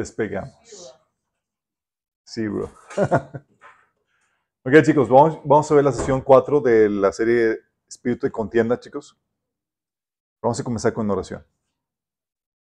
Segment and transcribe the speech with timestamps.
[0.00, 0.94] despegamos.
[2.24, 2.70] Sí, bro.
[4.64, 8.78] ok, chicos, vamos, vamos a ver la sesión 4 de la serie Espíritu de Contienda,
[8.80, 9.16] chicos.
[10.42, 11.44] Vamos a comenzar con una oración.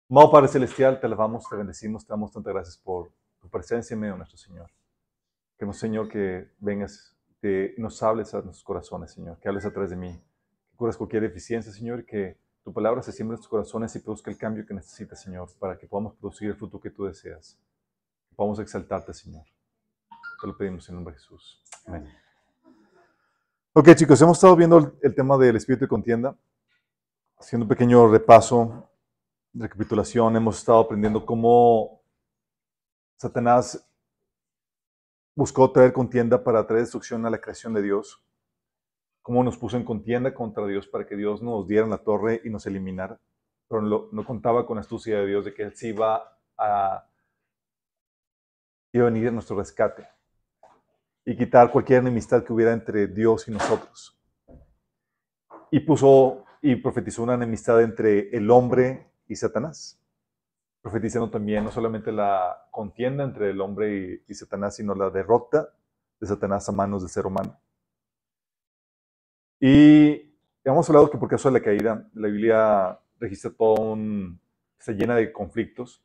[0.10, 4.00] Amado Padre Celestial, te alabamos, te bendecimos, te damos tantas gracias por tu presencia en
[4.00, 4.70] medio de nuestro Señor.
[5.58, 9.90] Queremos, Señor, que vengas, que nos hables a nuestros corazones, Señor, que hables a través
[9.90, 10.14] de mí,
[10.70, 12.38] que curas cualquier deficiencia, Señor, y que
[12.68, 15.78] tu palabra se siembre en nuestros corazones y produzca el cambio que necesitas, Señor, para
[15.78, 17.58] que podamos producir el fruto que tú deseas.
[18.28, 19.46] Que podamos exaltarte, Señor.
[20.42, 21.64] Te lo pedimos en nombre de Jesús.
[21.86, 22.14] Amén.
[23.72, 26.38] Ok, chicos, hemos estado viendo el, tema del espíritu de contienda,
[27.40, 28.90] haciendo un pequeño repaso,
[29.54, 30.36] recapitulación.
[30.36, 32.02] Hemos estado aprendiendo cómo
[33.16, 33.82] Satanás
[35.34, 38.27] buscó traer contienda para traer destrucción a la creación de Dios
[39.28, 42.50] cómo nos puso en contienda contra Dios para que Dios nos diera la torre y
[42.50, 43.20] nos eliminara.
[43.68, 47.06] Pero no, contaba con la astucia de Dios de que Él sí iba a,
[48.94, 50.08] iba a venir a nuestro rescate
[51.26, 54.18] y quitar cualquier enemistad que hubiera entre Dios y nosotros.
[55.72, 60.02] Y puso y profetizó una enemistad entre el hombre y Satanás.
[60.82, 65.68] Profetizando también no solamente la contienda entre el hombre y, y Satanás, sino la derrota
[66.18, 67.60] de Satanás a manos del ser humano.
[69.60, 74.40] Y hemos hablado que por caso de la caída, la Biblia registra todo un...
[74.80, 76.04] se llena de conflictos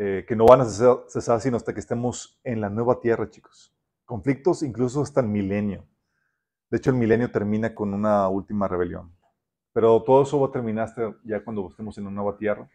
[0.00, 3.74] eh, que no van a cesar, sino hasta que estemos en la nueva tierra, chicos.
[4.04, 5.86] Conflictos incluso hasta el milenio.
[6.70, 9.12] De hecho, el milenio termina con una última rebelión.
[9.72, 10.88] Pero todo eso va a terminar
[11.24, 12.68] ya cuando estemos en una nueva tierra.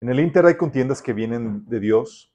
[0.00, 2.32] En el Inter hay contiendas que vienen de Dios,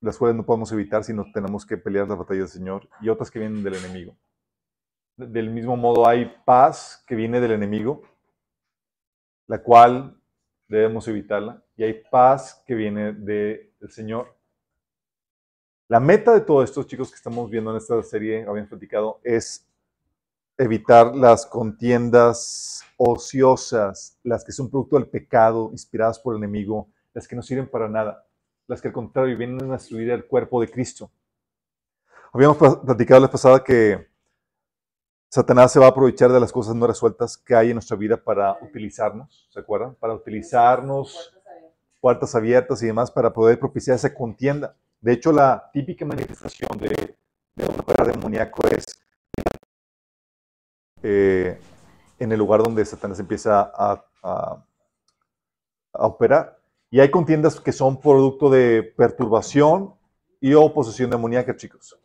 [0.00, 3.08] las cuales no podemos evitar si no tenemos que pelear la batalla del Señor, y
[3.08, 4.16] otras que vienen del enemigo.
[5.16, 8.02] Del mismo modo hay paz que viene del enemigo,
[9.46, 10.20] la cual
[10.68, 14.34] debemos evitarla, y hay paz que viene del Señor.
[15.88, 19.66] La meta de todo esto, chicos, que estamos viendo en esta serie, habíamos platicado, es
[20.58, 27.28] evitar las contiendas ociosas, las que son producto del pecado, inspiradas por el enemigo, las
[27.28, 28.25] que no sirven para nada
[28.66, 31.10] las que al contrario vienen a destruir el cuerpo de Cristo.
[32.32, 34.08] Habíamos platicado la pasada que
[35.28, 38.16] Satanás se va a aprovechar de las cosas no resueltas que hay en nuestra vida
[38.16, 39.94] para utilizarnos, ¿se acuerdan?
[39.94, 41.34] Para utilizarnos,
[42.00, 44.76] puertas abiertas y demás, para poder propiciar esa contienda.
[45.00, 47.16] De hecho, la típica manifestación de,
[47.56, 48.84] un operador demoníaco es
[51.02, 51.58] eh,
[52.18, 56.55] en el lugar donde Satanás empieza a, a operar.
[56.90, 59.94] Y hay contiendas que son producto de perturbación
[60.40, 61.98] y oposición demoníaca, chicos.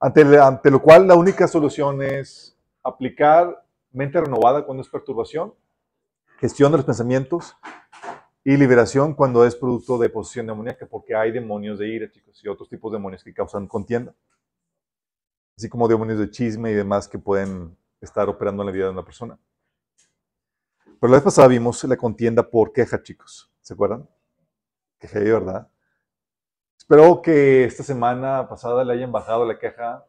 [0.00, 5.54] Ante, lo cual la única solución es aplicar mente renovada cuando es perturbación,
[6.38, 7.54] gestión de los pensamientos
[8.42, 12.48] y liberación cuando es producto de oposición demoníaca, porque hay demonios de ira, chicos, y
[12.48, 14.14] otros tipos de demonios que causan contienda.
[15.56, 18.92] Así como demonios de chisme y demás que pueden estar operando en la vida de
[18.92, 19.38] una persona.
[20.98, 23.49] Pero la vez pasada vimos la contienda por queja, chicos.
[23.70, 24.04] ¿Se acuerdan?
[24.98, 25.70] Queja de verdad.
[26.76, 30.04] Espero que esta semana pasada le hayan bajado la queja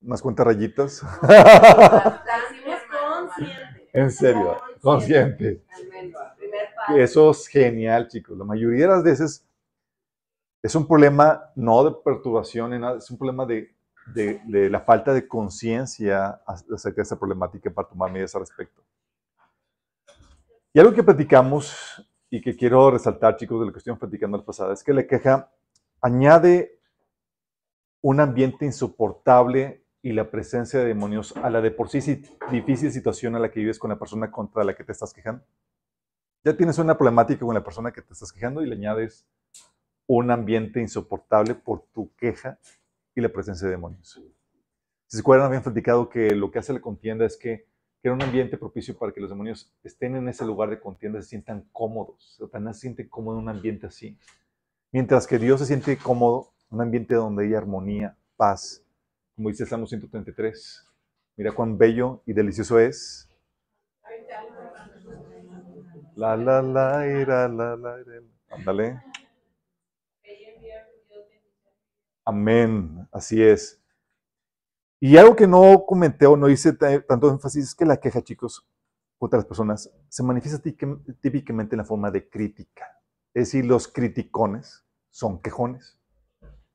[0.00, 1.02] unas cuantas rayitas.
[3.92, 5.62] en serio, consciente.
[6.96, 8.36] Eso es genial, chicos.
[8.36, 9.48] La mayoría de las veces
[10.64, 13.72] es un problema no de perturbación, es un problema de,
[14.14, 18.82] de la falta de conciencia acerca de esa problemática para tomar medidas al respecto.
[20.72, 24.44] Y algo que platicamos y que quiero resaltar, chicos, de lo que estuvimos platicando la
[24.44, 25.52] pasada, es que la queja
[26.00, 26.80] añade
[28.00, 33.36] un ambiente insoportable y la presencia de demonios a la de por sí difícil situación
[33.36, 35.44] a la que vives con la persona contra la que te estás quejando.
[36.42, 39.26] Ya tienes una problemática con la persona que te estás quejando y le añades
[40.06, 42.58] un ambiente insoportable por tu queja
[43.14, 44.08] y la presencia de demonios.
[45.06, 47.66] Si se acuerdan, habían platicado que lo que hace la contienda es que
[48.02, 51.28] era un ambiente propicio para que los demonios estén en ese lugar de contienda, se
[51.28, 52.36] sientan cómodos.
[52.38, 54.18] Satanás se siente cómodo en un ambiente así.
[54.90, 58.84] Mientras que Dios se siente cómodo en un ambiente donde hay armonía, paz.
[59.36, 60.84] Como dice Salmo 133.
[61.36, 63.28] Mira cuán bello y delicioso es.
[66.16, 67.96] La, la, la, la, la, la,
[68.50, 69.00] Ándale.
[72.24, 73.08] Amén.
[73.10, 73.81] Así es.
[75.04, 78.64] Y algo que no comenté o no hice tanto énfasis es que la queja, chicos,
[79.18, 80.62] contra las personas, se manifiesta
[81.20, 82.86] típicamente en la forma de crítica.
[83.34, 85.98] Es decir, los criticones son quejones.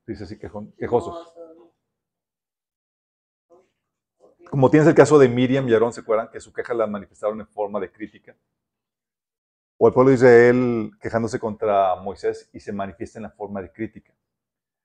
[0.06, 1.34] Dice así, quejosos.
[4.52, 7.40] Como tienes el caso de Miriam y Aarón, ¿se acuerdan que su queja la manifestaron
[7.40, 8.36] en forma de crítica?
[9.78, 13.72] O el pueblo de Israel quejándose contra Moisés y se manifiesta en la forma de
[13.72, 14.14] crítica.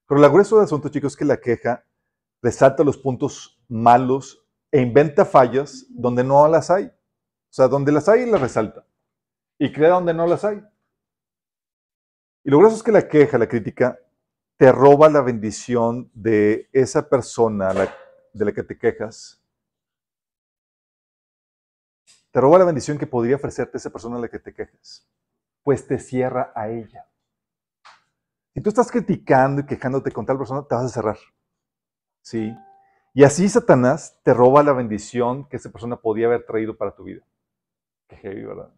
[0.06, 1.84] Pero la grueso del asunto, chicos, es que la queja
[2.42, 6.86] resalta los puntos malos e inventa fallas donde no las hay.
[6.86, 8.86] O sea, donde las hay, las resalta.
[9.58, 10.62] Y crea donde no las hay.
[12.44, 13.98] Y lo grueso es que la queja, la crítica,
[14.56, 17.72] te roba la bendición de esa persona
[18.32, 19.40] de la que te quejas.
[22.32, 25.06] Te roba la bendición que podría ofrecerte esa persona a la que te quejas.
[25.62, 27.06] Pues te cierra a ella.
[28.54, 31.18] Si tú estás criticando y quejándote con tal persona, te vas a cerrar.
[32.22, 32.54] ¿Sí?
[33.14, 37.04] Y así Satanás te roba la bendición que esa persona podía haber traído para tu
[37.04, 37.22] vida.
[38.08, 38.72] Qué heavy, ¿verdad?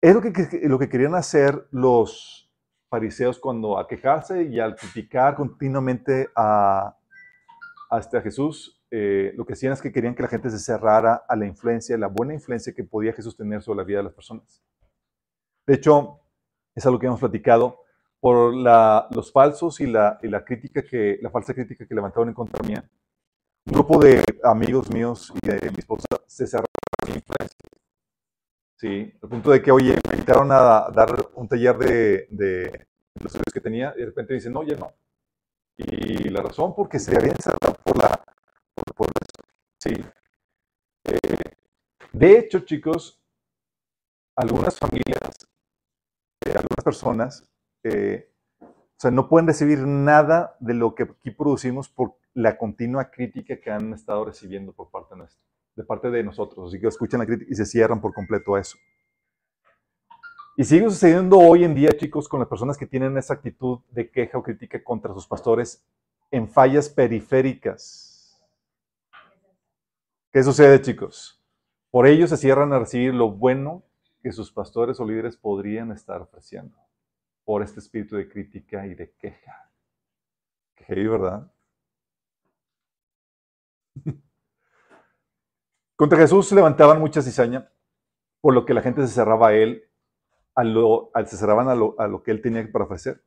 [0.00, 0.32] Es lo que,
[0.64, 2.50] lo que querían hacer los
[2.88, 6.96] fariseos cuando a quejarse y al criticar continuamente a,
[7.90, 11.36] hasta Jesús, eh, lo que hacían es que querían que la gente se cerrara a
[11.36, 14.62] la influencia, la buena influencia que podía Jesús tener sobre la vida de las personas.
[15.66, 16.20] De hecho,
[16.74, 17.81] es algo que hemos platicado
[18.22, 22.34] por los falsos y la, y la crítica que, la falsa crítica que levantaron en
[22.34, 22.88] contra mía.
[23.66, 26.68] Un grupo de amigos míos y de mi esposa se cerraron
[27.08, 27.58] la influencia
[28.76, 33.26] Sí, al punto de que, oye, me invitaron a dar un taller de, de los
[33.26, 34.92] estudios que tenía y de repente dicen, no, ya no.
[35.76, 38.24] Y la razón porque se habían cerrado por la...
[38.94, 39.54] Por, eso.
[39.78, 39.94] Sí.
[41.04, 41.54] Eh,
[42.12, 43.20] de hecho, chicos,
[44.36, 45.48] algunas familias,
[46.46, 47.51] eh, algunas personas,
[47.84, 48.28] eh,
[48.60, 53.60] o sea, no pueden recibir nada de lo que aquí producimos por la continua crítica
[53.60, 55.42] que han estado recibiendo por parte nuestra
[55.74, 56.68] de parte de nosotros.
[56.68, 58.76] Así que escuchan la crítica y se cierran por completo a eso.
[60.56, 64.10] Y sigue sucediendo hoy en día, chicos, con las personas que tienen esa actitud de
[64.10, 65.82] queja o crítica contra sus pastores
[66.30, 68.38] en fallas periféricas.
[70.30, 71.42] ¿Qué sucede, chicos?
[71.90, 73.82] Por ello se cierran a recibir lo bueno
[74.22, 76.76] que sus pastores o líderes podrían estar ofreciendo
[77.44, 79.70] por este espíritu de crítica y de queja.
[80.74, 81.52] Qué ¿verdad?
[85.96, 87.70] Contra Jesús se levantaban muchas cizaña,
[88.40, 89.84] por lo que la gente se cerraba a él,
[90.54, 93.22] a lo, se cerraban a lo, que él tenía para ofrecer.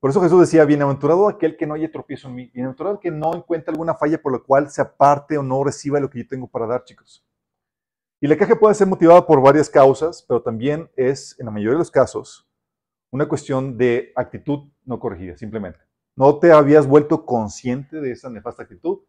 [0.00, 3.34] Por eso Jesús decía, bienaventurado aquel que no haya tropiezo en mí, bienaventurado que no
[3.34, 6.46] encuentre alguna falla por la cual se aparte o no reciba lo que yo tengo
[6.46, 7.24] para dar, chicos.
[8.20, 11.72] Y la queja puede ser motivada por varias causas, pero también es, en la mayoría
[11.72, 12.46] de los casos,
[13.14, 15.78] una cuestión de actitud no corregida, simplemente.
[16.16, 19.02] No te habías vuelto consciente de esa nefasta actitud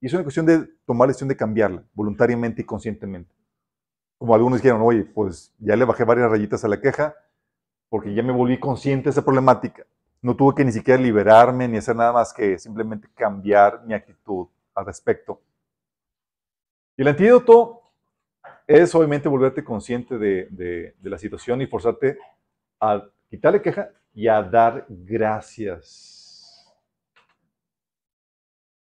[0.00, 3.34] y es una cuestión de tomar la decisión de cambiarla, voluntariamente y conscientemente.
[4.16, 7.14] Como algunos dijeron, oye, pues ya le bajé varias rayitas a la queja
[7.90, 9.84] porque ya me volví consciente de esa problemática.
[10.22, 14.46] No tuve que ni siquiera liberarme ni hacer nada más que simplemente cambiar mi actitud
[14.74, 15.42] al respecto.
[16.96, 17.82] Y el antídoto
[18.66, 20.46] es obviamente volverte consciente de,
[20.98, 22.16] de la situación y forzarte
[22.80, 26.20] a quitarle queja y a dar gracias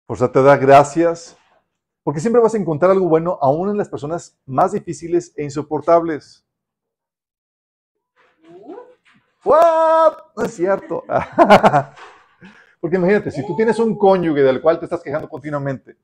[0.05, 1.37] por eso te da gracias,
[2.03, 6.45] porque siempre vas a encontrar algo bueno aún en las personas más difíciles e insoportables.
[9.45, 10.17] ¿What?
[10.35, 11.03] No es cierto.
[12.79, 15.97] porque imagínate, si tú tienes un cónyuge del cual te estás quejando continuamente,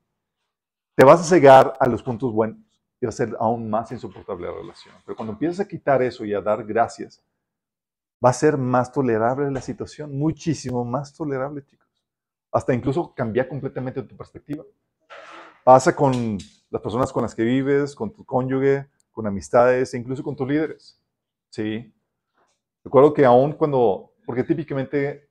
[0.96, 2.58] te vas a cegar a los puntos buenos
[3.00, 4.94] y va a ser aún más insoportable la relación.
[5.04, 7.22] Pero cuando empiezas a quitar eso y a dar gracias,
[8.24, 11.90] va a ser más tolerable la situación, muchísimo más tolerable, chicos
[12.52, 14.64] hasta incluso cambiar completamente tu perspectiva.
[15.64, 16.38] Pasa con
[16.70, 20.48] las personas con las que vives, con tu cónyuge, con amistades e incluso con tus
[20.48, 21.00] líderes.
[21.50, 21.92] ¿Sí?
[22.82, 25.28] Recuerdo que aún cuando, porque típicamente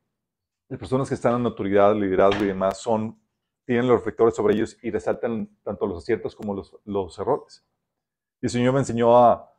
[0.68, 3.20] las personas que están en autoridad, liderazgo y demás son,
[3.66, 7.66] tienen los reflectores sobre ellos y resaltan tanto los aciertos como los, los errores.
[8.42, 9.52] Y el Señor me enseñó a,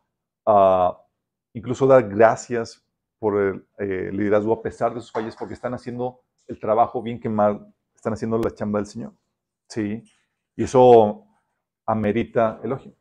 [0.46, 1.04] a
[1.52, 2.84] incluso dar gracias
[3.20, 7.20] por el eh, liderazgo a pesar de sus fallas, porque están haciendo el trabajo, bien
[7.20, 9.12] que mal, están haciendo la chamba del Señor.
[9.68, 10.02] Sí.
[10.56, 11.26] Y eso
[11.86, 12.96] amerita elogio.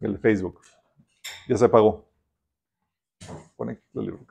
[0.00, 0.62] El Facebook.
[1.46, 2.08] Ya se apagó.
[3.54, 4.26] Pone el libro.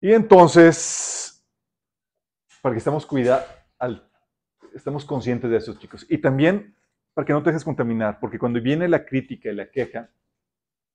[0.00, 1.42] Y entonces,
[2.60, 3.06] para que estemos
[3.78, 4.08] cuida,
[4.74, 6.06] estemos conscientes de eso, chicos.
[6.08, 6.74] Y también
[7.14, 10.10] para que no te dejes contaminar, porque cuando viene la crítica y la queja,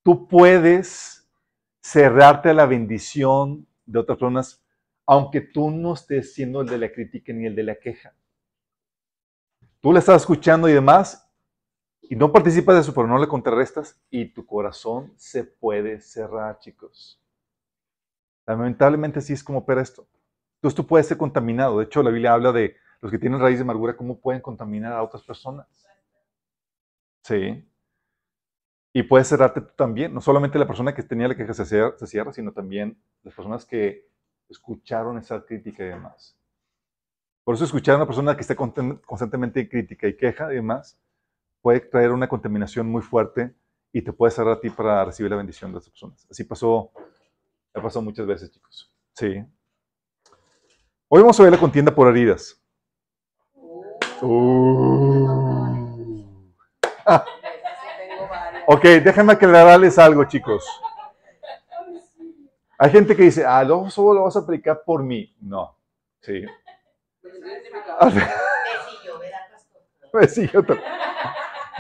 [0.04, 1.30] tú puedes
[1.82, 4.64] cerrarte a la bendición de otras personas,
[5.06, 8.14] aunque tú no estés siendo el de la crítica ni el de la queja.
[9.80, 11.26] Tú la estás escuchando y demás,
[12.02, 16.60] y no participas de eso, pero no le contrarrestas, y tu corazón se puede cerrar,
[16.60, 17.22] chicos.
[18.46, 20.06] Lamentablemente así es como opera esto.
[20.60, 21.80] Entonces tú puedes ser contaminado.
[21.80, 24.92] De hecho, la Biblia habla de los que tienen raíz de amargura, cómo pueden contaminar
[24.92, 25.68] a otras personas.
[27.24, 27.66] Sí.
[28.92, 30.14] Y puedes cerrarte tú también.
[30.14, 33.34] No solamente la persona que tenía la queja se cierra, se cierra, sino también las
[33.34, 34.10] personas que
[34.50, 36.36] escucharon esa crítica y demás.
[37.46, 41.00] Por eso escuchar a una persona que esté constantemente en crítica y queja y demás
[41.62, 43.56] puede traer una contaminación muy fuerte
[43.92, 46.28] y te puede cerrar a ti para recibir la bendición de esas personas.
[46.30, 46.92] Así pasó,
[47.74, 48.92] ha pasado muchas veces, chicos.
[49.14, 49.44] Sí.
[51.12, 52.62] Hoy vamos a ver la contienda por heridas.
[54.22, 56.24] Uh.
[58.68, 60.64] ok, déjenme aclararles algo, chicos.
[62.78, 65.36] Hay gente que dice, ah, no, solo lo vas a aplicar por mí.
[65.42, 65.76] No,
[66.22, 66.44] sí.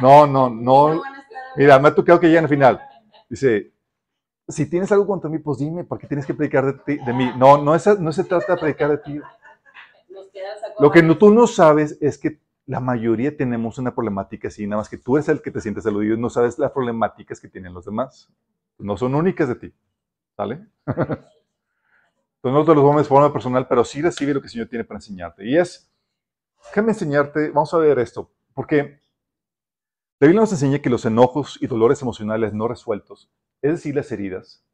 [0.02, 1.02] No, no, no.
[1.56, 2.82] Mira, me ha tocado que lleguen al final.
[3.28, 3.74] Dice,
[4.50, 7.13] si tienes algo contra mí, pues dime, ¿por qué tienes que predicar de, ti, de
[7.13, 7.32] mí?
[7.38, 9.22] No, no, es, no se trata de predicar de ti.
[10.79, 14.89] Lo que tú no sabes es que la mayoría tenemos una problemática así, nada más
[14.89, 17.74] que tú eres el que te sientes aludido y no sabes las problemáticas que tienen
[17.74, 18.27] los demás.
[18.79, 19.74] No son únicas de ti.
[20.36, 20.68] ¿Sale?
[20.86, 21.29] Entonces
[22.44, 24.86] no te los vamos de forma personal, pero sí recibe lo que el Señor tiene
[24.86, 25.46] para enseñarte.
[25.46, 25.91] Y es,
[26.70, 29.01] déjame enseñarte, vamos a ver esto, porque
[30.20, 33.29] la Biblia nos enseña que los enojos y dolores emocionales no resueltos
[33.62, 34.66] es decir, las heridas,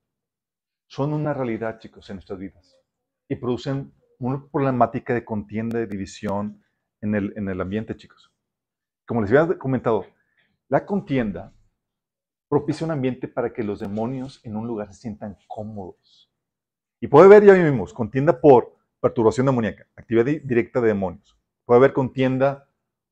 [0.88, 2.80] son una realidad, chicos, en nuestras vidas
[3.28, 6.64] y producen una problemática de contienda, de división
[7.02, 8.32] en el, en el ambiente, chicos.
[9.06, 10.06] Como les había comentado,
[10.70, 11.54] la contienda
[12.48, 16.32] propicia un ambiente para que los demonios en un lugar se sientan cómodos.
[17.02, 21.38] Y puede haber, ya vimos, contienda por perturbación demoníaca, actividad directa de demonios.
[21.66, 22.70] Puede haber contienda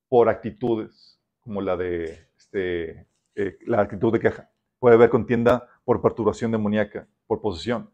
[0.08, 4.52] por actitudes, como la de este, eh, la actitud de queja.
[4.84, 7.90] Puede haber contienda por perturbación demoníaca, por posesión.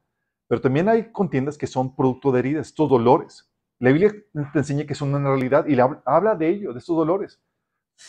[0.48, 3.48] Pero también hay contiendas que son producto de heridas, estos dolores.
[3.78, 4.12] La Biblia
[4.54, 7.40] te enseña que son una realidad y habla de ello, de estos dolores.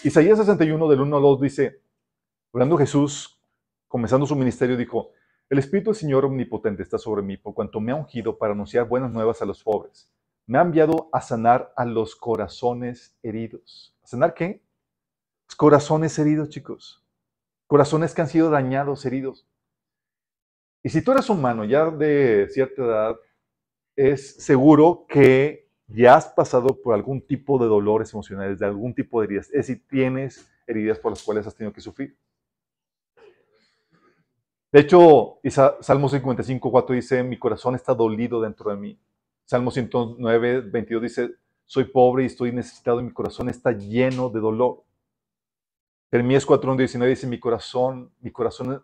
[0.02, 1.82] Isaías 61, del 1 al 2, dice,
[2.54, 3.38] hablando Jesús,
[3.86, 5.10] comenzando su ministerio, dijo,
[5.50, 8.88] el Espíritu del Señor Omnipotente está sobre mí, por cuanto me ha ungido para anunciar
[8.88, 10.10] buenas nuevas a los pobres.
[10.46, 13.94] Me ha enviado a sanar a los corazones heridos.
[14.02, 14.64] ¿A sanar qué?
[15.58, 17.04] Corazones heridos, chicos
[17.70, 19.46] corazones que han sido dañados, heridos.
[20.82, 23.16] Y si tú eres humano ya de cierta edad,
[23.94, 29.20] es seguro que ya has pasado por algún tipo de dolores emocionales, de algún tipo
[29.20, 29.46] de heridas.
[29.50, 32.18] Es decir, tienes heridas por las cuales has tenido que sufrir.
[34.72, 35.38] De hecho,
[35.80, 39.00] Salmo 55, 4 dice, mi corazón está dolido dentro de mí.
[39.44, 41.30] Salmo 109, 22 dice,
[41.66, 44.82] soy pobre y estoy necesitado y mi corazón está lleno de dolor.
[46.10, 48.82] Jeremías 4.19 dice, mi corazón, mi corazón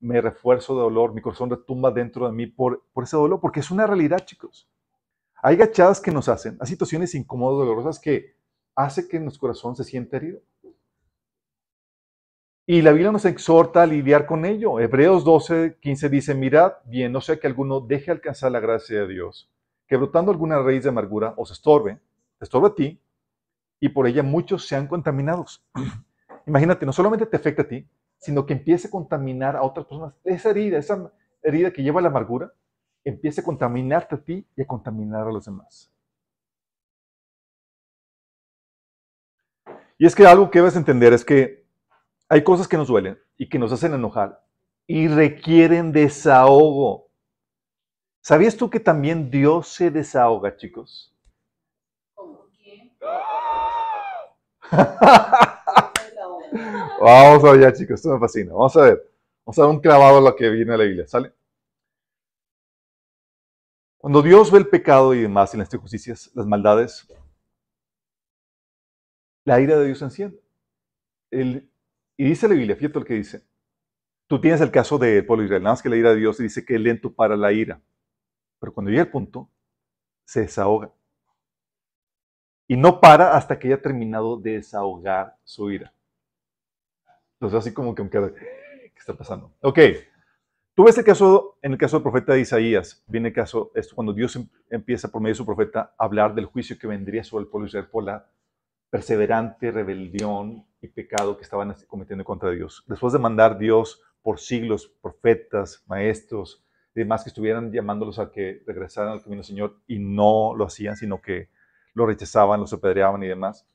[0.00, 3.70] me refuerzo de dolor, mi corazón retumba dentro de mí por, ese dolor, porque es
[3.70, 4.68] una realidad, chicos.
[5.42, 8.36] Hay gachadas que nos hacen, hay situaciones incómodas, dolorosas que
[8.74, 10.40] hace que nuestro corazón se sienta herido.
[12.66, 14.80] Y la Biblia nos exhorta a lidiar con ello.
[14.80, 19.08] Hebreos 12, 15 dice, mirad bien, no sea que alguno deje alcanzar la gracia de
[19.08, 19.48] Dios,
[19.86, 22.00] que brotando alguna raíz de amargura os estorbe,
[22.40, 23.00] estorbe a ti,
[23.80, 25.64] y por ella muchos sean contaminados.
[26.46, 27.86] Imagínate, no solamente te afecta a ti,
[28.18, 30.14] sino que empiece a contaminar a otras personas.
[30.24, 31.12] Esa herida, esa
[31.42, 32.52] herida que lleva la amargura,
[33.04, 35.92] empiece a contaminarte a ti y a contaminar a los demás.
[39.98, 41.64] Y es que algo que debes entender es que
[42.28, 44.42] hay cosas que nos duelen y que nos hacen enojar
[44.86, 47.08] y requieren desahogo.
[48.20, 51.14] ¿Sabías tú que también Dios se desahoga, chicos?
[52.14, 52.48] ¿Cómo?
[52.58, 52.92] ¿Quién?
[57.00, 58.52] Vamos allá, chicos, esto me fascina.
[58.52, 59.12] Vamos a ver.
[59.44, 61.32] Vamos a dar un clavado a lo que viene a la Biblia, ¿sale?
[63.98, 67.08] Cuando Dios ve el pecado y demás y las injusticias, las maldades,
[69.44, 70.40] la ira de Dios se enciende.
[71.30, 73.44] y dice la Biblia, fíjate lo que dice.
[74.26, 76.38] Tú tienes el caso del pueblo de Israel, nada más que la ira de Dios
[76.38, 77.80] dice que es lento para la ira.
[78.58, 79.48] Pero cuando llega el punto,
[80.24, 80.92] se desahoga.
[82.68, 85.92] Y no para hasta que haya terminado de desahogar su ira.
[87.40, 89.52] Entonces, así como que ¿qué está pasando?
[89.60, 89.78] Ok,
[90.74, 93.94] tú ves el caso, en el caso del profeta de Isaías, viene el caso, esto
[93.94, 97.22] cuando Dios em, empieza por medio de su profeta a hablar del juicio que vendría
[97.24, 98.26] sobre el pueblo Israel por la
[98.90, 102.84] perseverante rebelión y pecado que estaban cometiendo contra Dios.
[102.86, 106.64] Después de mandar Dios por siglos profetas, maestros
[106.94, 110.64] y demás que estuvieran llamándolos a que regresaran al camino del Señor y no lo
[110.64, 111.50] hacían, sino que
[111.94, 113.66] lo rechazaban, los apedreaban y demás.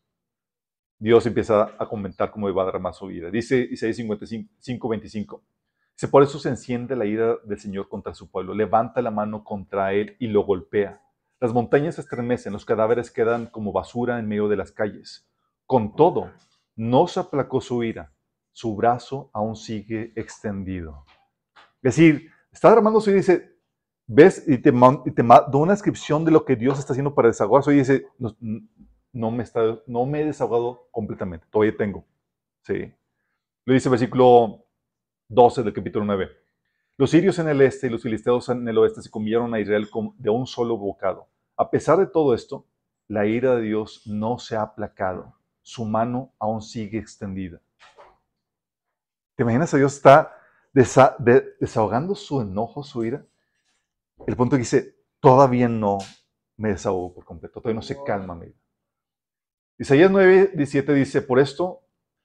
[1.01, 3.31] Dios empieza a comentar cómo iba a derramar su vida.
[3.31, 5.43] Dice Isaías 55, 25.
[5.95, 8.53] Dice, por eso se enciende la ira del Señor contra su pueblo.
[8.53, 11.01] Levanta la mano contra él y lo golpea.
[11.39, 15.27] Las montañas se estremecen, los cadáveres quedan como basura en medio de las calles.
[15.65, 16.29] Con todo,
[16.75, 18.13] no se aplacó su ira,
[18.51, 21.03] su brazo aún sigue extendido.
[21.81, 23.55] Es decir, está derramando su ira y dice,
[24.05, 27.77] ves, y te, da una descripción de lo que Dios está haciendo para desahogarse y
[27.77, 28.05] dice,
[29.13, 32.05] no, me está, no me he desahogado completamente, todavía tengo.
[32.63, 32.93] Sí.
[33.65, 34.65] Lo dice el versículo
[35.27, 36.29] 12 del capítulo 9.
[36.97, 39.87] Los sirios en el este y los filisteos en el oeste se comieron a Israel
[40.17, 41.27] de un solo bocado.
[41.57, 42.65] A pesar de todo esto,
[43.07, 45.35] la ira de Dios no se ha aplacado.
[45.61, 47.59] Su mano aún sigue extendida.
[49.35, 50.37] ¿Te imaginas a Dios está
[50.73, 53.25] desahogando su enojo, su ira?
[54.27, 55.97] El punto que dice, todavía no
[56.57, 58.60] me desahogo por completo, todavía no se calma mi ira.
[59.81, 61.81] Isaías 9, 17 dice, por esto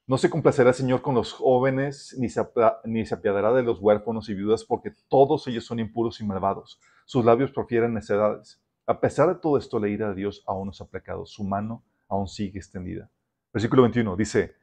[0.06, 2.46] no se complacerá el Señor con los jóvenes, ni se,
[2.84, 6.78] ni se apiadará de los huérfanos y viudas, porque todos ellos son impuros y malvados.
[7.06, 8.62] Sus labios profieren necedades.
[8.86, 11.24] A pesar de todo esto, la ira de Dios aún no se ha aplacado.
[11.24, 13.10] Su mano aún sigue extendida.
[13.54, 14.54] Versículo 21 dice,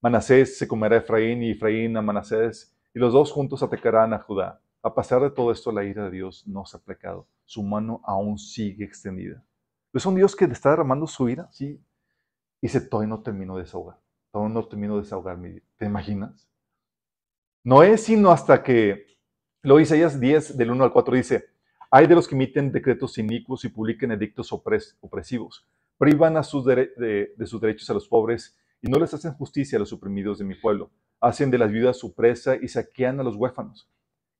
[0.00, 4.18] Manasés se comerá a Efraín y Efraín a Manasés, y los dos juntos atacarán a
[4.18, 4.62] Judá.
[4.82, 7.28] A pesar de todo esto, la ira de Dios no se ha aplacado.
[7.44, 9.44] Su mano aún sigue extendida.
[9.92, 11.78] Es un Dios que está derramando su ira, sí.
[12.60, 13.98] Y se todavía no terminó de desahogar
[14.32, 15.62] aún no termino de desahogarme.
[15.76, 16.48] ¿Te imaginas?
[17.64, 19.06] No es sino hasta que,
[19.62, 21.44] lo Isaías 10, del 1 al 4 dice,
[21.90, 25.66] hay de los que emiten decretos inicuos y publiquen edictos opresivos,
[25.98, 29.80] privan a sus de, sus derechos a los pobres y no les hacen justicia a
[29.80, 30.90] los oprimidos de mi pueblo.
[31.20, 33.90] Hacen de las viudas su presa y saquean a los huérfanos.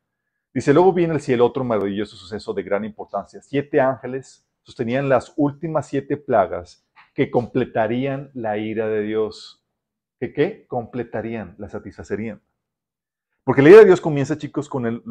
[0.53, 3.41] Dice, luego viene el cielo otro maravilloso suceso de gran importancia.
[3.41, 9.63] Siete ángeles sostenían las últimas siete plagas que completarían la ira de Dios.
[10.19, 10.65] ¿Que qué?
[10.67, 12.41] Completarían, la satisfacerían.
[13.47, 15.01] Porque la ira de Dios comienza, chicos, con el,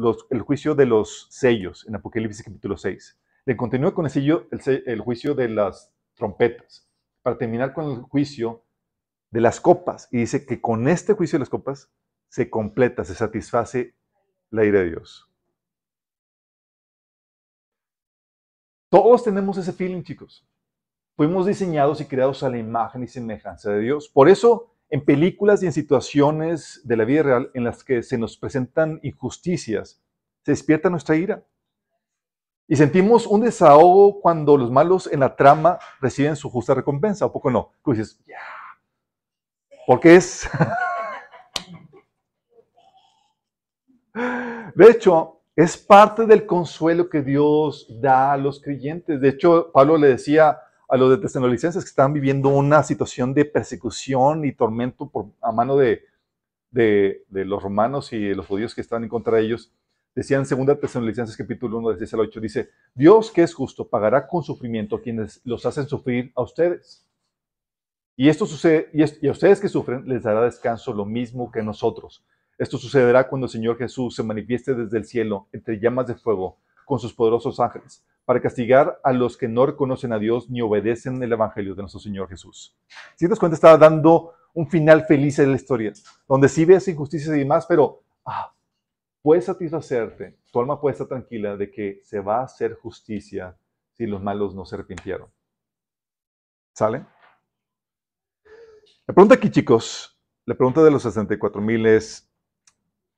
[0.43, 5.49] juicio de los sellos en Apocalipsis capítulo 6 le continúa con el, el, juicio de
[5.49, 6.87] las trompetas,
[7.23, 8.63] para terminar con el juicio
[9.31, 10.07] de las copas.
[10.11, 11.91] Y dice que con este juicio de las copas
[12.29, 13.95] se completa, se satisface
[14.51, 15.27] la ira de Dios.
[18.89, 20.47] Todos tenemos ese feeling, chicos.
[21.15, 24.07] Fuimos diseñados y creados a la imagen y semejanza de Dios.
[24.07, 28.17] Por eso, en películas y en situaciones de la vida real en las que se
[28.17, 30.01] nos presentan injusticias,
[30.43, 31.43] se despierta nuestra ira.
[32.67, 37.31] Y sentimos un desahogo cuando los malos en la trama reciben su justa recompensa, ¿o
[37.31, 37.71] poco no?
[37.83, 38.19] Tú dices.
[39.85, 40.49] Porque es...
[44.75, 49.21] De hecho, es parte del consuelo que Dios da a los creyentes.
[49.21, 53.45] De hecho, Pablo le decía a los de tesanolicenses que estaban viviendo una situación de
[53.45, 56.05] persecución y tormento por, a mano de,
[57.29, 59.71] los romanos y de los judíos que estaban en contra de ellos,
[60.17, 64.25] Decía en 2 Tesalonicenses capítulo 1, 16 al 8, dice, Dios que es justo pagará
[64.25, 67.07] con sufrimiento a quienes los hacen sufrir a ustedes.
[68.15, 71.63] Y esto sucede, y, a ustedes que sufren les dará descanso lo mismo que a
[71.63, 72.25] nosotros.
[72.57, 76.57] Esto sucederá cuando el Señor Jesús se manifieste desde el cielo entre llamas de fuego
[76.83, 81.23] con sus poderosos ángeles, para castigar a los que no reconocen a Dios ni obedecen
[81.23, 82.77] el Evangelio de nuestro Señor Jesús.
[83.15, 85.93] Si te das cuenta, estaba dando un final feliz en la historia,
[86.27, 88.53] donde sí ves injusticias y demás, pero ah,
[89.21, 93.57] puedes satisfacerte, tu alma puede estar tranquila de que se va a hacer justicia
[93.93, 95.31] si los malos no se arrepintieron.
[96.73, 97.05] ¿Sale?
[99.05, 102.29] La pregunta aquí, chicos, la pregunta de los 64 mil es,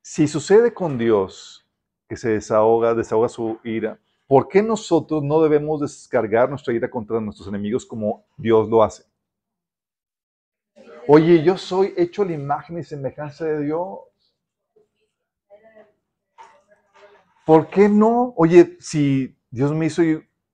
[0.03, 1.67] si sucede con Dios
[2.07, 3.99] que se desahoga, desahoga su ira.
[4.29, 9.03] ¿Por qué nosotros no debemos descargar nuestra ira contra nuestros enemigos como Dios lo hace?
[11.07, 14.01] Oye, yo soy hecho a la imagen y semejanza de Dios.
[17.43, 18.35] ¿Por qué no?
[18.37, 20.03] Oye, si Dios me hizo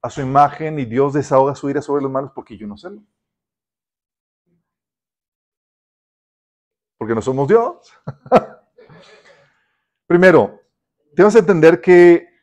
[0.02, 2.78] a su imagen y Dios desahoga su ira sobre los malos, ¿por qué yo no
[2.78, 2.88] sé?
[6.98, 7.92] Porque no somos Dios.
[10.08, 10.62] Primero,
[11.14, 12.35] tenemos que entender que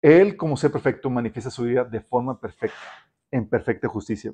[0.00, 2.76] Él, como ser perfecto, manifiesta su ira de forma perfecta,
[3.30, 4.32] en perfecta justicia.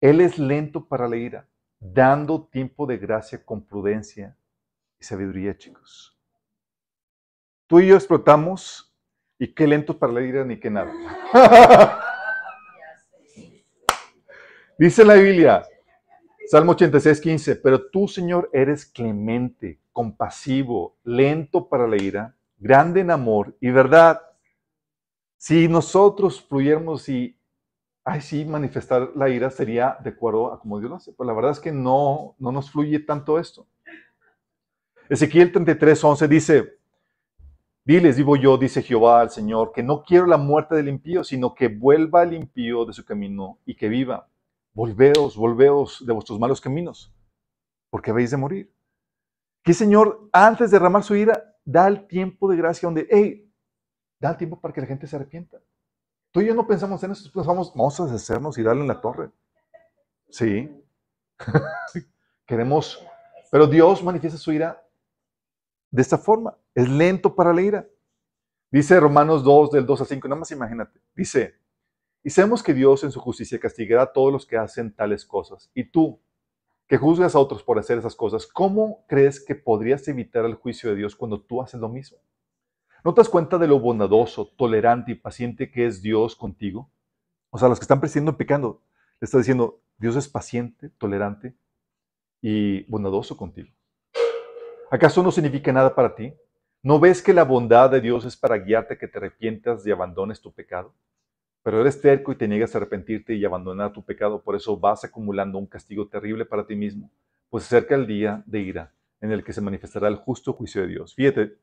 [0.00, 4.36] Él es lento para la ira, dando tiempo de gracia con prudencia
[5.00, 6.16] y sabiduría, chicos.
[7.66, 8.94] Tú y yo explotamos
[9.38, 10.92] y qué lentos para la ira ni qué nada.
[14.78, 15.64] Dice la Biblia,
[16.46, 23.10] Salmo 86, 15, pero tú, Señor, eres clemente, compasivo, lento para la ira, grande en
[23.10, 24.22] amor y verdad.
[25.38, 27.38] Si nosotros fluyéramos y,
[28.04, 31.12] ay, sí, manifestar la ira sería de acuerdo a como Dios lo hace.
[31.12, 33.66] Pero la verdad es que no, no nos fluye tanto esto.
[35.08, 36.78] Ezequiel 33, 11 dice,
[37.84, 41.54] diles, digo yo, dice Jehová al Señor, que no quiero la muerte del impío, sino
[41.54, 44.28] que vuelva el impío de su camino y que viva.
[44.74, 47.14] Volveos, volveos de vuestros malos caminos,
[47.90, 48.72] porque habéis de morir.
[49.62, 53.47] Que Señor, antes de derramar su ira, da el tiempo de gracia donde, hey,
[54.20, 55.58] da el tiempo para que la gente se arrepienta.
[56.30, 59.00] Tú y yo no pensamos en eso, pensamos, vamos a deshacernos y darle en la
[59.00, 59.30] torre.
[60.28, 60.70] Sí.
[62.46, 63.04] Queremos,
[63.50, 64.82] pero Dios manifiesta su ira
[65.90, 66.56] de esta forma.
[66.74, 67.88] Es lento para la ira.
[68.70, 71.00] Dice Romanos 2, del 2 a 5, nada más imagínate.
[71.14, 71.54] Dice,
[72.22, 75.70] y sabemos que Dios en su justicia castigará a todos los que hacen tales cosas.
[75.74, 76.20] Y tú,
[76.86, 80.90] que juzgas a otros por hacer esas cosas, ¿cómo crees que podrías evitar el juicio
[80.90, 82.18] de Dios cuando tú haces lo mismo?
[83.04, 86.90] ¿No te das cuenta de lo bondadoso, tolerante y paciente que es Dios contigo?
[87.50, 88.82] O sea, los que están presidiendo pecando,
[89.20, 91.54] le está diciendo, Dios es paciente, tolerante
[92.42, 93.68] y bondadoso contigo.
[94.90, 96.32] ¿Acaso no significa nada para ti?
[96.82, 99.90] ¿No ves que la bondad de Dios es para guiarte a que te arrepientas y
[99.90, 100.94] abandones tu pecado?
[101.62, 105.04] Pero eres terco y te niegas a arrepentirte y abandonar tu pecado, por eso vas
[105.04, 107.10] acumulando un castigo terrible para ti mismo,
[107.50, 110.88] pues acerca el día de ira en el que se manifestará el justo juicio de
[110.88, 111.14] Dios.
[111.14, 111.58] Fíjate,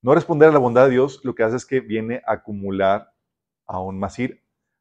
[0.00, 3.12] no responder a la bondad de Dios lo que hace es que viene a acumular
[3.66, 4.36] aún más ira,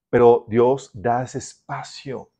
[0.09, 2.31] pero Dios da ese espacio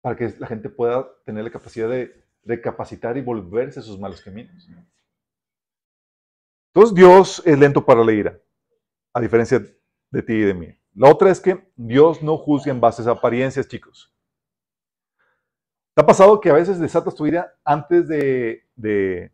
[0.00, 4.20] para que la gente pueda tener la capacidad de recapacitar y volverse a sus malos
[4.20, 4.68] caminos.
[6.74, 8.38] Entonces Dios es lento para la ira,
[9.12, 9.60] a diferencia
[10.10, 10.68] de ti y de mí.
[10.94, 14.12] La otra es que Dios no juzga en base a apariencias, chicos.
[15.94, 19.33] ¿Te ha pasado que a veces desatas tu ira antes de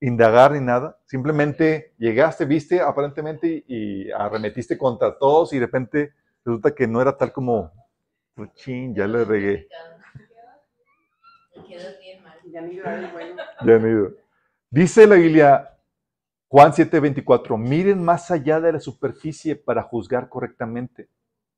[0.00, 0.98] indagar ni nada?
[1.06, 6.12] Simplemente llegaste, viste aparentemente y arremetiste contra todos y de repente
[6.44, 7.72] resulta que no era tal como,
[8.54, 9.68] ching, ya le regué.
[13.64, 14.14] Ya ido.
[14.70, 15.78] Dice la Biblia,
[16.48, 21.08] Juan 7:24, miren más allá de la superficie para juzgar correctamente.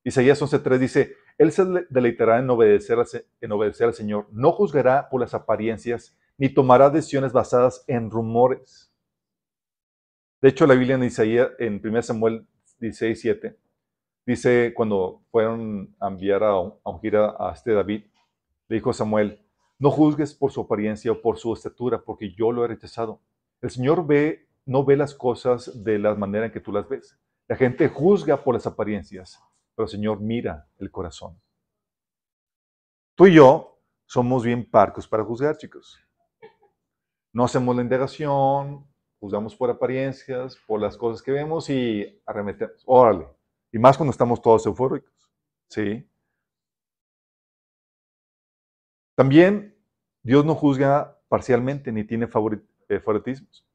[0.03, 2.99] Isaías 11:3 dice, Él se deleitará en obedecer,
[3.41, 8.91] en obedecer al Señor, no juzgará por las apariencias, ni tomará decisiones basadas en rumores.
[10.41, 12.47] De hecho, la Biblia en Isaías, en 1 Samuel
[12.81, 13.59] 16:7,
[14.25, 18.07] dice, cuando fueron a enviar a, ungir a, a este David,
[18.69, 19.45] le dijo Samuel,
[19.79, 23.21] no juzgues por su apariencia o por su estatura, porque yo lo he rechazado.
[23.61, 27.21] El Señor ve, no ve las cosas de la manera en que tú las ves.
[27.49, 29.39] La gente juzga por las apariencias,
[29.75, 31.39] pero el Señor mira el corazón.
[33.15, 36.01] Tú y yo somos bien parcos para juzgar, chicos.
[37.33, 38.87] No hacemos la indagación,
[39.21, 42.83] juzgamos por apariencias, por las cosas que vemos y arremetemos.
[42.87, 43.29] Órale.
[43.73, 45.31] Y más cuando estamos todos eufóricos.
[45.69, 46.07] ¿Sí?
[49.15, 49.77] También
[50.23, 52.27] Dios no juzga parcialmente ni tiene
[52.89, 53.67] eh, favoritismos.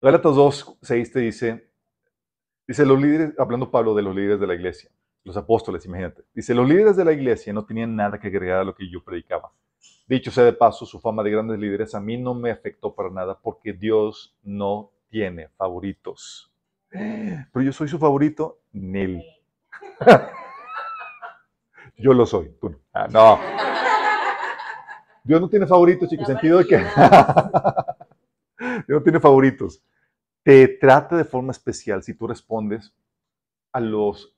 [0.00, 1.70] Gálatas 2, 6 te dice,
[2.66, 4.90] dice los líderes, hablando Pablo de los líderes de la iglesia,
[5.22, 8.64] los apóstoles, imagínate, dice, los líderes de la iglesia no tenían nada que agregar a
[8.64, 9.52] lo que yo predicaba.
[10.06, 13.10] Dicho sea de paso, su fama de grandes líderes a mí no me afectó para
[13.10, 16.52] nada porque Dios no tiene favoritos.
[16.90, 19.24] Pero yo soy su favorito, Nel.
[21.96, 22.78] yo lo soy, tú no.
[22.92, 23.38] Ah, no.
[25.24, 26.64] Dios no tiene favoritos, chicos, en sentido de
[28.58, 29.82] Dios no tiene favoritos.
[30.42, 32.92] Te trata de forma especial si tú respondes
[33.72, 34.36] a los,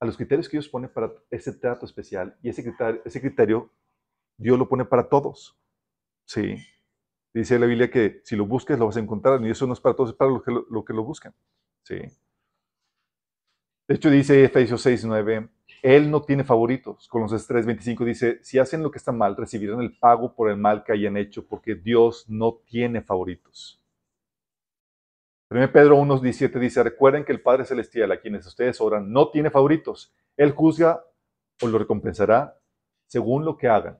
[0.00, 2.36] a los criterios que Dios pone para ese trato especial.
[2.42, 3.70] Y ese criterio, ese criterio
[4.38, 5.58] Dios lo pone para todos.
[6.26, 6.56] Sí.
[7.32, 9.80] Dice la Biblia que si lo busques lo vas a encontrar, y eso no es
[9.80, 11.34] para todos, es para los que lo, que lo buscan.
[11.84, 11.96] Sí.
[13.88, 15.48] De hecho, dice Efesios 6, 9,
[15.82, 17.06] Él no tiene favoritos.
[17.08, 20.56] Con los 3.25 dice, si hacen lo que está mal, recibirán el pago por el
[20.56, 23.80] mal que hayan hecho, porque Dios no tiene favoritos.
[25.50, 29.50] 1 Pedro 1.17 dice, recuerden que el Padre Celestial a quienes ustedes oran no tiene
[29.50, 30.12] favoritos.
[30.36, 31.04] Él juzga
[31.62, 32.58] o lo recompensará
[33.06, 33.98] según lo que hagan.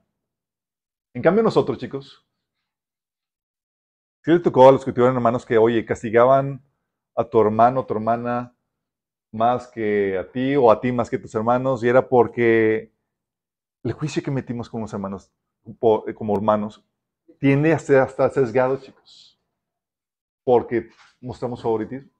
[1.16, 2.28] En cambio nosotros, chicos,
[4.22, 6.62] si le tocó a los que tuvieron hermanos que, oye, castigaban
[7.14, 8.54] a tu hermano o tu hermana
[9.32, 12.92] más que a ti o a ti más que a tus hermanos y era porque
[13.82, 15.32] el juicio que metimos como hermanos,
[15.80, 16.84] como hermanos,
[17.38, 19.40] tiende a ser hasta sesgado, chicos,
[20.44, 20.90] porque
[21.22, 22.10] mostramos favoritismo.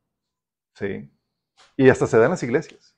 [0.74, 1.06] Sí.
[1.76, 2.96] Y hasta se da en las iglesias.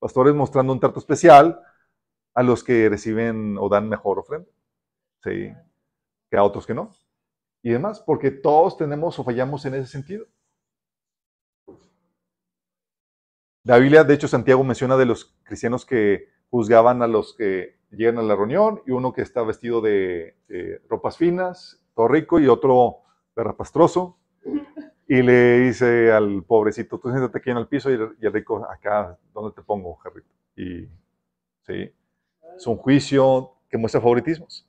[0.00, 1.64] Pastores mostrando un trato especial
[2.34, 4.57] a los que reciben o dan mejor ofrenda.
[5.22, 5.52] Sí.
[6.30, 6.92] Que a otros que no.
[7.62, 10.26] Y demás, porque todos tenemos o fallamos en ese sentido.
[13.64, 18.18] La Biblia, de hecho, Santiago menciona de los cristianos que juzgaban a los que llegan
[18.18, 20.36] a la reunión y uno que está vestido de,
[20.88, 22.98] ropas finas, todo rico, y otro
[23.34, 24.16] perrapastroso.
[25.06, 29.18] Y le dice al pobrecito, tú siéntate aquí en el piso y el, rico, acá,
[29.32, 30.28] ¿dónde te pongo, jarrito?
[30.54, 30.86] Y
[31.66, 31.92] sí,
[32.56, 34.67] es un juicio que muestra favoritismos.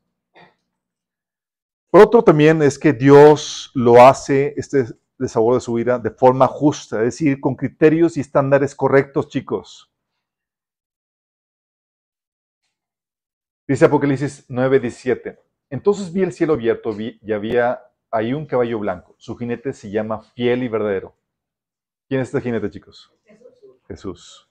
[1.91, 4.85] Por otro también es que Dios lo hace, este
[5.17, 9.91] desahogo de su vida, de forma justa, es decir, con criterios y estándares correctos, chicos.
[13.67, 15.39] Dice Apocalipsis 9, 17.
[15.69, 19.15] Entonces vi el cielo abierto y había hay un caballo blanco.
[19.17, 21.15] Su jinete se llama fiel y verdadero.
[22.07, 23.13] ¿Quién es este jinete, chicos?
[23.87, 24.49] Jesús.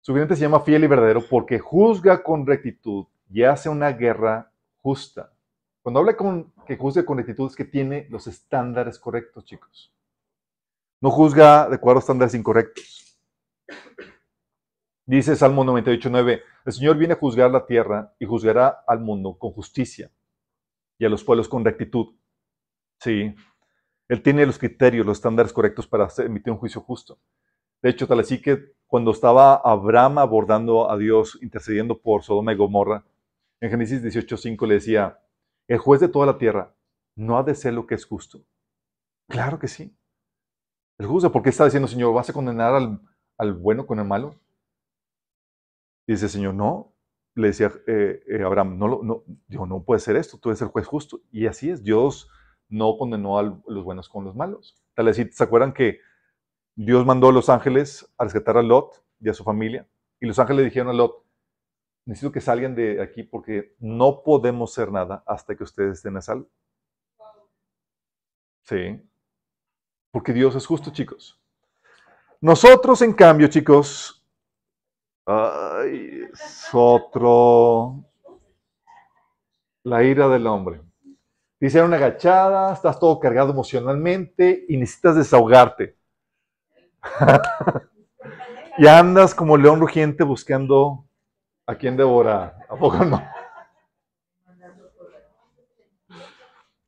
[0.00, 4.52] Su jinete se llama fiel y verdadero porque juzga con rectitud y hace una guerra
[4.76, 5.33] justa.
[5.84, 9.92] Cuando habla con que juzga con rectitud es que tiene los estándares correctos, chicos.
[10.98, 13.20] No juzga de acuerdo a estándares incorrectos.
[15.04, 19.52] Dice Salmo 98.9, el Señor viene a juzgar la tierra y juzgará al mundo con
[19.52, 20.10] justicia
[20.96, 22.14] y a los pueblos con rectitud.
[22.98, 23.34] Sí,
[24.08, 27.18] Él tiene los criterios, los estándares correctos para emitir un juicio justo.
[27.82, 32.56] De hecho, tal así que cuando estaba Abraham abordando a Dios, intercediendo por Sodoma y
[32.56, 33.04] Gomorra,
[33.60, 35.18] en Génesis 18.5 le decía,
[35.68, 36.74] el juez de toda la tierra
[37.16, 38.44] no ha de ser lo que es justo.
[39.28, 39.96] Claro que sí.
[40.98, 43.00] El justo, ¿por qué está diciendo, Señor, vas a condenar al,
[43.38, 44.38] al bueno con el malo?
[46.06, 46.94] dice el Señor, no,
[47.34, 50.86] le decía eh, eh, Abraham, no, no, no puede ser esto, tú eres el juez
[50.86, 51.20] justo.
[51.32, 52.30] Y así es, Dios
[52.68, 54.76] no condenó a los buenos con los malos.
[54.94, 56.00] Tal vez se acuerdan que
[56.76, 59.86] Dios mandó a los ángeles a rescatar a Lot y a su familia.
[60.20, 61.23] Y los ángeles dijeron a Lot,
[62.06, 66.22] necesito que salgan de aquí porque no podemos hacer nada hasta que ustedes estén a
[66.22, 66.48] salvo.
[68.62, 69.00] Sí.
[70.10, 71.40] Porque Dios es justo, chicos.
[72.40, 74.24] Nosotros, en cambio, chicos,
[75.26, 78.04] Ay, es otro.
[79.84, 80.82] La ira del hombre.
[81.58, 85.96] Dice, una agachada, estás todo cargado emocionalmente y necesitas desahogarte.
[88.78, 91.06] y andas como león rugiente buscando
[91.66, 92.56] a quien devorar.
[92.68, 93.22] ¿A no?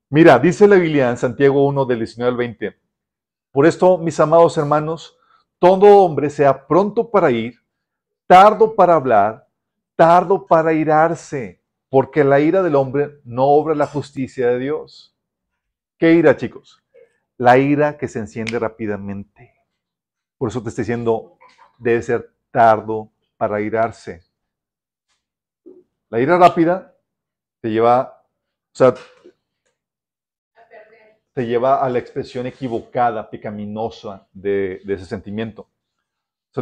[0.08, 2.76] Mira, dice la Biblia en Santiago 1 del 19 al 20.
[3.50, 5.18] Por esto, mis amados hermanos,
[5.58, 7.60] todo hombre sea pronto para ir,
[8.26, 9.48] tardo para hablar,
[9.96, 15.16] tardo para irarse, porque la ira del hombre no obra la justicia de Dios.
[15.98, 16.82] ¿Qué ira, chicos?
[17.38, 19.54] La ira que se enciende rápidamente.
[20.38, 21.38] Por eso te estoy diciendo,
[21.78, 24.25] debe ser tardo para irarse.
[26.10, 26.94] La ira rápida
[27.60, 28.24] te lleva,
[28.72, 28.94] o sea,
[31.32, 35.68] te lleva a la expresión equivocada, pecaminosa de, ese sentimiento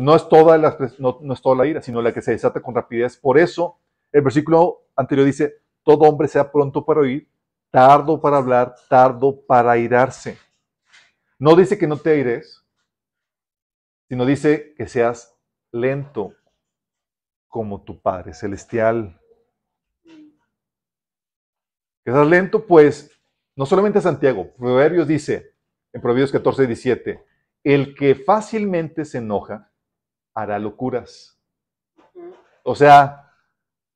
[0.01, 3.17] no es, toda la, ira, sino la que se desata con rapidez.
[3.17, 3.79] Por eso,
[4.13, 7.29] el versículo anterior dice, todo hombre sea pronto para oír,
[7.71, 10.39] tardo para hablar, tardo para irarse.
[11.39, 12.65] No dice que no te aires,
[14.09, 15.37] sino dice que seas
[15.71, 16.35] lento
[17.49, 19.21] como tu Padre Celestial.
[22.05, 23.11] Que seas lento, pues,
[23.57, 25.55] no solamente Santiago, Proverbios dice,
[25.93, 27.25] en Proverbios 14, 17,
[27.63, 29.71] el que fácilmente se enoja
[30.35, 31.39] hará locuras.
[32.63, 33.31] O sea,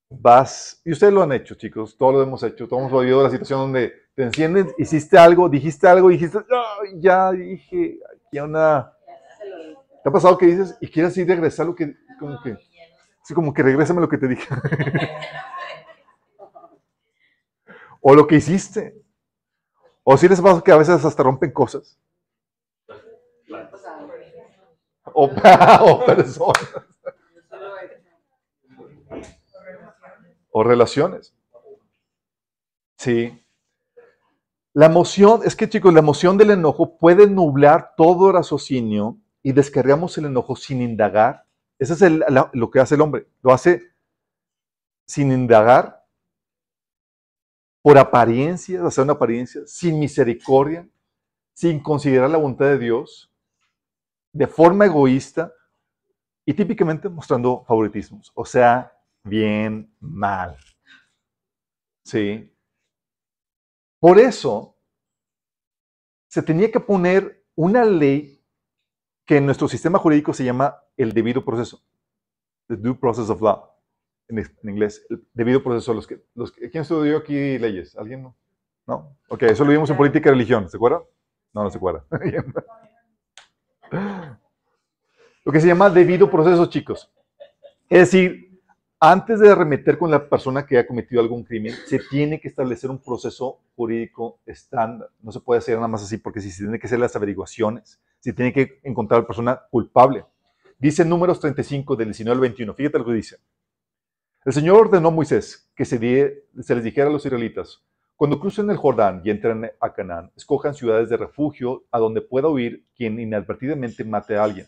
[0.08, 3.30] vas, y ustedes lo han hecho, chicos, todos lo hemos hecho, todos hemos vivido la
[3.30, 6.38] situación donde te encienden, hiciste algo, dijiste algo, dijiste,
[6.96, 8.92] ya dije, aquí una...
[10.02, 12.56] ¿Te ha pasado que dices y quieres ir regresar lo que, como que,
[13.22, 14.46] sí, como que regrésame lo que te dije?
[18.10, 19.04] o lo que hiciste.
[20.02, 21.98] O si les pasa que a veces hasta rompen cosas.
[25.12, 25.24] O,
[25.82, 26.70] o personas.
[30.50, 31.34] O relaciones.
[32.96, 33.44] Sí.
[34.72, 40.16] La emoción, es que chicos, la emoción del enojo puede nublar todo raciocinio y descargamos
[40.16, 41.44] el enojo sin indagar.
[41.78, 42.12] Eso es
[42.54, 43.28] lo que hace el hombre.
[43.42, 43.82] Lo hace
[45.06, 45.97] sin indagar,
[47.82, 50.88] por apariencia, hacer una apariencia, sin misericordia,
[51.54, 53.32] sin considerar la voluntad de Dios,
[54.32, 55.52] de forma egoísta
[56.44, 58.30] y típicamente mostrando favoritismos.
[58.34, 58.92] O sea,
[59.24, 60.56] bien mal.
[62.04, 62.52] ¿Sí?
[64.00, 64.76] Por eso
[66.28, 68.44] se tenía que poner una ley
[69.24, 71.82] que en nuestro sistema jurídico se llama el debido proceso,
[72.68, 73.77] the due process of law,
[74.28, 76.00] en, inglés, el debido proceso.
[76.06, 77.96] ¿Quién estudió aquí leyes?
[77.96, 78.36] ¿Alguien no?
[78.86, 79.16] ¿No?
[79.28, 81.02] Ok, eso lo vimos en política y religión, ¿se acuerda?
[81.52, 82.04] No, no se acuerda.
[85.44, 87.10] lo que se llama debido proceso, chicos.
[87.88, 88.48] Es decir,
[89.00, 92.90] antes de arremeter con la persona que ha cometido algún crimen, se tiene que establecer
[92.90, 95.08] un proceso jurídico estándar.
[95.22, 98.00] No se puede hacer nada más así, porque si se tiene que hacer las averiguaciones,
[98.18, 100.24] se tiene que encontrar a la persona culpable.
[100.78, 102.74] Dice números 35 del 19 al 21.
[102.74, 103.36] Fíjate lo que dice.
[104.48, 107.84] El Señor ordenó a Moisés que se, les dijera a los israelitas,
[108.16, 112.48] cuando crucen el Jordán y entren a Canaán, escojan ciudades de refugio a donde pueda
[112.48, 114.66] huir quien inadvertidamente mate a alguien.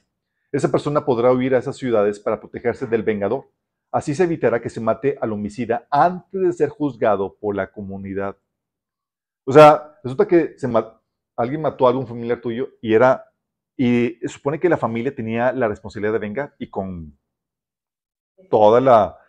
[0.52, 3.48] Esa persona podrá huir a esas ciudades para protegerse del vengador
[3.90, 8.36] Así se evitará que se mate al homicida antes de ser juzgado por la comunidad.
[9.46, 10.56] O sea, resulta que
[11.36, 13.24] alguien mató a algún familiar tuyo y era
[13.78, 17.18] y supone que la familia tenía la responsabilidad de vengar y con
[18.50, 19.19] toda la,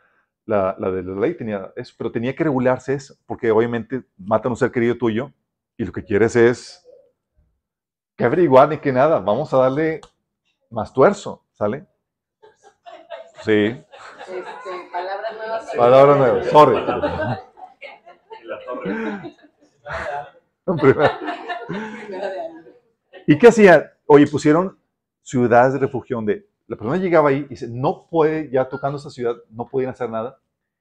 [0.45, 4.53] la, de la ley tenía eso, pero tenía que regularse eso, porque obviamente matan a
[4.53, 5.31] un ser querido tuyo
[5.77, 6.87] y lo que quieres es
[8.15, 10.01] que averiguar ni que nada, vamos a darle
[10.69, 11.87] más tuerzo, ¿sale?
[13.43, 13.63] Sí.
[13.63, 13.85] Este,
[14.91, 15.71] palabras nuevas.
[15.75, 16.77] Palabras nuevas, sorry.
[23.27, 23.91] ¿Y qué hacían?
[24.05, 24.77] Oye, pusieron
[25.21, 29.09] ciudades de refugio donde la persona llegaba ahí y dice, no puede, ya tocando esa
[29.09, 30.39] ciudad, no podían hacer nada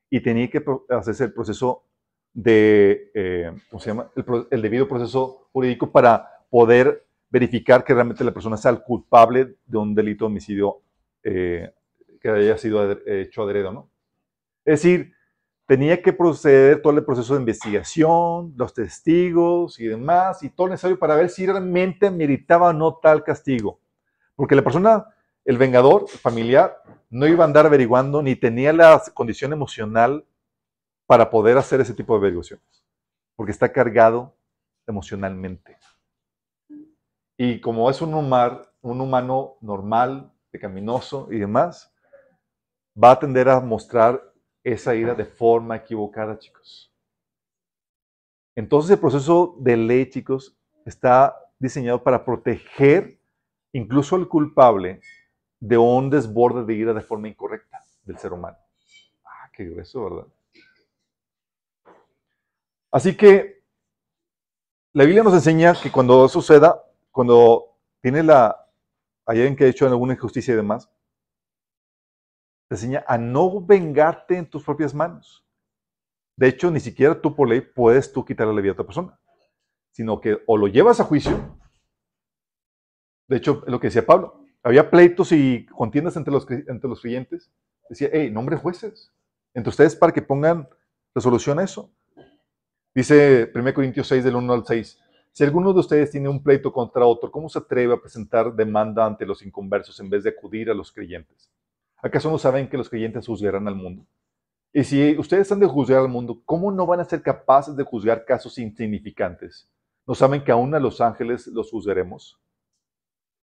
[0.08, 1.84] y tenía que hacerse el proceso
[2.32, 4.10] de, eh, ¿cómo se llama?
[4.50, 9.78] El, debido proceso jurídico para poder verificar que realmente la persona sea el culpable de
[9.78, 10.82] un delito de homicidio
[11.22, 11.72] eh,
[12.20, 13.90] que haya sido hecho adredo, ¿no?
[14.64, 15.12] Es decir,
[15.70, 20.72] tenía que proceder todo el proceso de investigación, los testigos y demás, y todo lo
[20.72, 23.80] necesario para ver si realmente meritaba o no tal castigo.
[24.34, 25.06] Porque la persona,
[25.50, 30.24] el vengador familiar, no iba a andar averiguando ni tenía la condición emocional
[31.06, 32.84] para poder hacer ese tipo de averiguaciones,
[33.34, 34.36] porque está cargado
[34.86, 35.76] emocionalmente.
[37.36, 41.92] Y como es un, un humano normal, pecaminoso y demás,
[42.96, 44.22] va a tender a mostrar
[44.62, 46.94] esa ira de forma equivocada, chicos.
[48.54, 53.18] Entonces el proceso de ley, chicos, está diseñado para proteger
[53.72, 55.00] incluso al culpable
[55.60, 58.56] de un desborde de ira de forma incorrecta del ser humano.
[59.24, 60.26] Ah, qué grueso, ¿verdad?
[62.90, 63.62] Así que
[64.92, 68.66] la Biblia nos enseña que cuando suceda, cuando tiene la,
[69.26, 70.90] hay alguien que ha hecho alguna injusticia y demás,
[72.68, 75.46] te enseña a no vengarte en tus propias manos.
[76.36, 79.20] De hecho, ni siquiera tú por ley puedes tú quitarle la vida a otra persona,
[79.92, 81.58] sino que o lo llevas a juicio.
[83.28, 84.44] De hecho, es lo que decía Pablo.
[84.62, 87.50] Había pleitos y contiendas entre los, entre los creyentes.
[87.88, 89.12] Decía, hey, nombre jueces
[89.54, 90.68] entre ustedes para que pongan
[91.14, 91.90] resolución a eso.
[92.94, 94.98] Dice 1 Corintios 6 del 1 al 6.
[95.32, 99.06] Si alguno de ustedes tiene un pleito contra otro, ¿cómo se atreve a presentar demanda
[99.06, 101.50] ante los inconversos en vez de acudir a los creyentes?
[102.02, 104.06] ¿Acaso no saben que los creyentes juzgarán al mundo?
[104.72, 107.84] Y si ustedes han de juzgar al mundo, ¿cómo no van a ser capaces de
[107.84, 109.68] juzgar casos insignificantes?
[110.06, 112.40] ¿No saben que aún a los ángeles los juzgaremos?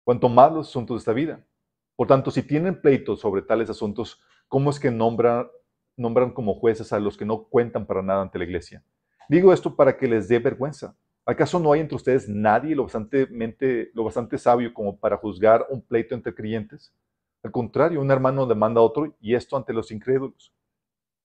[0.03, 1.45] Cuanto más los asuntos de esta vida.
[1.95, 5.47] Por tanto, si tienen pleitos sobre tales asuntos, ¿cómo es que nombran,
[5.95, 8.83] nombran como jueces a los que no cuentan para nada ante la iglesia?
[9.29, 10.95] Digo esto para que les dé vergüenza.
[11.25, 13.27] ¿Acaso no hay entre ustedes nadie lo bastante,
[13.93, 16.93] lo bastante sabio como para juzgar un pleito entre creyentes?
[17.43, 20.53] Al contrario, un hermano demanda a otro y esto ante los incrédulos.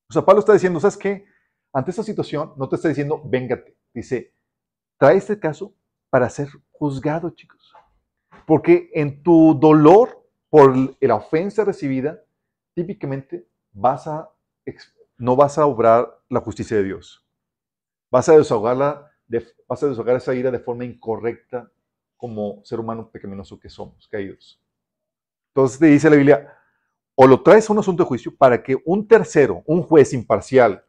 [0.08, 1.24] O sea, Pablo está diciendo, ¿sabes qué?
[1.72, 3.76] Ante esta situación no te está diciendo, véngate.
[3.92, 4.32] Dice,
[4.98, 5.74] trae este caso
[6.10, 7.55] para ser juzgado, chicos.
[8.46, 12.22] Porque en tu dolor por la ofensa recibida,
[12.74, 13.46] típicamente
[15.18, 17.26] no vas a obrar la justicia de Dios.
[18.10, 19.12] Vas a desahogarla,
[19.68, 21.70] vas a desahogar esa ira de forma incorrecta
[22.16, 24.62] como ser humano pecaminoso que somos, caídos.
[25.48, 26.56] Entonces te dice la Biblia,
[27.14, 30.84] o lo traes a un asunto de juicio para que un tercero, un juez imparcial,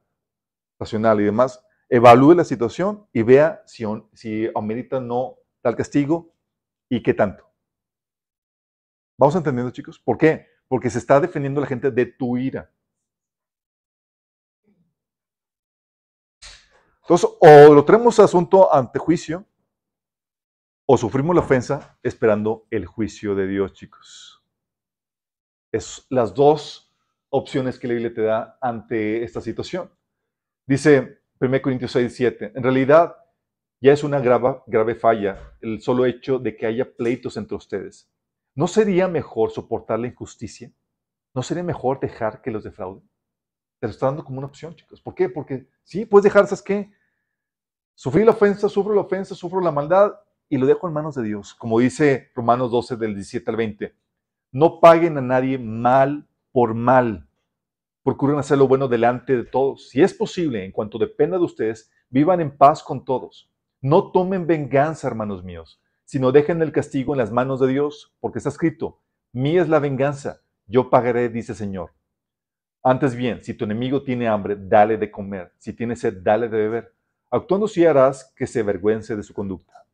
[0.79, 6.33] racional y demás, evalúe la situación y vea si, si amerita no tal castigo
[6.89, 7.46] y qué tanto.
[9.17, 9.97] ¿Vamos entendiendo, chicos?
[9.97, 10.47] ¿Por qué?
[10.67, 12.71] Porque se está defendiendo la gente de tu ira.
[17.01, 19.45] Entonces, o lo traemos asunto ante juicio,
[20.85, 24.45] o sufrimos la ofensa esperando el juicio de Dios, chicos.
[25.71, 26.93] Es las dos
[27.29, 29.91] opciones que la Biblia te da ante esta situación.
[30.65, 33.15] Dice 1 Corintios 6, 7, en realidad
[33.81, 38.11] ya es una grave falla el solo hecho de que haya pleitos entre ustedes.
[38.57, 40.73] ¿No sería mejor soportar la injusticia?
[41.35, 43.07] ¿No sería mejor dejar que los defrauden?
[43.79, 44.99] Te lo está dando como una opción, chicos.
[44.99, 45.29] ¿Por qué?
[45.29, 46.91] Porque sí, puedes dejar, ¿sabes qué?
[47.93, 50.13] Sufrir la ofensa, sufro la ofensa, sufro la maldad
[50.49, 51.53] y lo dejo en manos de Dios.
[51.53, 53.95] Como dice Romanos 12 del 17 al 20.
[54.53, 57.29] No paguen a nadie mal por mal.
[58.01, 59.89] Procuren hacer lo bueno delante de todos.
[59.89, 63.51] Si es posible, en cuanto dependa de ustedes, vivan en paz con todos.
[63.81, 68.37] No tomen venganza, hermanos míos, sino dejen el castigo en las manos de Dios, porque
[68.37, 69.01] está escrito,
[69.33, 71.93] mía es la venganza, yo pagaré, dice el Señor.
[72.81, 76.57] Antes bien, si tu enemigo tiene hambre, dale de comer, si tiene sed, dale de
[76.57, 76.95] beber.
[77.29, 79.85] Actuando si harás que se avergüence de su conducta.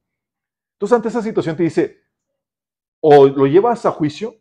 [0.75, 2.03] Entonces, ante esa situación te dice,
[2.99, 4.35] o lo llevas a juicio,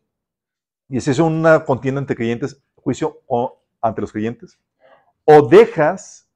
[0.91, 4.61] y es eso una contienda entre creyentes, juicio o ante los creyentes,
[5.25, 6.31] o dejas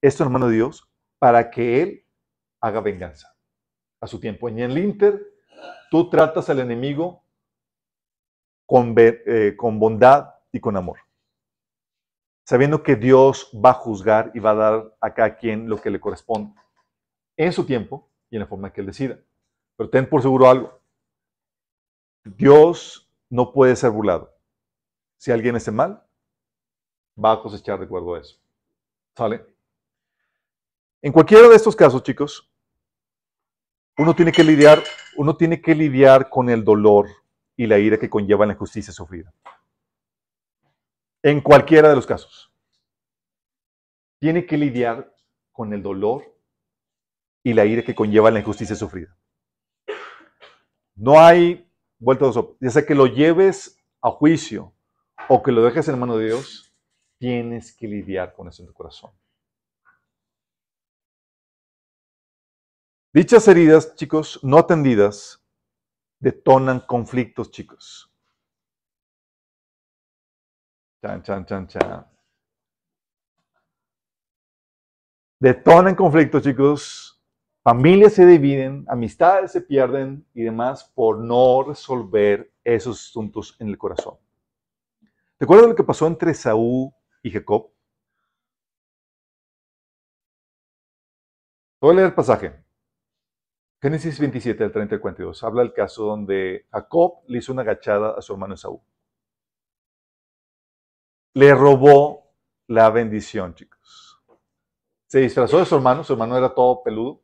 [0.00, 2.06] esto en de Dios para que Él
[2.58, 3.37] haga venganza
[4.00, 4.48] a su tiempo.
[4.48, 5.20] en el Inter,
[5.90, 7.22] tú tratas al enemigo
[8.66, 10.98] con, eh, con bondad y con amor,
[12.44, 15.90] sabiendo que Dios va a juzgar y va a dar a cada quien lo que
[15.90, 16.54] le corresponde,
[17.36, 19.18] en su tiempo y en la forma que Él decida.
[19.76, 20.80] Pero ten por seguro algo,
[22.24, 24.34] Dios no puede ser burlado.
[25.16, 26.02] Si alguien hace mal,
[27.22, 28.38] va a cosechar de acuerdo a eso.
[29.16, 29.44] ¿Sale?
[31.00, 32.47] En cualquiera de estos casos, chicos,
[33.98, 34.82] uno tiene que lidiar,
[35.16, 37.08] uno tiene que lidiar con el dolor
[37.56, 39.34] y la ira que conlleva la injusticia sufrida.
[41.22, 42.52] En cualquiera de los casos.
[44.20, 45.12] Tiene que lidiar
[45.52, 46.24] con el dolor
[47.42, 49.16] y la ira que conlleva la injusticia sufrida.
[50.94, 51.68] No hay
[51.98, 52.56] vuelta de sopa.
[52.60, 54.72] Ya sea que lo lleves a juicio
[55.28, 56.72] o que lo dejes en mano de Dios,
[57.18, 59.10] tienes que lidiar con eso en tu corazón.
[63.10, 65.42] Dichas heridas, chicos, no atendidas,
[66.20, 68.12] detonan conflictos, chicos.
[71.00, 72.06] Chan, chan, chan, chan.
[75.40, 77.22] Detonan conflictos, chicos.
[77.62, 83.78] Familias se dividen, amistades se pierden y demás por no resolver esos asuntos en el
[83.78, 84.18] corazón.
[85.38, 86.92] ¿Te acuerdas lo que pasó entre Saúl
[87.22, 87.70] y Jacob?
[91.80, 92.67] Voy a leer el pasaje.
[93.80, 98.10] Génesis 27, del 30 al 42, habla del caso donde Jacob le hizo una agachada
[98.18, 98.82] a su hermano Esaú.
[101.34, 102.34] Le robó
[102.66, 104.20] la bendición, chicos.
[105.06, 107.22] Se disfrazó de su hermano, su hermano era todo peludo.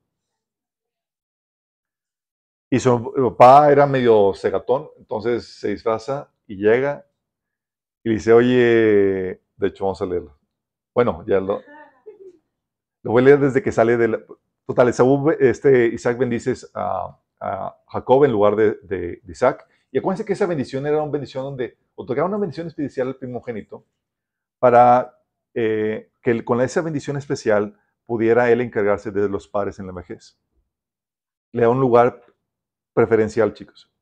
[2.71, 7.05] Y su papá era medio cegatón, entonces se disfraza y llega
[8.05, 10.39] y dice, oye, de hecho vamos a leerlo.
[10.95, 11.63] Bueno, ya lo,
[13.03, 14.25] lo voy a leer desde que sale de la,
[14.67, 14.89] Total,
[15.41, 17.21] este, Isaac bendice a,
[17.89, 19.67] Jacob en lugar de, Isaac.
[19.93, 23.85] Y acuérdense que esa bendición era una bendición donde otorgaba una bendición especial al primogénito
[24.59, 25.19] para
[25.53, 30.39] eh, que con esa bendición especial pudiera él encargarse de los padres en la vejez.
[31.53, 32.23] Le da un lugar
[32.95, 33.93] preferencial, chicos.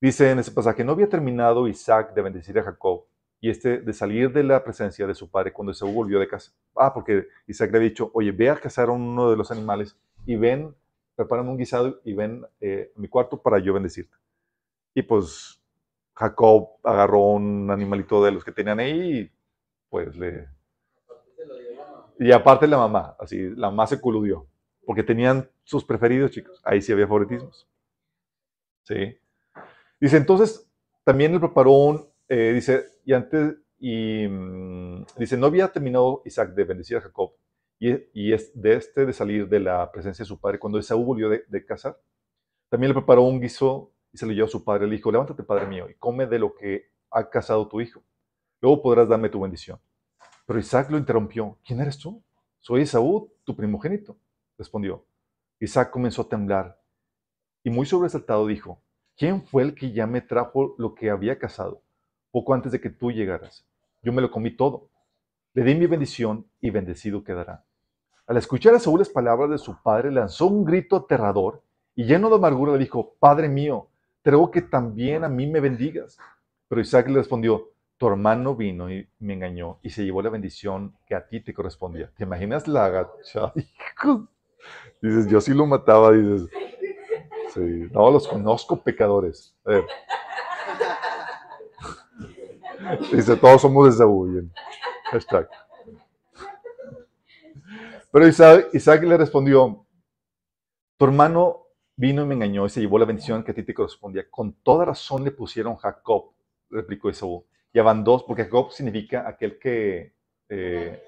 [0.00, 3.04] Dice en ese pasaje, no había terminado Isaac de bendecir a Jacob
[3.42, 6.52] y este de salir de la presencia de su padre cuando Esaú volvió de casa.
[6.76, 9.98] Ah, porque Isaac le había dicho, oye, ve a cazar a uno de los animales
[10.24, 10.72] y ven,
[11.16, 14.16] prepárame un guisado y ven eh, a mi cuarto para yo bendecirte.
[14.94, 15.60] Y pues
[16.14, 19.30] Jacob agarró un animalito de los que tenían ahí y
[19.90, 20.48] pues le...
[22.20, 24.46] Y aparte la mamá, así, la mamá se coludió,
[24.86, 26.60] porque tenían sus preferidos, chicos.
[26.62, 27.68] Ahí sí había favoritismos.
[28.84, 29.18] Sí.
[29.98, 30.70] Dice, entonces,
[31.02, 36.54] también le preparó un, eh, dice, y antes, y mm, dice, no había terminado Isaac
[36.54, 37.32] de bendecir a Jacob
[37.78, 41.04] y, y, es de este de salir de la presencia de su padre cuando Esaú
[41.04, 41.98] volvió de, de casar.
[42.68, 44.86] También le preparó un guiso y se lo llevó a su padre.
[44.86, 48.02] Le dijo, levántate, padre mío, y come de lo que ha casado tu hijo.
[48.60, 49.80] Luego podrás darme tu bendición.
[50.46, 51.58] Pero Isaac lo interrumpió.
[51.64, 52.22] ¿Quién eres tú?
[52.62, 54.16] soy Esaú, tu primogénito,
[54.56, 55.04] respondió.
[55.58, 56.80] Isaac comenzó a temblar
[57.64, 58.80] y muy sobresaltado dijo,
[59.16, 61.82] ¿quién fue el que ya me trajo lo que había cazado
[62.32, 63.64] poco antes de que tú llegaras?
[64.02, 64.88] Yo me lo comí todo.
[65.54, 67.64] Le di mi bendición y bendecido quedará.
[68.26, 71.62] Al escuchar a Saúl las palabras de su padre, lanzó un grito aterrador
[71.94, 73.88] y lleno de amargura le dijo, Padre mío,
[74.22, 76.18] te ruego que también a mí me bendigas.
[76.68, 77.68] Pero Isaac le respondió,
[77.98, 81.54] tu hermano vino y me engañó y se llevó la bendición que a ti te
[81.54, 82.10] correspondía.
[82.16, 83.52] ¿Te imaginas la agachada?
[85.00, 86.48] Dices, yo sí lo mataba, dices.
[87.52, 89.54] Sí, no, los conozco pecadores.
[93.12, 94.50] Dice, todos somos de Saúl.
[95.10, 95.48] Hashtag.
[98.10, 99.86] Pero Isaac, le respondió,
[100.98, 101.66] tu hermano
[101.96, 104.30] vino y me engañó y se llevó la bendición que a ti te correspondía.
[104.30, 106.32] Con toda razón le pusieron Jacob,
[106.70, 107.44] replicó Esaú.
[107.72, 110.14] Y dos, porque Jacob significa aquel que,
[110.50, 111.02] eh,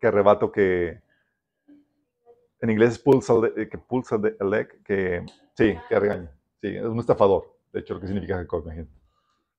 [0.00, 1.00] que arrebato, que
[2.60, 5.24] en inglés es pulsa, eh, que pulsa de elec, que
[5.54, 6.32] sí, que regaña.
[6.60, 8.99] Sí, es un estafador, de hecho, lo que significa Jacob, imagínate.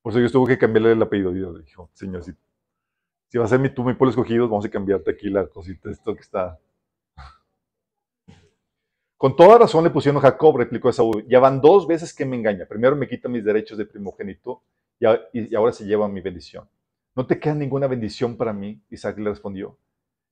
[0.01, 1.31] Por eso yo tuve que cambiarle el apellido.
[1.31, 2.33] Le dijo, señor, si,
[3.27, 5.89] si va a ser mi, tú mi pueblo escogido, vamos a cambiarte aquí la cosita,
[5.89, 6.59] esto que está
[9.21, 11.21] con toda razón le pusieron Jacob, replicó Esaú.
[11.27, 12.65] Ya van dos veces que me engaña.
[12.65, 14.63] Primero me quita mis derechos de primogénito
[14.99, 16.67] y, ahora se lleva mi bendición.
[17.15, 18.81] ¿No te queda ninguna bendición para mí?
[18.89, 19.77] Isaac le respondió.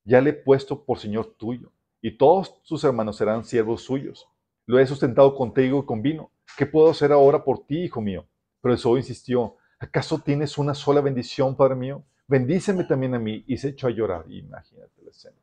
[0.06, 4.28] Ya le he puesto por Señor tuyo, y todos sus hermanos serán siervos suyos.
[4.66, 6.32] Lo he sustentado contigo y con vino.
[6.58, 8.26] ¿Qué puedo hacer ahora por ti, hijo mío?
[8.60, 9.56] Pero Esaú insistió.
[9.80, 12.04] ¿Acaso tienes una sola bendición, padre mío?
[12.28, 13.44] Bendíceme también a mí.
[13.48, 14.26] Y se echó a llorar.
[14.30, 15.38] Imagínate la escena.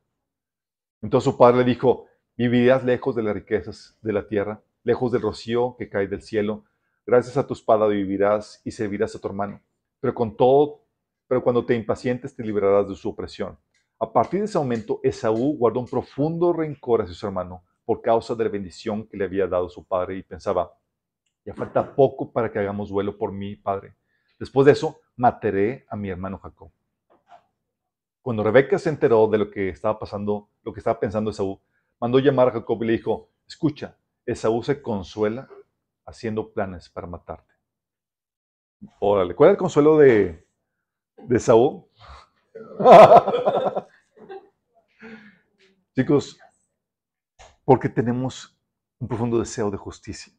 [1.03, 2.07] Entonces su padre le dijo,
[2.37, 6.65] Vivirás lejos de las riquezas de la tierra, lejos del rocío que cae del cielo.
[7.07, 9.63] Gracias a tu espada vivirás y servirás a tu hermano.
[10.01, 10.83] Pero con todo,
[11.27, 13.57] pero cuando te impacientes te librarás de su opresión.
[13.99, 18.35] A partir de ese momento, Esaú guardó un profundo rencor hacia su hermano por causa
[18.35, 20.71] de la bendición que le había dado su padre y pensaba,
[21.43, 23.95] ya falta poco para que hagamos duelo por mí, padre.
[24.39, 26.71] Después de eso, mataré a mi hermano Jacob.
[28.21, 31.61] Cuando Rebeca se enteró de lo que estaba pasando, lo que estaba pensando Esaú,
[32.01, 35.49] mandó llamar a Jacob y le dijo, escucha, Esaú se consuela
[36.05, 37.55] haciendo planes para matarte.
[38.99, 40.47] Órale, ¿cuál es el consuelo de,
[41.17, 41.89] de Esaú?
[45.95, 46.39] Chicos,
[47.65, 48.59] porque tenemos
[48.99, 50.33] un profundo deseo de justicia.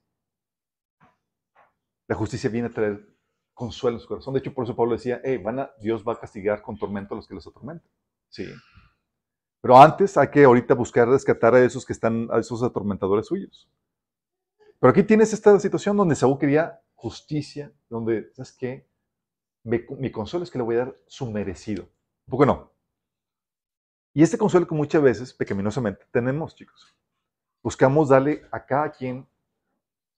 [2.07, 3.16] La justicia viene a traer
[3.57, 4.35] consuelo en su corazón.
[4.35, 7.15] De hecho, por eso Pablo decía, hey, van a, Dios va a castigar con tormento
[7.15, 7.89] a los que los atormentan.
[8.29, 8.45] Sí.
[9.61, 13.67] Pero antes hay que ahorita buscar rescatar a esos que están, a esos atormentadores suyos.
[14.79, 18.87] Pero aquí tienes esta situación donde Saúl quería justicia, donde, ¿sabes qué?
[19.63, 21.83] mi consuelo es que le voy a dar su merecido.
[22.27, 22.71] Un poco no.
[24.13, 26.95] Y este consuelo que muchas veces, pecaminosamente, tenemos, chicos.
[27.63, 29.27] Buscamos darle a cada quien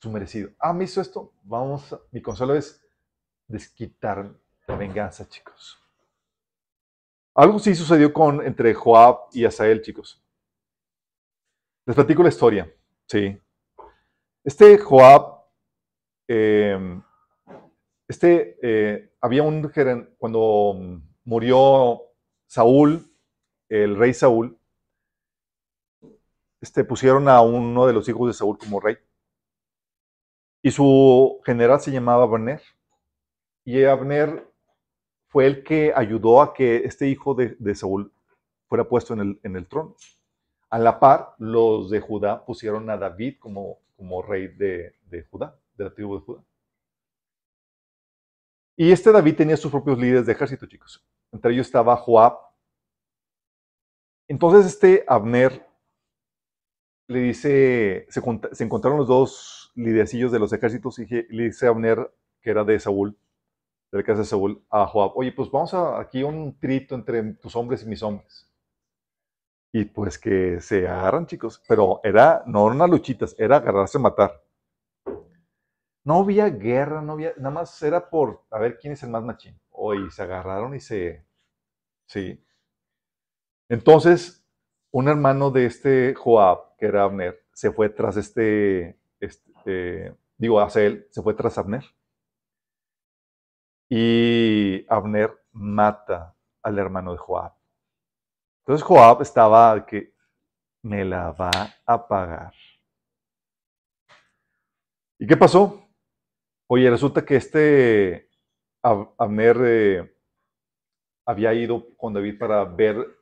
[0.02, 0.50] su merecido.
[0.60, 2.86] Ah, me hizo esto, vamos, mi consuelo es
[3.50, 4.32] desquitar
[4.68, 5.78] la venganza, chicos.
[7.36, 10.24] Algo sí sucedió con, entre Joab y Asael, chicos.
[11.86, 12.74] Les platico la historia.
[13.08, 13.38] Sí.
[14.43, 15.43] Este Joab,
[16.28, 17.02] em,
[18.08, 19.72] este, eh, había un
[20.18, 22.02] cuando murió
[22.47, 23.12] Saúl,
[23.68, 24.60] el rey Saúl,
[26.62, 28.97] este, pusieron a uno de los hijos de Saúl como rey.
[30.62, 32.62] Y su general se llamaba Abner.
[33.70, 34.51] Y Abner
[35.28, 38.11] fue el que ayudó a que este hijo de, Saúl
[38.67, 39.95] fuera puesto en el, en el, trono.
[40.72, 45.55] A la par, los de Judá pusieron a David como, como rey de, de Judá,
[45.76, 46.43] de la tribu de Judá.
[48.76, 51.05] Y este David tenía sus propios líderes de ejército, chicos.
[51.32, 52.39] Entre ellos estaba Joab.
[54.28, 55.63] Entonces este Abner
[57.05, 58.20] le dice, se,
[58.51, 62.11] se encontraron los dos lidercillos de los ejércitos y le dice a Abner,
[62.41, 63.15] que era de Saúl,
[63.92, 67.22] de la casa de Saúl a Joab, oye, pues vamos a aquí un trito entre
[67.34, 68.48] tus hombres y mis hombres.
[69.72, 74.44] Y pues que se agarran, chicos, pero era, no unas luchitas, era agarrarse a matar.
[76.04, 79.24] No había guerra, no había, nada más era por a ver quién es el más
[79.24, 79.60] machín.
[79.70, 81.26] Oye, se agarraron y se,
[82.08, 82.44] sí.
[83.70, 84.44] Entonces,
[84.92, 90.84] un hermano de este Joab, que era Abner, se fue tras este, este digo, hacia
[90.84, 91.84] él, se fue tras Abner.
[93.90, 97.54] Y Abner mata al hermano de Joab.
[98.60, 100.14] Entonces Joab estaba que
[100.84, 101.52] me la va
[101.86, 102.54] a pagar.
[105.18, 105.84] ¿Y qué pasó?
[106.68, 108.30] Oye, resulta que este
[108.82, 110.16] Abner eh,
[111.26, 113.20] había ido con David para ver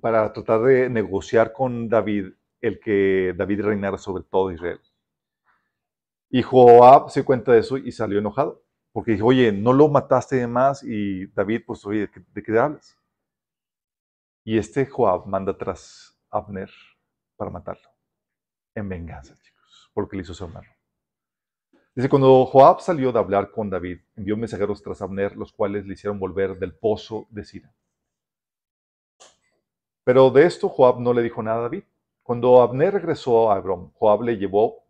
[0.00, 4.80] para tratar de negociar con David el que David reinara sobre todo Israel.
[6.30, 8.62] Y Joab se cuenta de eso y salió enojado,
[8.92, 12.98] porque dijo, oye, no lo mataste de más y David, pues, oye, ¿de qué, hablas?
[14.44, 16.70] Y este Joab manda tras Abner
[17.36, 17.88] para matarlo,
[18.74, 20.68] en venganza, chicos, porque le hizo su hermano.
[21.94, 25.94] Dice, cuando Joab salió de hablar con David, envió mensajeros tras Abner, los cuales le
[25.94, 27.72] hicieron volver del pozo de Sira.
[30.04, 31.84] Pero de esto Joab no le dijo nada a David.
[32.22, 34.84] Cuando Abner regresó a Hebrón, Joab le llevó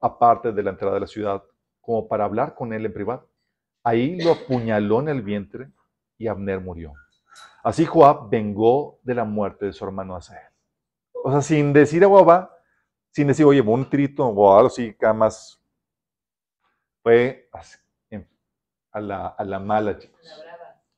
[0.00, 1.42] aparte de la entrada de la ciudad
[1.86, 3.30] como para hablar con él en privado.
[3.84, 5.70] Ahí lo apuñaló en el vientre
[6.18, 6.92] y Abner murió.
[7.62, 10.50] Así Joab vengó de la muerte de su hermano Asael.
[11.12, 12.50] O sea, sin decir a Joab,
[13.12, 15.62] sin decir, oye, un trito o algo así, más
[17.02, 17.48] fue
[18.90, 20.20] a la, a la mala, chicos.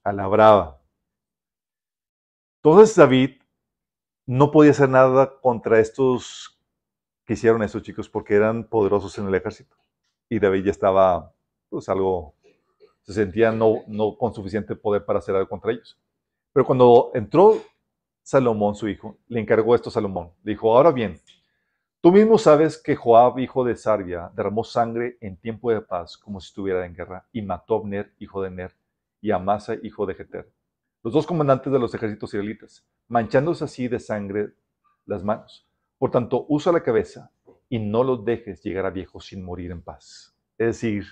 [0.04, 0.80] A la brava.
[2.62, 3.42] Entonces David
[4.24, 6.58] no podía hacer nada contra estos
[7.26, 9.76] que hicieron eso, chicos, porque eran poderosos en el ejército.
[10.28, 11.32] Y David ya estaba,
[11.68, 12.34] pues algo,
[13.02, 15.98] se sentía no, no con suficiente poder para hacer algo contra ellos.
[16.52, 17.62] Pero cuando entró
[18.22, 20.30] Salomón, su hijo, le encargó esto a Salomón.
[20.42, 21.18] Le dijo, ahora bien,
[22.00, 26.40] Tú mismo sabes que Joab, hijo de Sarvia, derramó sangre en tiempo de paz como
[26.40, 28.72] si estuviera en guerra, y mató a Abner, hijo de Ner,
[29.20, 30.48] y a Amasa, hijo de Jeter,
[31.02, 34.52] los dos comandantes de los ejércitos israelitas, manchándose así de sangre
[35.06, 35.66] las manos.
[35.98, 37.32] Por tanto, usa la cabeza
[37.68, 40.34] y no los dejes llegar a viejo sin morir en paz.
[40.56, 41.06] Es decir,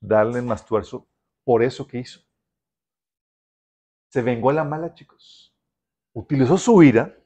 [0.00, 1.06] darle más tuerzo
[1.44, 2.20] por eso que hizo.
[4.08, 5.54] Se vengó a la mala, chicos.
[6.12, 7.16] Utilizó su ira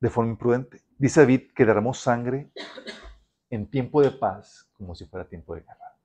[0.00, 0.82] de forma imprudente.
[0.96, 2.50] Dice David que derramó sangre
[3.50, 5.98] en tiempo de paz como si fuera tiempo de guerra.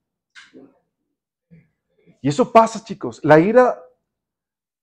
[2.21, 3.21] Y eso pasa, chicos.
[3.23, 3.79] La ira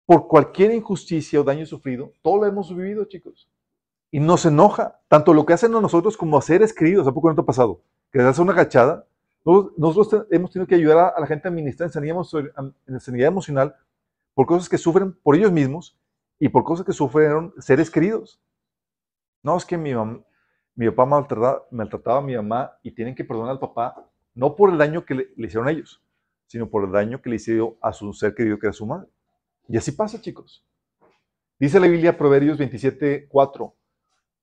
[0.07, 3.51] por cualquier injusticia o daño sufrido, todo lo hemos vivido, chicos.
[4.11, 7.07] Y nos enoja, tanto lo que hacen a nosotros como a seres queridos.
[7.07, 7.83] ¿A poco no te ha pasado?
[8.13, 9.07] Que les hace una agachada.
[9.45, 13.77] Nosotros, hemos tenido que ayudar a, la gente a administrar en en sanidad emocional
[14.35, 15.99] por cosas que sufren por ellos mismos
[16.39, 18.41] y por cosas que sufrieron seres queridos.
[19.43, 19.93] No, es que mi,
[20.75, 21.07] mi papá
[21.71, 25.15] maltrataba, a mi mamá y tienen que perdonar al papá, no por el daño que
[25.15, 26.03] le, hicieron a ellos,
[26.47, 29.09] sino por el daño que le hicieron a su ser querido que era su madre.
[29.69, 30.67] Y así pasa, chicos.
[31.59, 33.76] Dice la Biblia, Proverbios 27, 4,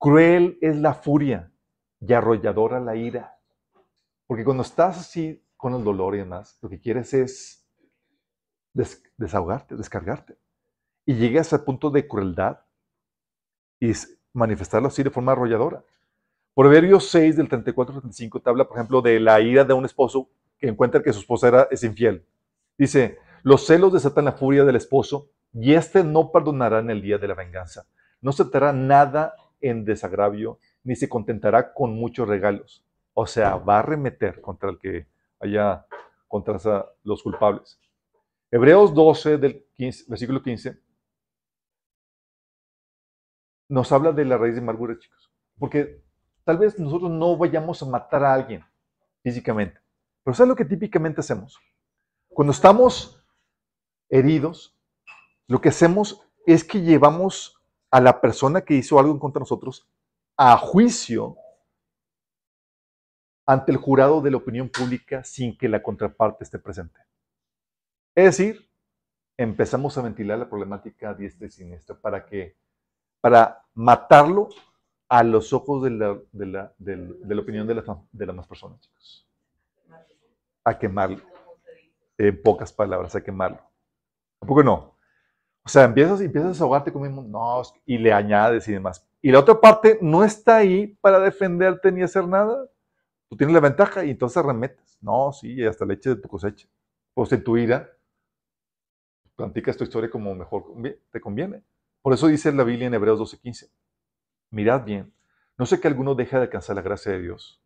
[0.03, 1.49] cruel es la furia
[2.01, 3.37] y arrolladora la ira.
[4.27, 7.65] Porque cuando estás así con el dolor y demás, lo que quieres es
[9.17, 10.37] desahogarte, descargarte.
[11.05, 12.59] Y llegas al punto de crueldad
[13.79, 13.93] y
[14.33, 15.85] manifestarlo así de forma arrolladora.
[16.53, 19.85] Proverbios 6 del 34 al 35 te habla, por ejemplo, de la ira de un
[19.85, 20.29] esposo
[20.59, 22.25] que encuentra que su esposa es infiel.
[22.77, 27.17] Dice, los celos desatan la furia del esposo y éste no perdonará en el día
[27.17, 27.85] de la venganza.
[28.19, 29.33] No aceptará nada
[29.63, 32.85] en desagravio ni se contentará con muchos regalos.
[33.13, 35.07] O sea, va a arremeter contra el que
[35.39, 35.85] haya,
[36.27, 36.57] contra
[37.03, 37.79] los culpables.
[38.51, 39.65] Hebreos 12 del
[40.07, 40.77] versículo 15
[43.69, 45.31] nos habla de la raíz de amargura, chicos.
[45.57, 46.03] Porque
[46.43, 48.63] tal vez nosotros no vayamos a matar a alguien
[49.23, 49.79] físicamente.
[50.23, 51.59] Pero ¿sabes lo que típicamente hacemos?
[52.29, 53.25] Cuando estamos
[54.09, 54.77] heridos,
[55.47, 57.52] lo que hacemos es que llevamos
[57.93, 59.87] a la persona que hizo algo en contra nosotros
[60.35, 61.37] a juicio
[63.45, 66.99] ante el jurado de la opinión pública sin que la contraparte esté presente.
[68.15, 68.67] Es decir,
[69.37, 72.57] empezamos a ventilar la problemática diestra y siniestra para que
[73.21, 74.49] para matarlo
[75.07, 78.47] a los ojos de la, de la, de la opinión de, la, de las demás
[78.47, 79.29] personas, chicos.
[80.63, 81.21] A quemarlo.
[82.17, 83.61] En pocas palabras, a quemarlo.
[84.41, 84.92] ¿A no?
[85.65, 89.07] O sea, empiezas, empiezas a ahogarte con no, y le añades y demás.
[89.21, 92.69] Y la otra parte no está ahí para defenderte ni hacer nada.
[93.29, 94.97] Tú tienes la ventaja y entonces remetes.
[95.01, 96.67] No, sí, hasta leche de tu cosecha.
[97.13, 97.89] Pues en tu ira,
[99.35, 100.65] planticas tu historia como mejor
[101.11, 101.63] te conviene.
[102.01, 103.71] Por eso dice la Biblia en Hebreos 12:15,
[104.49, 105.13] mirad bien,
[105.57, 107.61] no sé que alguno deje de alcanzar la gracia de Dios,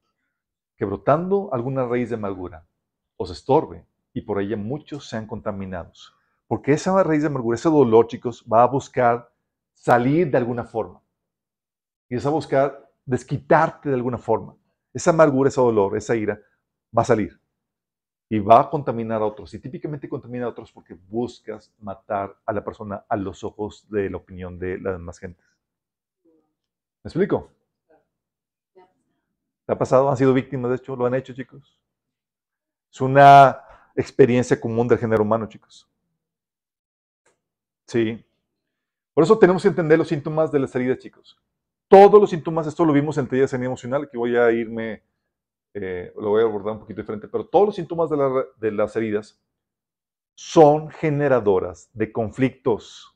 [0.75, 2.67] que brotando alguna raíz de amargura
[3.17, 6.16] os estorbe y por ella muchos sean contaminados.
[6.47, 9.31] Porque esa raíz de amargura, ese dolor, chicos, va a buscar
[9.73, 11.01] salir de alguna forma.
[12.09, 14.55] Y es a buscar desquitarte de alguna forma.
[14.93, 16.39] Esa amargura, ese dolor, esa ira
[16.95, 17.39] va a salir
[18.29, 19.53] y va a contaminar a otros.
[19.53, 24.09] Y típicamente contamina a otros porque buscas matar a la persona a los ojos de
[24.09, 25.45] la opinión de las demás gentes.
[27.03, 27.51] ¿Me explico?
[29.65, 30.09] ¿Te ha pasado?
[30.09, 30.95] ¿Han sido víctimas de hecho?
[30.95, 31.79] ¿Lo han hecho, chicos?
[32.91, 33.61] Es una
[33.95, 35.89] experiencia común del género humano, chicos.
[37.88, 38.23] Sí.
[39.13, 41.38] Por eso tenemos que entender los síntomas de las heridas, chicos.
[41.88, 45.03] Todos los síntomas, esto lo vimos en teoría de emocional, que voy a irme,
[45.73, 48.17] eh, lo voy a abordar un poquito diferente, pero todos los síntomas de,
[48.57, 49.41] de las heridas
[50.35, 53.15] son generadoras de conflictos.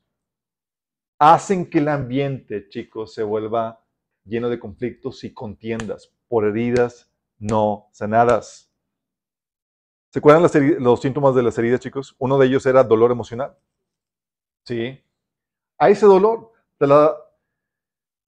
[1.19, 3.85] Hacen que el ambiente, chicos, se vuelva
[4.23, 8.71] lleno de conflictos y contiendas por heridas no sanadas.
[10.09, 10.49] ¿Se acuerdan
[10.79, 12.15] los síntomas de las heridas, chicos?
[12.17, 13.55] Uno de ellos era dolor emocional.
[14.63, 15.01] Sí.
[15.77, 16.51] A ese dolor,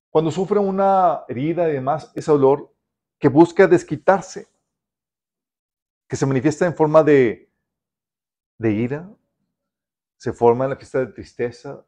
[0.09, 2.73] cuando sufre una herida y demás, ese dolor
[3.19, 4.47] que busca desquitarse,
[6.07, 7.49] que se manifiesta en forma de,
[8.57, 9.09] de ira,
[10.17, 11.85] se forma en la fiesta de tristeza,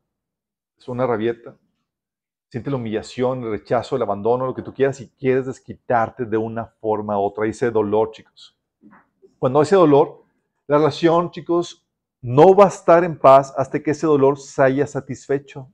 [0.78, 1.58] es una rabieta,
[2.50, 6.38] siente la humillación, el rechazo, el abandono, lo que tú quieras y quieres desquitarte de
[6.38, 7.46] una forma u otra.
[7.48, 8.58] Ese dolor, chicos.
[9.40, 10.24] Cuando ese dolor,
[10.68, 11.85] la relación, chicos,
[12.22, 15.72] no va a estar en paz hasta que ese dolor se haya satisfecho.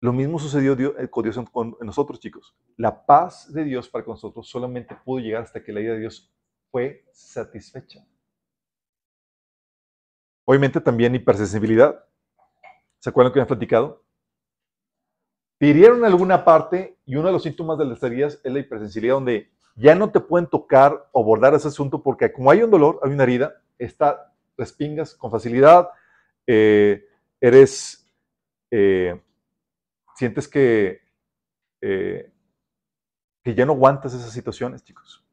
[0.00, 2.56] Lo mismo sucedió eh, con Dios con nosotros, chicos.
[2.76, 6.32] La paz de Dios para nosotros solamente pudo llegar hasta que la idea de Dios
[6.70, 8.06] fue satisfecha.
[10.44, 12.04] Obviamente también hipersensibilidad.
[13.00, 14.04] ¿Se acuerdan que habían platicado?
[15.58, 19.16] Te en alguna parte y uno de los síntomas de las heridas es la hipersensibilidad,
[19.16, 22.98] donde ya no te pueden tocar o abordar ese asunto porque como hay un dolor,
[23.02, 25.88] hay una herida, está, respingas con facilidad,
[26.48, 27.06] eh,
[27.40, 28.04] eres,
[28.72, 29.22] eh,
[30.16, 31.00] sientes que,
[31.80, 32.32] eh,
[33.44, 35.24] que ya no aguantas esas situaciones, chicos.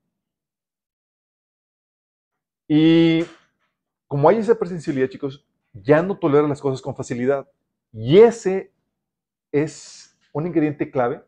[2.68, 3.26] Y
[4.08, 5.44] como hay esa presencialidad, chicos,
[5.74, 7.50] ya no toleras las cosas con facilidad.
[7.92, 8.72] Y ese
[9.52, 11.24] es un ingrediente clave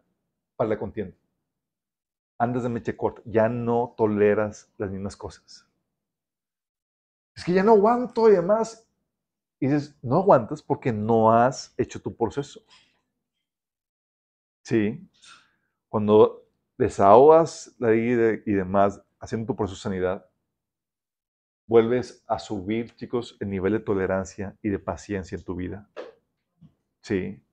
[0.55, 1.17] para la contienda
[2.37, 5.67] andas de mecha corta, ya no toleras las mismas cosas.
[7.35, 8.87] Es que ya no aguanto y demás.
[9.59, 12.61] Y dices, no aguantas porque no has hecho tu proceso.
[14.63, 15.07] Sí.
[15.89, 20.29] Cuando desahogas la vida y demás, haciendo tu proceso de sanidad,
[21.67, 25.89] vuelves a subir, chicos, el nivel de tolerancia y de paciencia en tu vida.
[27.01, 27.43] Sí.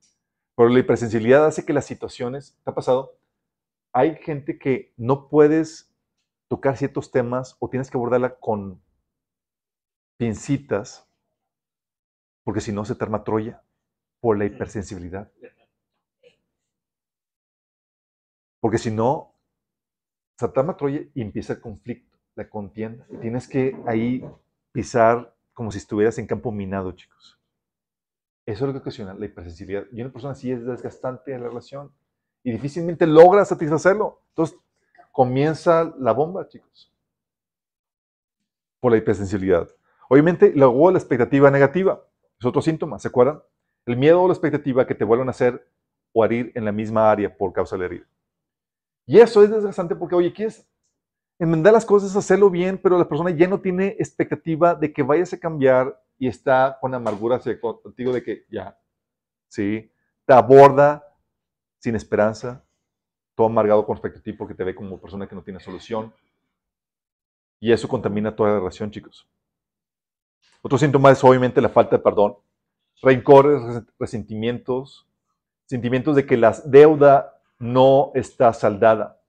[0.55, 3.17] Pero la hipersensibilidad hace que las situaciones, ¿te ha pasado?
[3.95, 5.89] Hay gente que no puedes
[6.49, 8.83] tocar ciertos temas o tienes que abordarla con
[10.17, 11.09] pincitas,
[12.43, 13.63] porque si no se te arma Troya
[14.19, 15.31] por la hipersensibilidad.
[18.59, 19.33] Porque si no,
[20.37, 23.07] se te arma Troya y empieza el conflicto, la contienda.
[23.09, 24.25] Y tienes que ahí
[24.73, 27.39] pisar como si estuvieras en campo minado, chicos.
[28.45, 29.85] Eso es lo que ocasiona la hipersensibilidad.
[29.93, 31.93] Y una persona así es desgastante en la relación
[32.45, 34.21] y difícilmente logra satisfacerlo.
[34.29, 34.57] Entonces
[35.11, 36.93] comienza la bomba, chicos,
[38.79, 39.67] por la hipersensibilidad.
[40.07, 42.05] Obviamente, luego la expectativa negativa
[42.39, 43.41] es otro síntoma, ¿se acuerdan?
[43.87, 45.67] El miedo o la expectativa que te vuelvan a hacer
[46.13, 48.05] o herir en la misma área por causa de la herida.
[49.07, 50.69] Y eso es desgastante porque, oye, quieres
[51.39, 55.33] enmendar las cosas, hacerlo bien, pero la persona ya no tiene expectativa de que vayas
[55.33, 58.77] a cambiar y está con amargura hacia contigo de que ya,
[59.47, 59.91] ¿sí?
[60.25, 61.04] Te aborda
[61.85, 62.63] sin esperanza,
[63.35, 66.11] todo amargado con respecto a ti porque te ve como persona que no tiene solución.
[67.59, 69.27] Y eso contamina toda la relación, chicos.
[70.63, 72.37] Otro síntoma es obviamente la falta de perdón.
[73.03, 75.07] Rencores, resentimientos,
[75.67, 79.21] sentimientos de que la deuda no está saldada,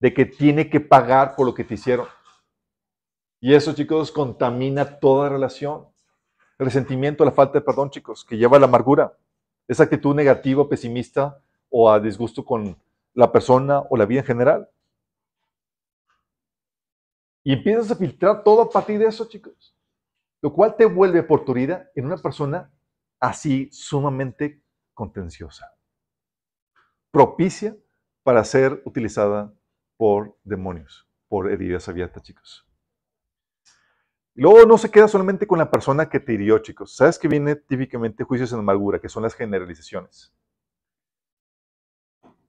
[0.00, 2.06] de que tiene que pagar por lo que te hicieron.
[3.40, 5.86] Y eso, chicos, contamina toda relación.
[6.58, 9.16] El resentimiento, la falta de perdón, chicos, que lleva a la amargura
[9.68, 12.76] esa actitud negativa, pesimista o a disgusto con
[13.12, 14.70] la persona o la vida en general.
[17.44, 19.76] Y empiezas a filtrar todo a partir de eso, chicos.
[20.40, 22.72] Lo cual te vuelve por tu vida en una persona
[23.20, 24.62] así sumamente
[24.94, 25.74] contenciosa.
[27.10, 27.76] Propicia
[28.22, 29.52] para ser utilizada
[29.96, 32.67] por demonios, por heridas abiertas, chicos.
[34.40, 36.94] Luego no se queda solamente con la persona que te hirió, chicos.
[36.94, 40.32] ¿Sabes que viene típicamente juicios en amargura, que son las generalizaciones?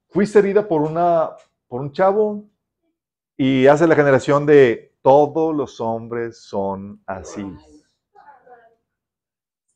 [0.10, 1.32] Fuiste herida por, una,
[1.68, 2.46] por un chavo
[3.36, 7.44] y hace la generación de todos los hombres son así.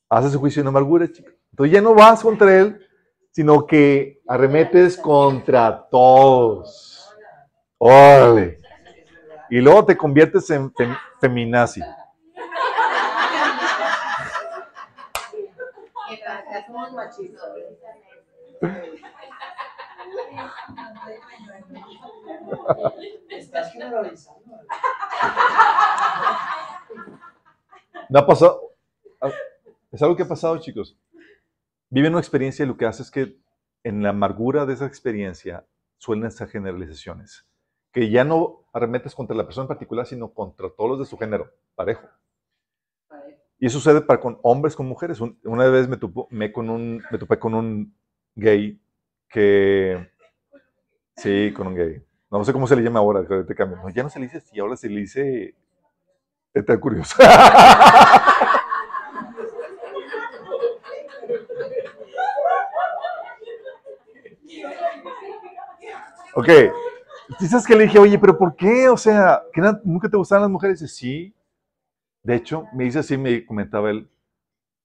[0.08, 1.34] Haces juicio en amargura, chicos.
[1.50, 2.80] Entonces ya no vas contra él,
[3.32, 7.12] sino que arremetes contra todos.
[7.80, 8.62] ¡Órale!
[9.50, 10.72] Y luego te conviertes en
[11.20, 11.82] feminazi.
[28.10, 28.74] ¿No ha pasado?
[30.02, 30.98] algo que ha pasado, chicos.
[31.90, 33.38] Viven una experiencia y lo que hace es que
[33.84, 35.66] en la amargura de esa experiencia
[35.98, 37.46] suelen ser generalizaciones.
[37.92, 41.18] Que ya no arremetes contra la persona en particular, sino contra todos los de su
[41.18, 42.08] género, parejo.
[43.64, 45.22] Y eso sucede para con hombres con mujeres.
[45.22, 45.98] una vez me,
[46.32, 47.96] me, con un, me topé con un
[48.36, 48.78] gay
[49.30, 50.12] que...
[51.16, 52.04] Sí, con un gay.
[52.30, 53.80] No sé cómo se le llama ahora, te cambio.
[53.96, 55.56] ya no se le dice así, ahora se le dice...
[56.54, 57.16] Está curioso.
[66.36, 66.50] ok.
[67.40, 68.90] Dices que le dije, oye, pero ¿por qué?
[68.90, 70.82] O sea, ¿que nunca te gustaban las mujeres?
[70.82, 71.34] Dice, sí.
[72.24, 74.10] De hecho, me dice así, me comentaba él,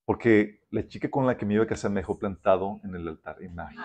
[0.04, 3.06] porque la chica con la que me iba a casar me dejó plantado en el
[3.06, 3.36] altar.
[3.40, 3.84] Imagínate.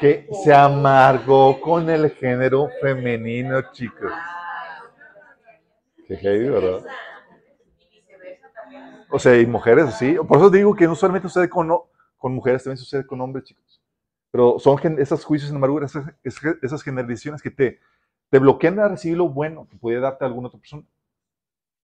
[0.00, 4.10] Que se amargó con el género femenino, chicos.
[6.08, 6.84] Qué heavy, ¿verdad?
[9.08, 10.16] O sea, y mujeres así.
[10.26, 11.70] Por eso digo que no solamente sucede con,
[12.16, 13.69] con mujeres, también sucede con hombres, chicos.
[14.30, 16.04] Pero son esos juicios en amargura, esas,
[16.62, 17.80] esas generalizaciones que te,
[18.30, 20.84] bloquean a recibir lo bueno que puede darte alguna otra persona.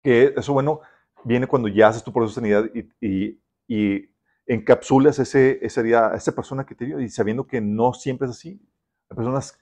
[0.02, 0.80] Que eso bueno
[1.24, 2.70] viene cuando ya haces tu proceso de sanidad
[3.00, 4.10] y, y,
[4.48, 8.60] encapsulas ese, esa persona que te dio y sabiendo que no siempre es así.
[9.08, 9.58] Las personas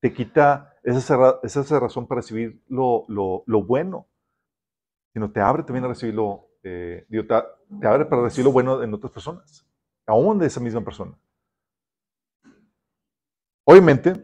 [0.00, 4.06] te quita esa, esa razón para recibir lo, lo, lo, bueno,
[5.12, 8.82] sino te abre también a recibir lo, eh, te, te abre para recibir lo bueno
[8.82, 9.66] en otras personas,
[10.06, 11.12] aún de esa misma persona.
[13.64, 14.14] Obviamente,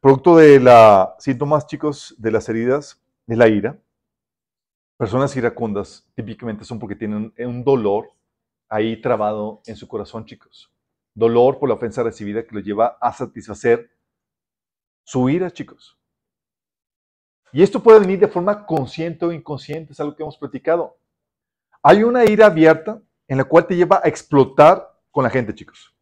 [0.00, 3.78] producto de los síntomas, chicos, de las heridas, de la ira,
[4.96, 8.10] personas iracundas típicamente son porque tienen un dolor
[8.68, 10.72] ahí trabado en su corazón, chicos.
[11.14, 13.90] Dolor por la ofensa recibida que lo lleva a satisfacer
[15.04, 15.96] su ira, chicos.
[17.52, 20.98] Y esto puede venir de forma consciente o inconsciente, es algo que hemos platicado.
[21.82, 25.94] Hay una ira abierta en la cual te lleva a explotar con la gente, chicos.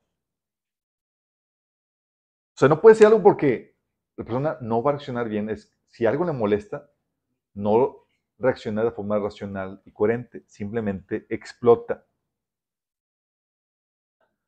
[2.59, 3.77] O sea, no puede ser algo porque
[4.17, 5.49] la persona no va a reaccionar bien.
[5.49, 6.91] Es, si algo le molesta,
[7.55, 8.05] no
[8.37, 10.43] reacciona de forma racional y coherente.
[10.49, 12.05] Simplemente explota.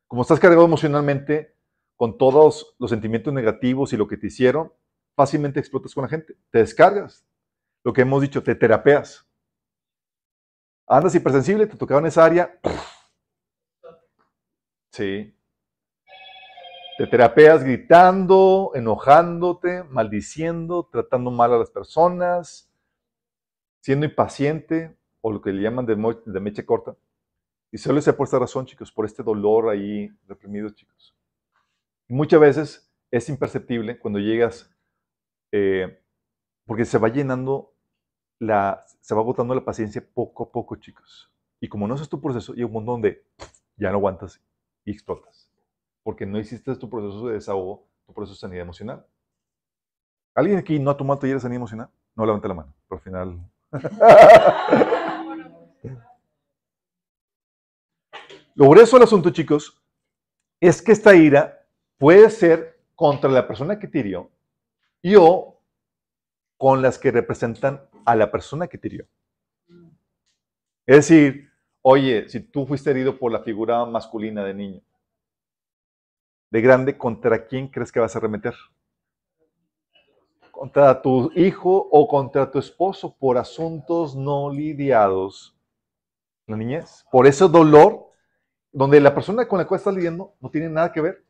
[0.07, 1.55] Como estás cargado emocionalmente
[1.95, 4.73] con todos los sentimientos negativos y lo que te hicieron,
[5.15, 6.35] fácilmente explotas con la gente.
[6.49, 7.25] Te descargas.
[7.81, 9.25] Lo que hemos dicho, te terapeas.
[10.85, 12.59] Andas hipersensible, te tocaba en esa área.
[14.91, 15.33] Sí.
[17.01, 22.71] Te terapeas gritando, enojándote, maldiciendo, tratando mal a las personas,
[23.79, 26.95] siendo impaciente, o lo que le llaman de, de mecha corta.
[27.71, 31.17] Y suele ser por esta razón, chicos, por este dolor ahí reprimido, chicos.
[32.07, 34.71] muchas veces es imperceptible cuando llegas,
[35.51, 36.03] eh,
[36.67, 37.73] porque se va llenando,
[38.37, 41.33] la, se va agotando la paciencia poco a poco, chicos.
[41.59, 43.25] Y como no es tu proceso, llega un mundo donde
[43.75, 44.39] ya no aguantas
[44.85, 45.40] y explotas
[46.03, 49.05] porque no hiciste tu proceso de desahogo, tu proceso de sanidad emocional.
[50.33, 51.89] ¿Alguien aquí no ha tomado taller de sanidad emocional?
[52.15, 53.37] No levante la mano, pero al final.
[58.55, 59.81] Lo grueso del asunto, chicos,
[60.59, 61.65] es que esta ira
[61.97, 64.29] puede ser contra la persona que te hirió
[65.01, 65.57] y o
[66.57, 69.07] con las que representan a la persona que te hirió.
[70.85, 71.49] Es decir,
[71.81, 74.81] oye, si tú fuiste herido por la figura masculina de niño
[76.51, 78.53] de grande, ¿contra quién crees que vas a remeter?
[80.51, 85.57] ¿Contra tu hijo o contra tu esposo por asuntos no lidiados?
[86.45, 87.05] La niñez.
[87.09, 88.11] Por ese dolor,
[88.71, 91.25] donde la persona con la cual estás lidiando no tiene nada que ver,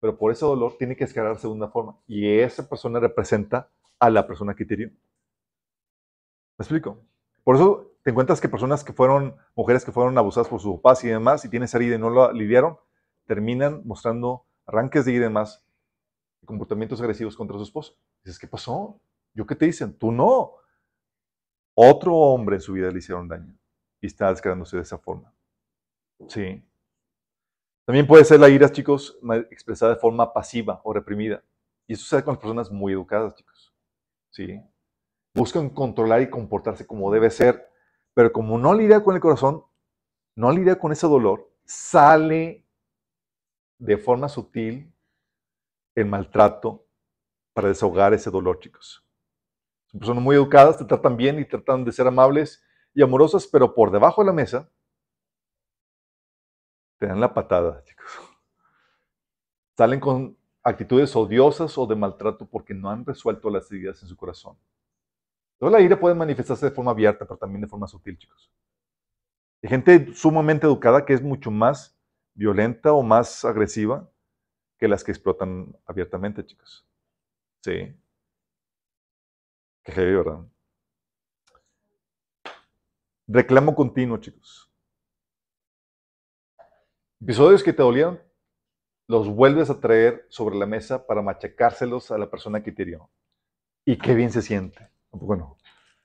[0.00, 1.98] pero por ese dolor tiene que descargarse de una forma.
[2.06, 3.68] Y esa persona representa
[3.98, 4.88] a la persona que te hirió.
[4.88, 6.98] ¿Me explico?
[7.44, 11.02] Por eso te encuentras que personas que fueron, mujeres que fueron abusadas por sus papás
[11.04, 12.78] y demás, y tienen herida y no lo lidiaron,
[13.26, 15.30] terminan mostrando arranques de ira
[16.42, 17.96] y comportamientos agresivos contra su esposo.
[18.24, 19.00] Dices, ¿qué pasó?
[19.34, 19.96] ¿Yo qué te dicen?
[19.96, 20.52] Tú no.
[21.74, 23.56] Otro hombre en su vida le hicieron daño
[24.00, 25.32] y está descargándose de esa forma.
[26.28, 26.62] Sí.
[27.86, 29.18] También puede ser la ira, chicos,
[29.50, 31.42] expresada de forma pasiva o reprimida.
[31.86, 33.74] Y eso sucede con las personas muy educadas, chicos.
[34.30, 34.60] Sí.
[35.34, 37.70] Buscan controlar y comportarse como debe ser,
[38.14, 39.64] pero como no lidia con el corazón,
[40.36, 42.61] no lidia con ese dolor, sale
[43.82, 44.94] de forma sutil
[45.96, 46.86] el maltrato
[47.52, 49.04] para desahogar ese dolor, chicos.
[49.88, 52.62] Son personas muy educadas, te tratan bien y tratan de ser amables
[52.94, 54.70] y amorosas, pero por debajo de la mesa
[56.98, 58.06] te dan la patada, chicos.
[59.76, 64.16] Salen con actitudes odiosas o de maltrato porque no han resuelto las heridas en su
[64.16, 64.56] corazón.
[65.58, 68.48] Toda la ira puede manifestarse de forma abierta, pero también de forma sutil, chicos.
[69.60, 71.98] Hay gente sumamente educada que es mucho más
[72.34, 74.10] violenta o más agresiva
[74.78, 76.86] que las que explotan abiertamente, chicos.
[77.62, 77.94] Sí.
[79.84, 80.40] Qué heavy, ¿verdad?
[83.26, 84.70] Reclamo continuo, chicos.
[87.20, 88.20] Episodios que te dolieron,
[89.06, 93.10] los vuelves a traer sobre la mesa para machacárselos a la persona que te hirió.
[93.84, 94.88] Y qué bien se siente.
[95.10, 95.58] Tampoco no.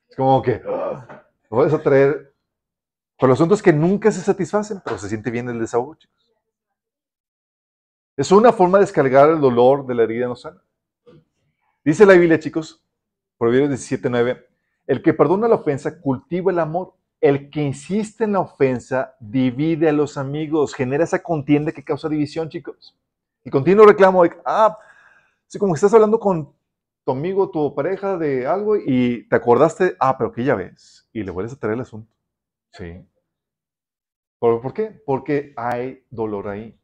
[0.09, 1.27] Es como que ¡ah!
[1.49, 2.35] lo vuelves a traer.
[3.17, 6.16] Pero los asuntos que nunca se satisfacen, pero se siente bien el desahogo, chicos.
[8.17, 10.63] Es una forma de descargar el dolor de la herida no sana.
[11.85, 12.83] Dice la Biblia, chicos,
[13.37, 14.43] Proverbios 17:9,
[14.87, 16.95] el que perdona la ofensa cultiva el amor.
[17.21, 22.09] El que insiste en la ofensa divide a los amigos, genera esa contienda que causa
[22.09, 22.97] división, chicos.
[23.43, 24.77] Y continuo reclamo de, ah,
[25.45, 26.53] si como que estás hablando con
[27.05, 31.23] tu amigo, tu pareja de algo y te acordaste, ah, pero que ya ves, y
[31.23, 32.11] le vuelves a traer el asunto.
[32.71, 33.07] Sí.
[34.39, 35.01] ¿Por, ¿Por, qué?
[35.05, 36.76] Porque hay dolor ahí.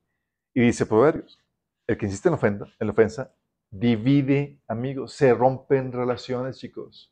[0.54, 1.40] Y dice Proverbios,
[1.88, 3.34] el que insiste en la, ofensa, en la ofensa
[3.72, 7.12] divide amigos, se rompen relaciones, chicos.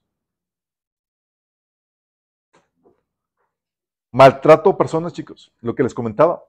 [4.11, 6.43] Maltrato a personas, chicos, lo que les comentaba.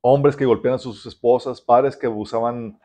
[0.00, 2.80] Hombres que golpean a sus esposas, padres que abusaban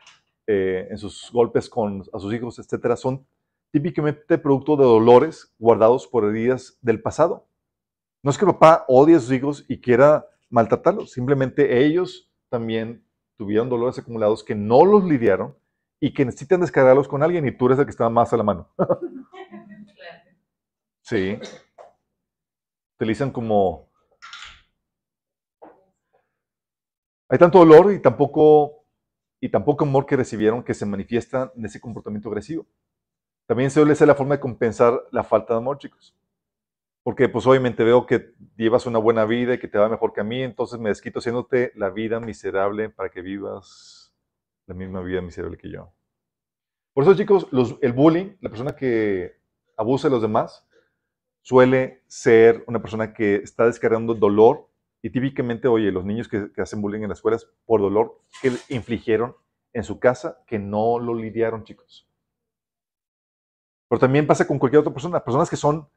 [0.48, 3.26] eh, en sus golpes con, a sus hijos, etcétera, son
[3.72, 7.48] típicamente producto de dolores guardados por heridas del pasado.
[8.22, 13.05] No es que papá odie a sus hijos y quiera maltratarlos, simplemente ellos también
[13.38, 15.56] tuvieron dolores acumulados que no los lidiaron
[16.00, 18.44] y que necesitan descargarlos con alguien y tú eres el que está más a la
[18.44, 18.70] mano.
[21.02, 21.40] sí
[22.96, 23.90] utilizan como...
[27.28, 28.86] Hay tanto dolor y tampoco,
[29.42, 32.66] y tampoco amor que recibieron que se manifiesta en ese comportamiento agresivo.
[33.48, 36.16] También suele ser la forma de compensar la falta de amor, chicos.
[37.06, 40.22] Porque pues obviamente veo que llevas una buena vida y que te va mejor que
[40.22, 44.12] a mí, entonces me desquito haciéndote la vida miserable para que vivas
[44.66, 45.94] la misma vida miserable que yo.
[46.94, 47.46] Por eso, chicos,
[47.84, 49.40] el bullying, la persona que
[49.78, 50.68] abusa de los demás,
[51.44, 54.68] suele ser una persona que está descargando dolor
[55.04, 59.36] y típicamente, oye, los niños que, hacen bullying en las escuelas por dolor que infligieron
[59.74, 62.10] en su casa que no lo lidiaron, chicos.
[63.88, 65.88] Pero también pasa con cualquier otra persona, personas que son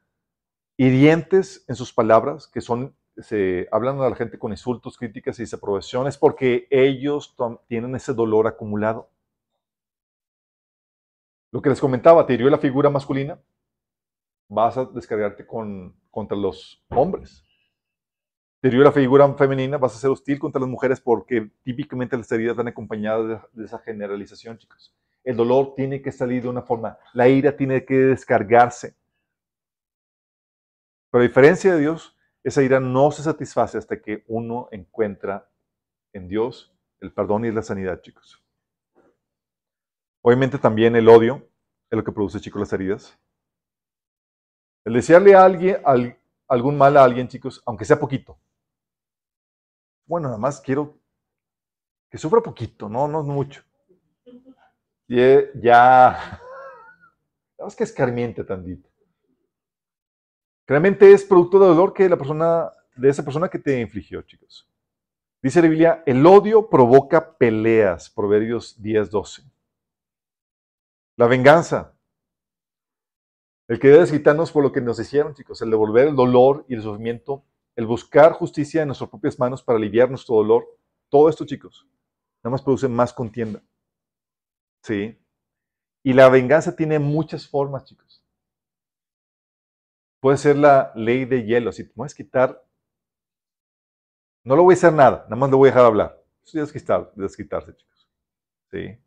[0.79, 5.43] hirientes en sus palabras, que son, se hablan a la gente con insultos, críticas y
[5.43, 7.35] desaprobaciones porque ellos
[7.67, 9.11] tienen ese dolor acumulado.
[11.51, 13.41] Lo que les comentaba, te hirió la figura masculina,
[14.47, 17.45] vas a descargarte con, contra los hombres.
[18.61, 22.31] Te dio la figura femenina, vas a ser hostil contra las mujeres porque típicamente las
[22.31, 24.95] heridas van acompañadas de, esa generalización, chicos.
[25.25, 28.95] El dolor tiene que salir de una forma, la ira tiene que descargarse.
[31.11, 35.49] Pero a diferencia de Dios, esa ira no se satisface hasta que uno encuentra
[36.13, 38.43] en Dios el perdón y la sanidad, chicos.
[40.21, 41.47] Obviamente también el odio
[41.89, 43.17] es lo que produce, chicos, las heridas.
[44.85, 45.77] El desearle a alguien,
[46.47, 48.39] algún mal a alguien, chicos, aunque sea poquito.
[50.05, 50.99] Bueno, nada más quiero
[52.09, 53.63] que sufra poquito, no, no mucho.
[55.07, 56.41] Y eh, ya,
[57.57, 58.88] nada que escarmiente tantito.
[60.69, 64.69] Realmente es producto de dolor que la persona, de esa persona que te infligió, chicos.
[65.41, 69.41] Dice la Biblia, el odio provoca peleas, Proverbios 10, 12.
[71.17, 71.95] La venganza
[73.67, 76.83] el querer desquitarnos por lo que nos hicieron, chicos, el devolver el dolor y el
[76.83, 77.43] sufrimiento,
[77.75, 80.67] el buscar justicia en nuestras propias manos para aliviar nuestro dolor,
[81.07, 81.87] todo esto, chicos,
[82.43, 83.61] nada más produce más contienda.
[84.83, 85.19] ¿Sí?
[86.03, 88.08] Y la venganza tiene muchas formas, chicos.
[90.19, 91.71] Puede ser la ley de hielo.
[91.71, 92.61] Si te puedes quitar,
[94.43, 96.23] no lo voy a hacer nada, nada más lo voy a dejar hablar.
[96.43, 96.73] Eso es
[97.15, 98.09] desquitarse, chicos.
[98.71, 98.97] ¿Sí?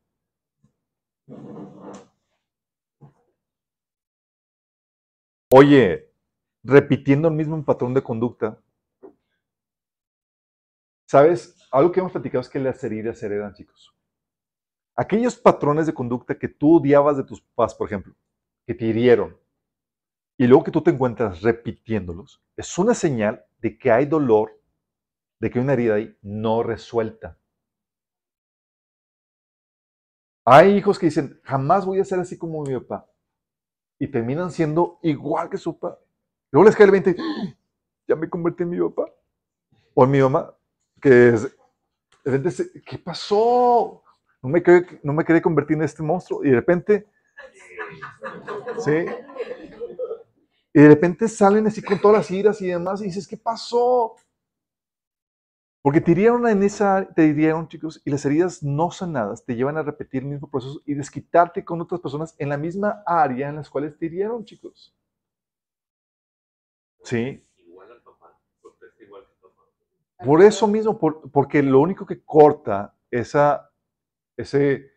[5.50, 6.10] Oye,
[6.62, 8.58] repitiendo el mismo patrón de conducta,
[11.06, 11.58] ¿sabes?
[11.70, 13.94] Algo que hemos platicado es que las heridas se heredan, chicos.
[14.96, 18.14] Aquellos patrones de conducta que tú odiabas de tus papás, por ejemplo,
[18.66, 19.36] que te hirieron,
[20.36, 24.60] y luego que tú te encuentras repitiéndolos, es una señal de que hay dolor,
[25.38, 27.38] de que hay una herida ahí no resuelta.
[30.44, 33.08] Hay hijos que dicen, jamás voy a ser así como mi papá
[33.98, 35.98] y terminan siendo igual que su papá.
[36.50, 37.16] Luego les cae el 20,
[38.08, 39.12] ya me convertí en mi papá.
[39.94, 40.54] O en mi mamá,
[41.00, 41.56] que es,
[42.84, 44.02] ¿qué pasó?
[44.42, 46.44] no me, quería, no convertir en este monstruo.
[46.44, 47.06] Y de repente,
[48.78, 49.06] ¿sí?
[50.74, 54.16] Y de repente salen así con todas las iras y demás y dices, ¿qué pasó?
[55.82, 59.76] Porque te hirieron en esa, te hirieron, chicos, y las heridas no sanadas te llevan
[59.76, 63.56] a repetir el mismo proceso y desquitarte con otras personas en la misma área en
[63.56, 64.94] las cuales te hirieron, chicos.
[67.02, 67.44] ¿Sí?
[70.24, 73.72] Por eso mismo, porque lo único que corta esa,
[74.36, 74.92] ese,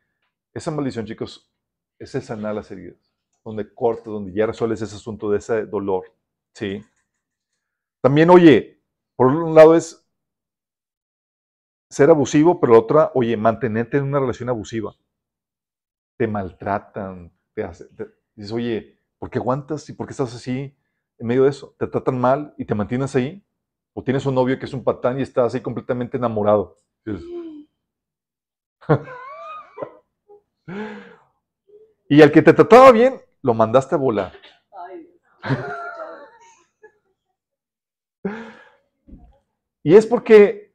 [0.54, 1.52] esa maldición, chicos,
[1.98, 3.05] es el sanar las heridas.
[3.46, 6.12] Donde corta, donde ya resuelves ese asunto de ese dolor.
[6.54, 6.84] ¿Sí?
[8.02, 8.82] También, oye,
[9.16, 10.06] por un lado es
[11.90, 14.96] ser abusivo, pero la otra, oye, mantenerte en una relación abusiva.
[16.18, 17.68] Te maltratan, te,
[18.36, 20.78] dices, oye, ¿por qué aguantas y por qué estás así
[21.18, 21.74] en medio de eso?
[21.80, 23.42] Te tratan mal y te mantienes ahí.
[23.94, 26.76] O tienes un novio que es un patán y estás ahí completamente enamorado.
[32.10, 34.34] y al que te trataba bien, lo mandaste a volar.
[39.84, 40.74] y es porque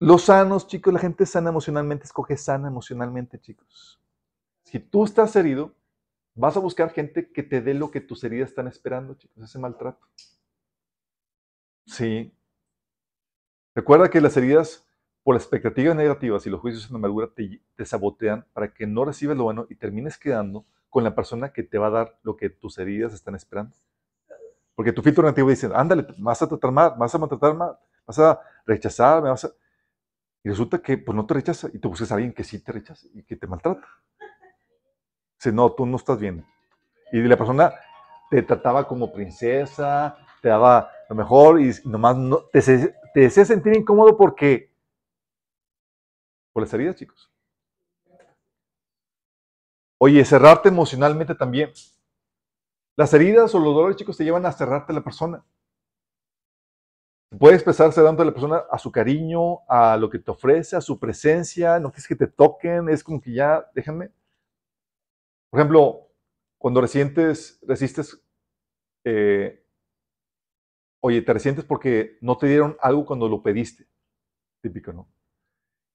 [0.00, 4.00] los sanos, chicos, la gente sana emocionalmente, escoge sana emocionalmente, chicos.
[4.62, 5.74] Si tú estás herido,
[6.34, 9.58] vas a buscar gente que te dé lo que tus heridas están esperando, chicos, ese
[9.58, 10.08] maltrato.
[11.84, 12.32] Sí.
[13.74, 14.88] Recuerda que las heridas
[15.22, 19.36] por expectativas negativas y los juicios en amargura te, te sabotean para que no recibas
[19.36, 20.64] lo bueno y termines quedando
[20.94, 23.74] con la persona que te va a dar lo que tus heridas están esperando.
[24.76, 27.76] Porque tu filtro negativo dice, ándale, vas a tratar mal, vas a maltratar mal,
[28.06, 29.50] vas a rechazar, me vas a...
[30.44, 32.70] Y resulta que pues no te rechaza y te buscas a alguien que sí te
[32.70, 33.84] rechaza y que te maltrata.
[35.36, 36.46] Dice, no, tú no estás bien.
[37.10, 37.74] Y la persona
[38.30, 43.76] te trataba como princesa, te daba lo mejor y nomás no, te, te desea sentir
[43.76, 44.72] incómodo porque...
[46.52, 47.33] Por las heridas, chicos.
[50.06, 51.70] Oye, cerrarte emocionalmente también.
[52.94, 55.42] Las heridas o los dolores, chicos, te llevan a cerrarte a la persona.
[57.38, 60.82] Puede expresarse dando a la persona a su cariño, a lo que te ofrece, a
[60.82, 64.10] su presencia, no quieres que te toquen, es como que ya, déjenme.
[65.48, 66.10] Por ejemplo,
[66.58, 68.22] cuando resientes, resistes,
[69.04, 69.64] eh,
[71.00, 73.86] oye, te resientes porque no te dieron algo cuando lo pediste.
[74.60, 75.08] Típico, ¿no?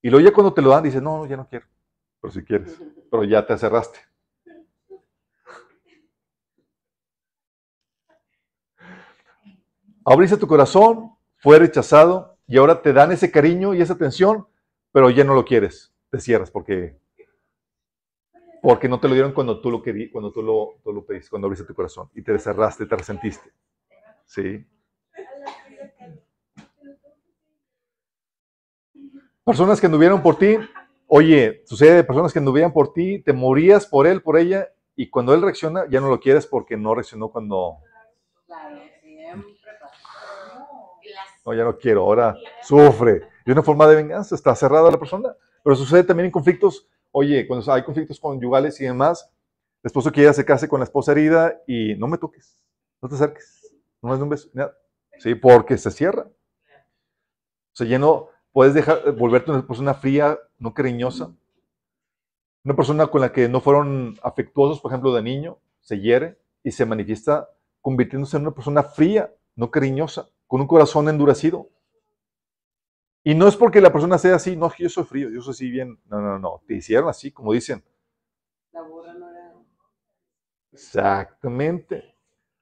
[0.02, 1.68] Y luego ya cuando te lo dan, dices, no, ya no quiero,
[2.20, 4.00] pero si quieres, pero ya te cerraste.
[10.06, 14.48] Abriste tu corazón, fue rechazado y ahora te dan ese cariño y esa atención,
[14.92, 15.94] pero ya no lo quieres.
[16.10, 16.98] Te cierras porque,
[18.62, 21.30] porque no te lo dieron cuando tú lo querías, cuando tú lo, tú lo pediste,
[21.30, 23.52] cuando abriste tu corazón y te cerraste, te resentiste.
[24.26, 24.66] ¿Sí?
[29.44, 30.58] Personas que anduvieron por ti,
[31.10, 35.34] oye, sucede personas que anduvieron por ti, te morías por él, por ella, y cuando
[35.34, 37.80] él reacciona, ya no lo quieres porque no reaccionó cuando,
[41.46, 43.24] no, ya no quiero, ahora sufre.
[43.46, 45.36] Y una forma de venganza, está cerrada la persona.
[45.64, 49.32] Pero sucede también en conflictos, oye, cuando hay conflictos conyugales y demás,
[49.84, 52.60] el esposo quiere acercarse con la esposa herida y no me toques,
[53.02, 54.78] no te acerques, no me des un beso, nada.
[55.18, 56.30] Sí, porque se cierra.
[57.74, 61.32] Se llenó, puedes dejar, volverte una persona fría, no cariñosa.
[62.64, 66.72] Una persona con la que no fueron afectuosos, por ejemplo, de niño, se hiere y
[66.72, 67.50] se manifiesta
[67.82, 71.70] convirtiéndose en una persona fría, no cariñosa con un corazón endurecido.
[73.24, 75.70] Y no es porque la persona sea así, no, yo soy frío, yo soy así
[75.70, 76.00] bien.
[76.06, 77.84] No, no, no, te hicieron así, como dicen.
[78.72, 79.54] La no era...
[80.72, 82.16] Exactamente.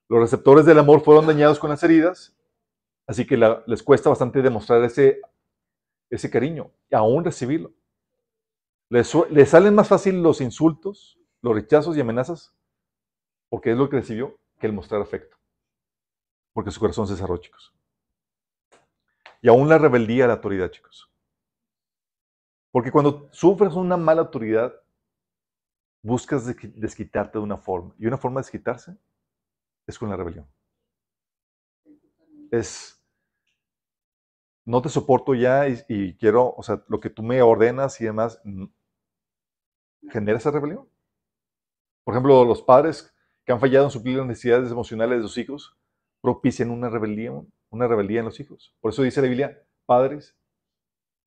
[0.09, 2.35] Los receptores del amor fueron dañados con las heridas,
[3.05, 3.37] así que
[3.67, 5.21] les cuesta bastante demostrar ese,
[6.09, 7.73] ese cariño y aún recibirlo.
[8.89, 12.55] Les, les salen más fácil los insultos, los rechazos y amenazas,
[13.49, 15.37] porque es lo que recibió, que el mostrar afecto.
[16.53, 17.73] Porque su corazón se cerró, chicos.
[19.41, 21.11] Y aún la rebeldía a la autoridad, chicos.
[22.71, 24.73] Porque cuando sufres una mala autoridad,
[26.01, 27.93] buscas desquitarte de una forma.
[27.97, 28.97] Y una forma de desquitarse
[29.85, 30.47] es con la rebelión.
[32.51, 32.96] Es,
[34.67, 38.41] no te soporto ya y, quiero, o sea, lo que tú me ordenas y demás,
[40.11, 40.87] genera esa rebelión.
[42.03, 43.13] Por ejemplo, los padres
[43.45, 45.77] que han fallado en suplir las necesidades emocionales de sus hijos
[46.21, 48.75] propician una rebelión una rebeldía en los hijos.
[48.79, 50.35] Por eso dice la Biblia, padres,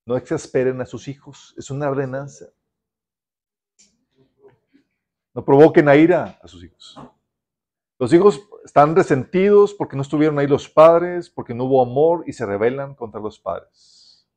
[0.05, 2.47] no exasperen a sus hijos, es una ordenanza.
[5.33, 6.99] No provoquen a ira a sus hijos.
[8.01, 12.33] Los hijos están resentidos porque no estuvieron ahí los padres, porque no hubo amor y
[12.33, 14.27] se rebelan contra los padres.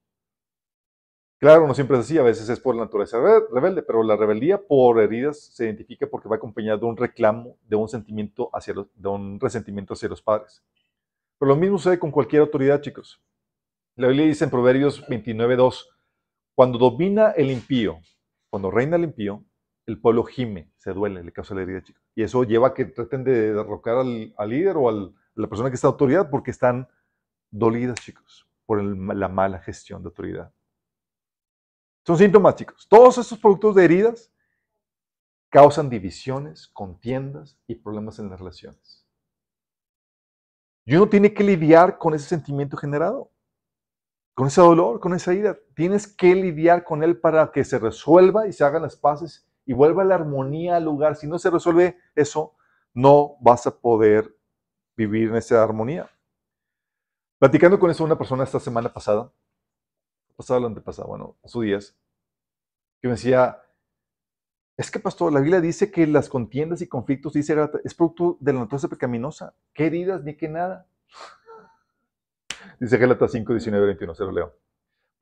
[1.39, 3.19] Claro, no siempre es así, a veces es por la naturaleza
[3.51, 7.77] rebelde, pero la rebeldía por heridas se identifica porque va acompañada de un reclamo, de
[7.77, 10.63] un sentimiento hacia los, de un resentimiento hacia los padres.
[11.39, 13.23] Pero lo mismo sucede con cualquier autoridad, chicos.
[13.97, 15.87] La Biblia dice en Proverbios 29.2,
[16.55, 17.99] cuando domina el impío,
[18.51, 19.43] cuando reina el impío,
[19.87, 22.04] el pueblo gime, se duele, le causa la herida, chicos.
[22.15, 25.75] Y eso lleva a que traten de derrocar al, líder o a la persona que
[25.75, 26.89] está en autoridad porque están
[27.51, 30.53] dolidas, chicos, por la mala gestión de autoridad.
[32.07, 32.87] Son síntomas, chicos.
[32.89, 34.33] Todos estos productos de heridas
[35.51, 39.07] causan divisiones, contiendas y problemas en las relaciones.
[40.85, 43.31] Y uno tiene que lidiar con ese sentimiento generado,
[44.35, 45.57] con ese dolor, con esa herida.
[45.75, 49.73] Tienes que lidiar con él para que se resuelva y se hagan las paces y
[49.73, 51.17] vuelva la armonía al lugar.
[51.17, 52.55] Si no se resuelve eso,
[52.93, 54.37] no vas a poder
[54.97, 56.11] vivir en esa armonía.
[57.39, 59.31] Platicando con eso una persona esta semana pasada,
[60.37, 61.97] pasado lo antepasado, bueno, sus días,
[63.01, 63.61] que me decía,
[64.77, 68.53] es que pastor, la Biblia dice que las contiendas y conflictos, dice, es producto de
[68.53, 69.55] la naturaleza pecaminosa.
[69.73, 70.87] ¿Qué heridas ni qué nada?
[72.81, 74.55] Dice Gálatas 5, 19, 21, se lo leo.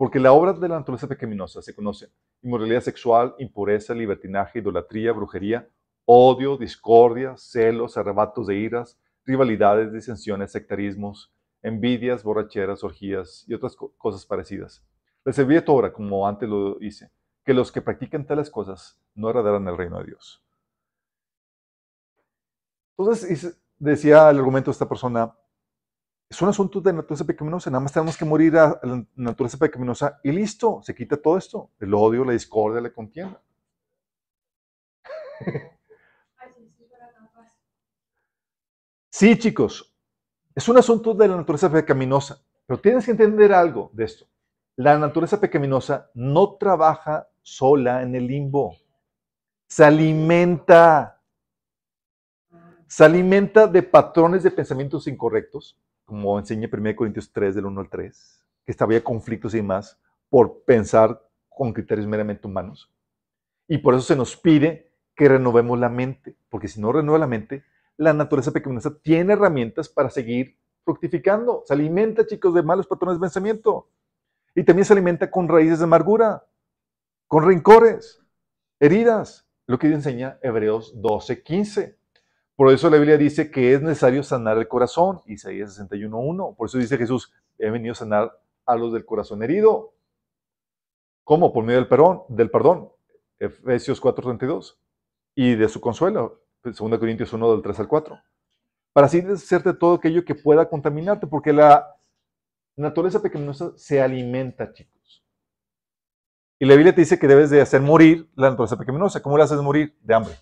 [0.02, 2.10] Porque la obra de la naturaleza pecaminosa se conoce:
[2.42, 5.68] inmoralidad sexual, impureza, libertinaje, idolatría, brujería,
[6.04, 14.26] odio, discordia, celos, arrebatos de iras, rivalidades, disensiones, sectarismos, envidias, borracheras, orgías y otras cosas
[14.26, 14.84] parecidas
[15.24, 17.12] les serví obra, como antes lo hice,
[17.44, 20.44] que los que practican tales cosas no heredarán el reino de Dios.
[22.98, 25.32] Entonces decía el argumento de esta persona,
[26.32, 30.18] es un asunto de naturaleza pecaminosa, nada más tenemos que morir a la naturaleza pecaminosa
[30.24, 33.38] y listo, se quita todo esto, el odio, la discordia, la contienda.
[39.10, 39.94] Sí, chicos,
[40.54, 44.26] es un asunto de la naturaleza pecaminosa, pero tienes que entender algo de esto.
[44.76, 48.74] La naturaleza pecaminosa no trabaja sola en el limbo.
[49.66, 51.20] Se alimenta.
[52.86, 55.78] Se alimenta de patrones de pensamientos incorrectos,
[56.12, 59.98] como enseña 1 Corintios 3, del 1 al 3, que había conflictos y demás
[60.28, 62.92] por pensar con criterios meramente humanos.
[63.66, 67.26] Y por eso se nos pide que renovemos la mente, porque si no renueva la
[67.26, 67.64] mente,
[67.96, 71.62] la naturaleza pecaminosa tiene herramientas para seguir fructificando.
[71.66, 73.88] Se alimenta, chicos, de malos patrones de pensamiento.
[74.54, 76.44] Y también se alimenta con raíces de amargura,
[77.26, 78.20] con rencores,
[78.80, 81.98] heridas, lo que enseña Hebreos 12, 15.
[82.62, 86.54] Por eso la Biblia dice que es necesario sanar el corazón, Isaías 61.1.
[86.54, 89.94] Por eso dice Jesús, he venido a sanar a los del corazón herido.
[91.24, 91.52] ¿Cómo?
[91.52, 92.92] Por medio del perdón, del perdón.
[93.40, 94.76] Efesios 4.32.
[95.34, 98.20] Y de su consuelo, 2 Corintios 1, del 3 al 4.
[98.92, 101.96] Para así deshacerte todo aquello que pueda contaminarte, porque la
[102.76, 105.24] la naturaleza pecaminosa se alimenta, chicos.
[106.60, 109.20] Y la Biblia te dice que debes de hacer morir la naturaleza pecaminosa.
[109.20, 109.98] ¿Cómo la haces morir?
[110.00, 110.34] De hambre.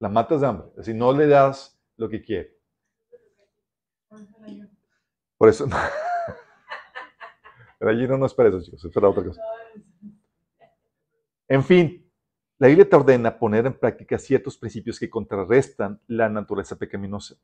[0.00, 0.68] La matas de hambre.
[0.70, 2.58] Es decir, no le das lo que quiere.
[5.38, 5.68] Por eso.
[7.78, 8.84] Pero allí no, no espera eso, chicos.
[8.84, 9.40] Espera otra cosa.
[11.46, 12.10] En fin,
[12.58, 17.36] la Biblia te ordena poner en práctica ciertos principios que contrarrestan la naturaleza pecaminosa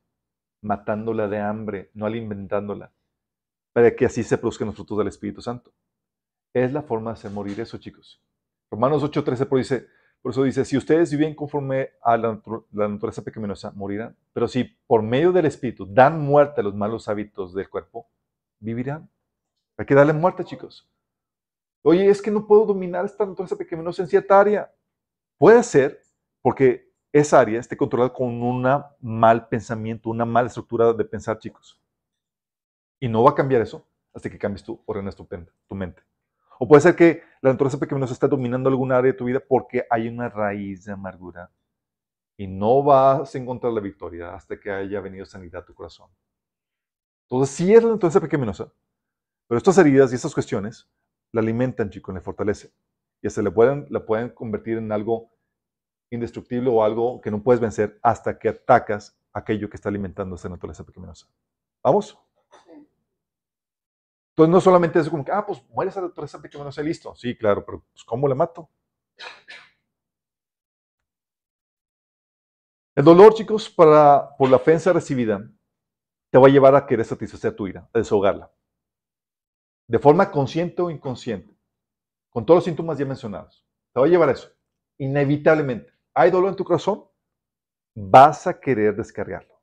[0.61, 2.91] matándola de hambre, no alimentándola,
[3.73, 5.71] para que así se produzcan los frutos del Espíritu Santo.
[6.53, 8.21] Es la forma de hacer morir eso, chicos.
[8.71, 9.87] Romanos 8:13 por, dice,
[10.21, 12.41] por eso dice, si ustedes viven conforme a la,
[12.71, 14.15] naturaleza pecaminosa, morirán.
[14.33, 18.07] Pero si por medio del Espíritu dan muerte a los malos hábitos del cuerpo,
[18.59, 19.09] vivirán.
[19.77, 20.89] Hay que darle muerte, chicos.
[21.83, 24.73] Oye, es que no puedo dominar esta naturaleza pecaminosa en cierta área.
[25.37, 26.01] Puede ser
[26.41, 28.65] porque esa área esté controlada con un
[28.99, 31.79] mal pensamiento, una mala estructura de pensar, chicos.
[32.99, 35.25] Y no va a cambiar eso hasta que cambies tú, ordenas tu,
[35.67, 36.01] tu mente.
[36.59, 39.85] O puede ser que la naturaleza pecaminosa está dominando alguna área de tu vida porque
[39.89, 41.51] hay una raíz de amargura.
[42.37, 46.09] Y no vas a encontrar la victoria hasta que haya venido sanidad a tu corazón.
[47.29, 48.71] Entonces, sí es la naturaleza pecaminosa,
[49.47, 50.89] pero estas heridas y estas cuestiones
[51.33, 52.71] la alimentan, chicos, la fortalecen.
[53.21, 55.31] Y hasta le pueden, la pueden convertir en algo
[56.11, 60.49] indestructible o algo que no puedes vencer hasta que atacas aquello que está alimentando esa
[60.49, 61.27] naturaleza pecaminosa.
[61.83, 62.17] ¿Vamos?
[64.37, 67.15] Entonces no solamente es como que, ah, pues muere esa naturaleza pecaminosa y listo.
[67.15, 68.69] Sí, claro, pero pues, ¿cómo la mato?
[72.95, 75.41] El dolor, chicos, para, por la ofensa recibida,
[76.31, 78.51] te va a llevar a querer satisfacer tu ira, a desahogarla.
[79.87, 81.57] De forma consciente o inconsciente,
[82.29, 83.65] con todos los síntomas ya mencionados.
[83.91, 84.51] Te va a llevar a eso,
[84.99, 87.05] inevitablemente hay dolor en tu corazón,
[87.95, 89.56] vas a querer descargarlo.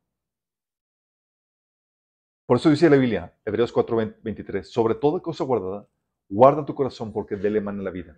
[2.46, 5.88] Por eso dice la Biblia, Hebreos 4:23, sobre toda cosa guardada,
[6.28, 8.16] Guarda tu corazón porque de él emana la vida.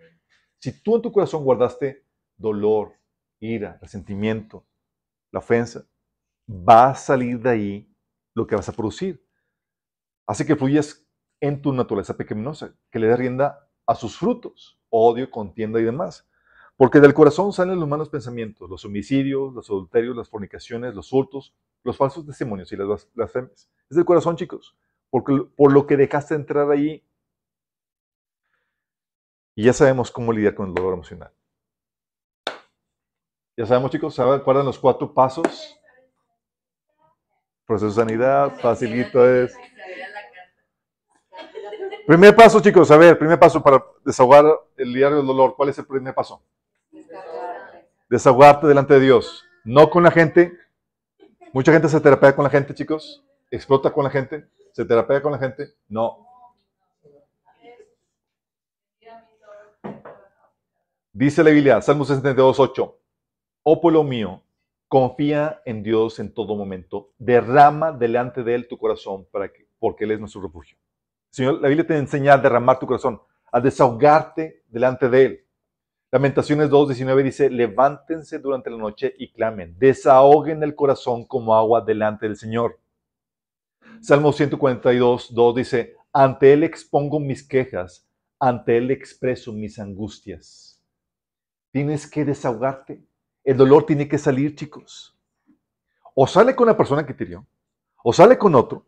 [0.58, 2.94] Si tú en tu corazón guardaste dolor,
[3.40, 4.64] ira, resentimiento,
[5.32, 5.86] la ofensa,
[6.48, 7.94] va a salir de ahí
[8.34, 9.22] lo que vas a producir.
[10.26, 11.06] Así que fluyes
[11.40, 16.28] en tu naturaleza pecaminosa, que le dé rienda a sus frutos, odio, contienda y demás.
[16.76, 21.54] Porque del corazón salen los malos pensamientos, los homicidios, los adulterios, las fornicaciones, los hurtos,
[21.82, 23.70] los falsos testimonios y las blasfemias.
[23.88, 24.76] Es del corazón, chicos.
[25.08, 27.02] Porque, por lo que dejaste entrar ahí.
[29.54, 31.32] Y ya sabemos cómo lidiar con el dolor emocional.
[33.56, 34.38] Ya sabemos, chicos, ¿saben?
[34.38, 35.78] ¿Recuerdan los cuatro pasos?
[37.64, 39.56] Proceso de sanidad, facilito es.
[42.06, 44.44] Primer paso, chicos, a ver, primer paso para desahogar
[44.76, 45.56] el diario del dolor.
[45.56, 46.42] ¿Cuál es el primer paso?
[48.08, 49.44] Desahogarte delante de Dios.
[49.64, 50.52] No con la gente.
[51.52, 53.24] Mucha gente se terapea con la gente, chicos.
[53.50, 54.48] Explota con la gente.
[54.72, 55.74] Se terapea con la gente.
[55.88, 56.26] No.
[61.18, 62.98] Dice la Biblia, Salmo 62, 8.
[63.62, 64.42] Oh pueblo mío,
[64.86, 67.14] confía en Dios en todo momento.
[67.16, 70.76] Derrama delante de Él tu corazón para que, porque Él es nuestro refugio.
[71.30, 73.18] Señor, la Biblia te enseña a derramar tu corazón,
[73.50, 75.45] a desahogarte delante de Él.
[76.16, 82.24] Lamentaciones 2.19 dice, levántense durante la noche y clamen, desahoguen el corazón como agua delante
[82.24, 82.80] del Señor.
[84.00, 90.82] Salmo 142.2 dice, ante Él expongo mis quejas, ante Él expreso mis angustias.
[91.70, 93.04] Tienes que desahogarte.
[93.44, 95.20] El dolor tiene que salir, chicos.
[96.14, 97.46] O sale con la persona que te hirió,
[98.02, 98.86] o sale con otro,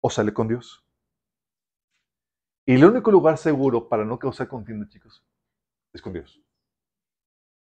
[0.00, 0.86] o sale con Dios.
[2.64, 5.24] Y el único lugar seguro para no causar contienda, chicos,
[5.96, 6.40] es con Dios.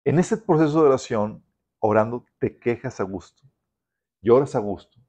[0.06, 1.44] En ese proceso de oración,
[1.80, 3.44] orando, te quejas a gusto,
[4.22, 5.00] lloras a gusto,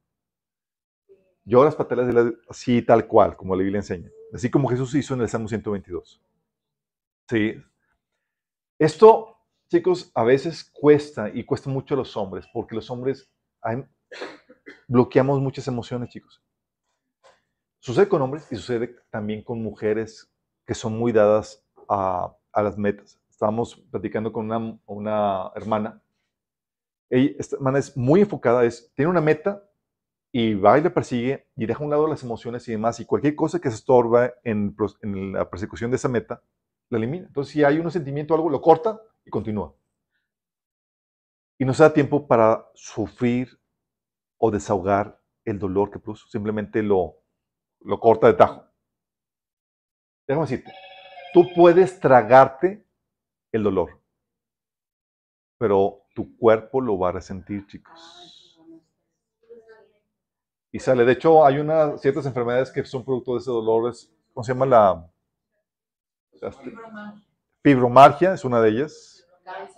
[1.44, 5.22] lloras patadas de así tal cual, como la Biblia enseña, así como Jesús hizo en
[5.22, 6.22] el Salmo 122.
[7.28, 7.54] Sí.
[8.78, 9.36] Esto,
[9.68, 13.30] chicos, a veces cuesta y cuesta mucho a los hombres, porque los hombres
[14.86, 16.42] bloqueamos muchas emociones, chicos.
[17.80, 20.30] Sucede con hombres y sucede también con mujeres
[20.66, 23.20] que son muy dadas a, las metas.
[23.28, 24.50] Estábamos platicando con
[24.86, 26.02] una, hermana.
[27.10, 28.62] Ella, esta hermana es muy enfocada,
[28.94, 29.62] tiene una meta
[30.36, 32.98] y va y la persigue y deja a un lado las emociones y demás.
[32.98, 34.74] Y cualquier cosa que se estorba en,
[35.32, 36.42] la persecución de esa meta,
[36.90, 37.26] la elimina.
[37.28, 39.74] Entonces, si hay un sentimiento o algo, lo corta y continúa.
[41.56, 43.60] Y no se da tiempo para sufrir
[44.38, 46.24] o desahogar el dolor que produce.
[46.28, 47.22] Simplemente lo,
[47.82, 48.64] lo corta de tajo.
[50.26, 50.72] Déjame decirte,
[51.34, 52.86] tú puedes tragarte
[53.52, 54.00] el dolor,
[55.58, 58.60] pero tu cuerpo lo va a resentir, chicos.
[60.70, 61.04] Y sale.
[61.04, 63.92] De hecho, hay unas ciertas enfermedades que son producto de ese dolor.
[64.32, 65.10] ¿Cómo se llama la?
[67.62, 69.26] Fibromargia es una de ellas.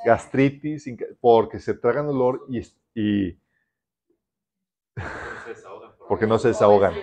[0.04, 0.88] Gastritis,
[1.20, 2.60] porque se tragan dolor y,
[2.94, 3.38] y
[6.08, 6.94] porque no se desahogan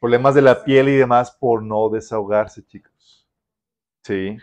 [0.00, 3.28] problemas de la piel y demás por no desahogarse, chicos.
[4.02, 4.36] Sí.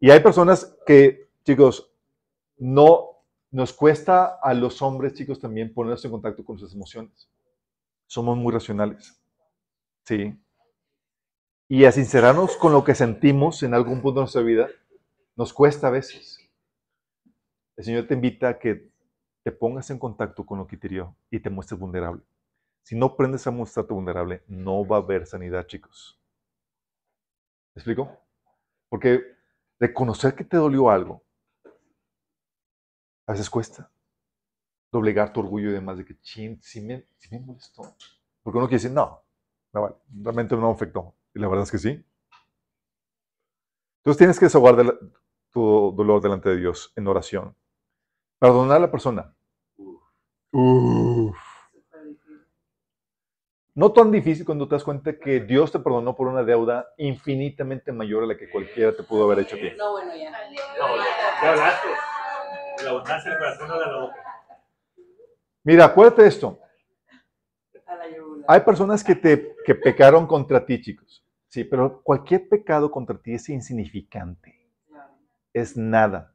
[0.00, 1.92] Y hay personas que, chicos,
[2.56, 7.30] no nos cuesta a los hombres, chicos, también ponernos en contacto con sus emociones.
[8.06, 9.20] Somos muy racionales.
[10.04, 10.38] Sí.
[11.68, 14.68] Y a sincerarnos con lo que sentimos en algún punto de nuestra vida,
[15.36, 16.38] nos cuesta a veces.
[17.76, 18.90] El Señor te invita a que
[19.44, 22.22] te pongas en contacto con lo que te dio y te muestres vulnerable.
[22.88, 26.18] Si no aprendes a mostrarte vulnerable, no va a haber sanidad, chicos.
[27.74, 28.18] ¿Me explico?
[28.88, 29.20] Porque
[29.78, 31.22] reconocer que te dolió algo,
[33.26, 33.90] a veces cuesta.
[34.90, 37.94] Doblegar tu orgullo y demás de que, chin, si me, me molestó.
[38.42, 39.22] Porque uno quiere decir, no,
[39.74, 41.14] no vale, realmente no me afectó.
[41.34, 42.06] Y la verdad es que sí.
[43.98, 44.98] Entonces tienes que desahogar
[45.50, 47.54] tu dolor delante de Dios en oración.
[48.38, 49.36] Perdonar a la persona.
[50.52, 51.47] Uf.
[53.78, 57.92] No tan difícil cuando te das cuenta que Dios te perdonó por una deuda infinitamente
[57.92, 59.70] mayor a la que cualquiera te pudo haber hecho a ti.
[59.78, 60.32] No, bueno, ya.
[61.40, 61.88] ya hablaste.
[62.82, 64.16] La abundancia del corazón no de la boca.
[65.62, 66.58] Mira, acuérdate de esto.
[68.48, 71.24] Hay personas que, te, que pecaron contra ti, chicos.
[71.46, 74.72] Sí, pero cualquier pecado contra ti es insignificante.
[75.52, 76.34] Es nada.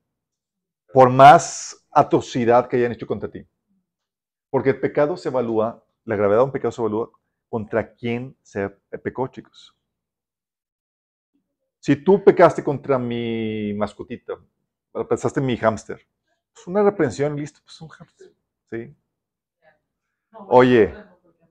[0.93, 3.45] Por más atrocidad que hayan hecho contra ti.
[4.49, 7.11] Porque el pecado se evalúa, la gravedad de un pecado se evalúa
[7.53, 8.67] contra quién se
[9.03, 9.77] pecó, chicos.
[11.79, 14.33] Si tú pecaste contra mi mascotita,
[15.07, 15.99] pensaste en mi hámster,
[16.55, 18.33] es una reprensión, listo, pues un hámster,
[18.71, 18.95] ¿sí?
[20.47, 20.95] Oye,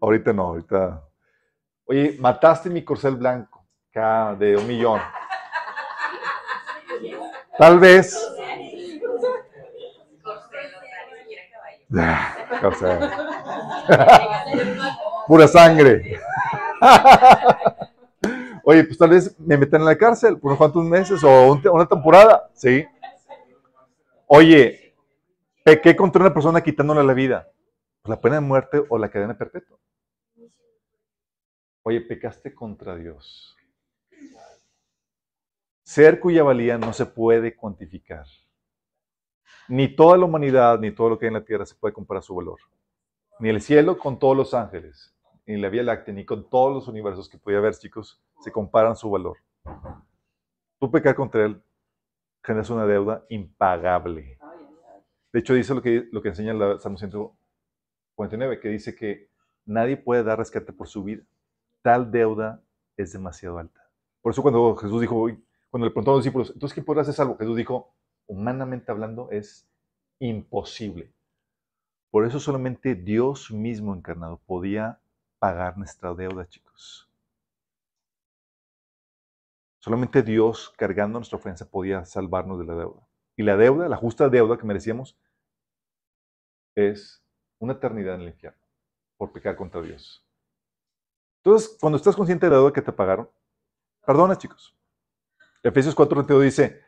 [0.01, 1.09] ahorita no, ahorita
[1.85, 5.01] Oye, mataste mi corcel blanco, acá de un millón.
[7.57, 8.19] Tal vez.
[12.61, 13.09] Corcel.
[15.27, 16.19] Pura sangre.
[18.65, 21.86] Oye, pues tal vez me metan en la cárcel por unos cuantos meses o una
[21.86, 22.86] temporada, ¿sí?
[24.27, 24.94] Oye,
[25.65, 27.49] pequé contra una persona quitándole la vida.
[28.03, 29.78] Pues la pena de muerte o la cadena perpetua.
[31.85, 33.57] Oye, pecaste contra Dios.
[35.82, 38.27] Ser cuya valía no se puede cuantificar.
[39.69, 42.23] Ni toda la humanidad, ni todo lo que hay en la tierra se puede comparar
[42.23, 42.59] su valor.
[43.39, 45.15] Ni el cielo con todos los ángeles,
[45.47, 48.97] ni la Vía Láctea, ni con todos los universos que podía haber, chicos, se comparan
[48.97, 49.39] su valor.
[50.79, 51.63] Tú pecar contra Él
[52.43, 54.39] generas una deuda impagable.
[55.33, 59.29] De hecho, dice lo que, lo que enseña el Salmo 149, que dice que
[59.65, 61.23] nadie puede dar rescate por su vida.
[61.83, 62.63] Tal deuda
[62.97, 63.89] es demasiado alta.
[64.21, 65.27] Por eso cuando Jesús dijo,
[65.71, 67.39] cuando le preguntó a los discípulos, entonces, ¿qué podrás hacer algo?
[67.39, 67.93] Jesús dijo,
[68.27, 69.69] humanamente hablando, es
[70.19, 71.13] imposible.
[72.13, 75.01] Por eso solamente Dios mismo encarnado podía
[75.39, 77.11] pagar nuestra deuda, chicos.
[79.79, 83.09] Solamente Dios, cargando nuestra ofensa, podía salvarnos de la deuda.
[83.35, 85.19] Y la deuda, la justa deuda que merecíamos,
[86.75, 87.25] es
[87.59, 88.61] una eternidad en el infierno
[89.17, 90.23] por pecar contra Dios.
[91.39, 93.31] Entonces, cuando estás consciente de la deuda que te pagaron,
[94.05, 94.77] perdona, chicos.
[95.63, 96.82] Efesios 4:22 dice,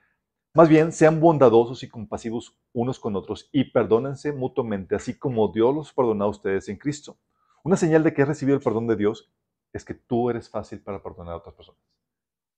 [0.54, 5.74] más bien sean bondadosos y compasivos unos con otros y perdónense mutuamente, así como Dios
[5.74, 7.18] los perdonó a ustedes en Cristo.
[7.64, 9.30] Una señal de que has recibido el perdón de Dios
[9.72, 11.82] es que tú eres fácil para perdonar a otras personas.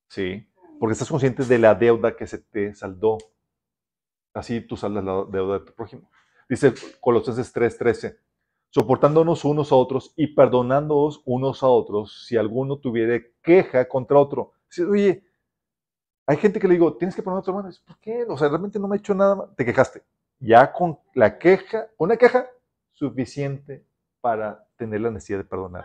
[0.08, 0.46] ¿sí?
[0.78, 3.18] Porque estás consciente de la deuda que se te saldó.
[4.34, 6.10] Así tú saldas la deuda de tu prójimo.
[6.48, 8.18] Dice Colosenses 3:13,
[8.70, 14.52] soportándonos unos a otros y perdonándonos unos a otros si alguno tuviera queja contra otro.
[14.68, 15.25] Dice, oye,
[16.26, 17.70] hay gente que le digo, tienes que perdonar a tu hermano.
[17.86, 18.24] ¿Por qué?
[18.28, 19.48] O sea, realmente no me ha hecho nada.
[19.56, 20.02] Te quejaste.
[20.40, 22.48] Ya con la queja, una queja,
[22.92, 23.84] suficiente
[24.20, 25.84] para tener la necesidad de perdonar.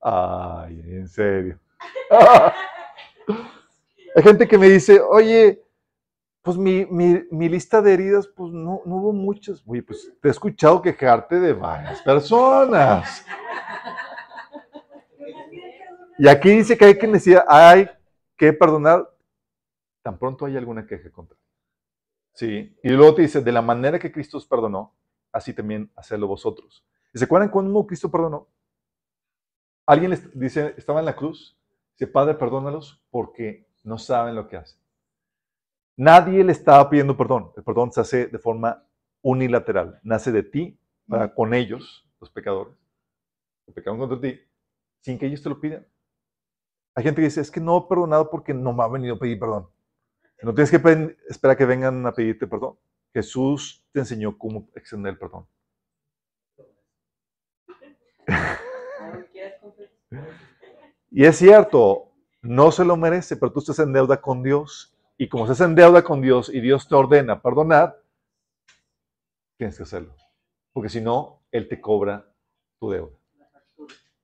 [0.00, 1.58] Ay, en serio.
[4.16, 5.62] Hay gente que me dice, oye,
[6.42, 6.84] pues mi,
[7.48, 9.62] lista de heridas, pues no, no hubo muchas.
[9.66, 13.24] Oye, pues te he escuchado quejarte de varias personas.
[16.18, 17.88] Y aquí dice que hay que hay
[18.36, 19.08] que perdonar
[20.06, 21.36] tan pronto hay alguna queja contra
[22.32, 22.78] Sí.
[22.84, 24.94] Y luego te dice, de la manera que Cristo os perdonó,
[25.32, 26.86] así también hacerlo vosotros.
[27.12, 28.46] ¿Y se acuerdan cuando Cristo perdonó?
[29.84, 31.58] Alguien les dice, estaba en la cruz
[31.98, 34.78] Dice, Padre, perdónalos porque no saben lo que hacen.
[35.96, 37.52] Nadie le estaba pidiendo perdón.
[37.56, 38.86] El perdón se hace de forma
[39.22, 39.98] unilateral.
[40.02, 40.78] Nace de ti
[41.08, 42.76] para con ellos, los pecadores,
[43.64, 44.38] que pecaron contra ti,
[45.00, 45.86] sin que ellos te lo pidan.
[46.94, 49.18] Hay gente que dice, es que no he perdonado porque no me ha venido a
[49.18, 49.68] pedir perdón.
[50.42, 52.78] No tienes que esperar que vengan a pedirte perdón.
[53.12, 55.46] Jesús te enseñó cómo extender el perdón.
[61.10, 64.94] Y es cierto, no se lo merece, pero tú estás en deuda con Dios.
[65.16, 68.02] Y como estás en deuda con Dios y Dios te ordena perdonar,
[69.56, 70.14] tienes que hacerlo.
[70.74, 72.30] Porque si no, Él te cobra
[72.78, 73.16] tu deuda.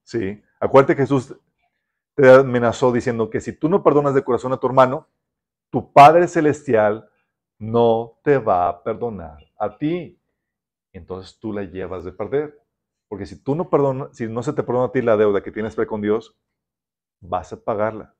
[0.04, 0.42] Sí.
[0.60, 1.34] Acuérdate que Jesús
[2.14, 5.08] te amenazó diciendo que si tú no perdonas de corazón a tu hermano,
[5.72, 7.08] tu Padre Celestial
[7.58, 10.20] no te va a perdonar a ti.
[10.92, 12.60] Entonces tú la llevas de perder.
[13.08, 15.50] Porque si tú no perdonas, si no se te perdona a ti la deuda que
[15.50, 16.38] tienes con Dios,
[17.20, 18.14] vas a pagarla.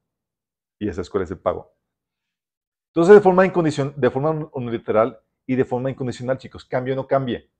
[0.78, 1.74] Y esa es cuál es el pago.
[2.88, 7.06] Entonces, de forma, incondicional, de forma unilateral y de forma incondicional, chicos, cambio o no
[7.06, 7.50] cambie.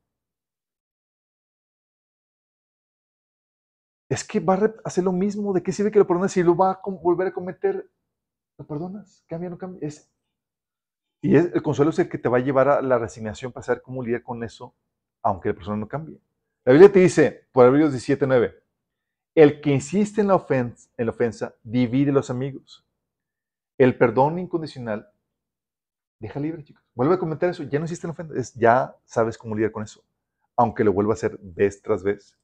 [4.09, 5.53] Es que va a hacer lo mismo.
[5.53, 7.91] ¿De qué sirve que lo perdones si lo va a volver a cometer?
[8.63, 9.25] Lo perdonas.
[9.27, 9.81] Cambia o no cambia.
[9.87, 10.09] Es,
[11.21, 13.65] y es, el consuelo es el que te va a llevar a la resignación para
[13.65, 14.75] saber cómo lidiar con eso,
[15.21, 16.21] aunque la persona no cambie.
[16.65, 18.63] La Biblia te dice, por Hebreos 17, 9,
[19.35, 22.87] el que insiste en la, ofensa, en la ofensa divide los amigos.
[23.79, 25.11] El perdón incondicional
[26.21, 26.85] deja libre, chicos.
[26.95, 27.65] Vuelve a comentar eso.
[27.65, 28.53] Ya no existe la ofensa.
[28.57, 30.05] ya sabes cómo lidiar con eso.
[30.57, 32.39] Aunque lo vuelva a hacer vez tras vez.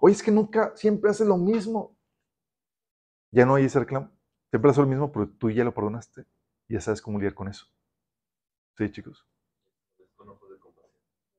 [0.00, 1.96] Oye, es que nunca, siempre hace lo mismo.
[3.30, 4.10] Ya no hay ese reclamo.
[4.50, 6.26] Siempre hace lo mismo, pero tú ya lo perdonaste.
[6.68, 7.66] Ya sabes cómo lidiar con eso.
[8.76, 9.26] ¿Sí, chicos?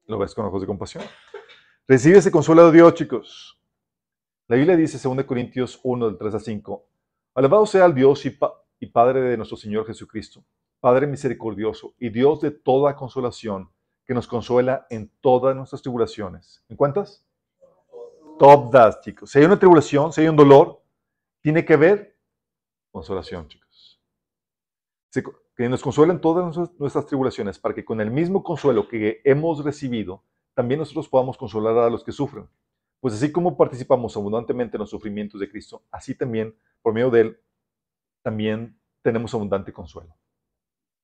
[0.05, 1.03] Lo ves con ojos de compasión.
[1.87, 3.61] Recibe ese consuelo de Dios, chicos.
[4.47, 6.87] La Biblia dice, 2 Corintios 1, del 3 a 5,
[7.33, 8.37] Alabado sea el Dios y,
[8.79, 10.43] y Padre de nuestro Señor Jesucristo,
[10.81, 13.71] Padre misericordioso y Dios de toda consolación,
[14.05, 16.61] que nos consuela en todas nuestras tribulaciones.
[16.67, 17.25] ¿En cuántas?
[18.37, 19.31] Todas, chicos.
[19.31, 20.81] Si hay una tribulación, si hay un dolor,
[21.39, 22.10] tiene que ver
[22.91, 24.01] consolación, chicos.
[25.55, 30.23] Que nos consuelen todas nuestras tribulaciones para que con el mismo consuelo que hemos recibido,
[30.53, 32.47] también nosotros podamos consolar a los que sufren.
[32.99, 37.21] Pues así como participamos abundantemente en los sufrimientos de Cristo, así también, por medio de
[37.21, 37.41] Él,
[38.21, 40.15] también tenemos abundante consuelo.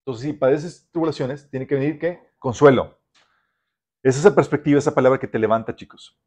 [0.06, 2.32] Entonces, si padeces tribulaciones, tiene que venir ¿qué?
[2.40, 2.98] Consuelo.
[4.04, 6.18] Es esa perspectiva, esa palabra que te levanta, chicos.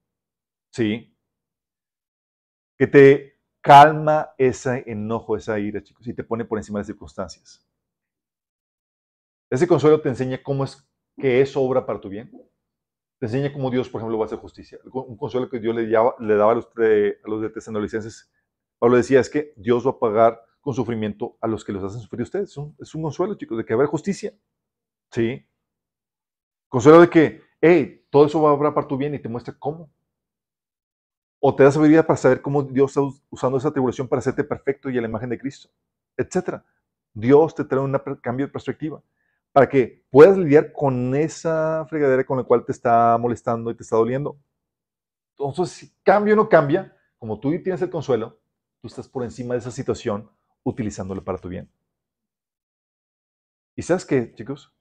[0.72, 1.16] ¿Sí?
[2.76, 6.86] Que te calma ese enojo, esa ira, chicos, y te pone por encima de las
[6.86, 7.66] circunstancias.
[9.50, 12.30] Ese consuelo te enseña cómo es que es obra para tu bien.
[13.18, 14.78] Te enseña cómo Dios, por ejemplo, va a hacer justicia.
[14.92, 18.32] Un consuelo que Dios le, daba, le daba a los, de, a los de Tesalonicenses.
[18.78, 22.00] Pablo decía, es que Dios va a pagar con sufrimiento a los que los hacen
[22.00, 22.56] sufrir ustedes.
[22.78, 24.32] Es un, consuelo, chicos, de que haber justicia.
[25.10, 25.46] ¿Sí?
[26.68, 29.54] Consuelo de que, hey, todo eso va a obrar para tu bien y te muestra
[29.58, 29.90] cómo.
[31.40, 33.00] O te da sabiduría para saber cómo Dios está
[33.30, 35.70] usando esa tribulación para hacerte perfecto y a la imagen de Cristo,
[36.16, 36.62] etc.
[37.14, 39.02] Dios te trae un cambio de perspectiva
[39.52, 43.82] para que puedas lidiar con esa fregadera con la cual te está molestando y te
[43.82, 44.38] está doliendo.
[45.38, 48.38] Entonces, si cambia o no cambia, como tú tienes el consuelo,
[48.80, 50.30] tú estás por encima de esa situación
[50.62, 51.70] utilizándolo para tu bien.
[53.74, 54.72] ¿Y sabes qué, chicos?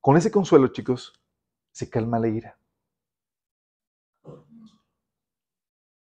[0.00, 1.12] Con ese consuelo, chicos,
[1.72, 2.57] se calma la ira.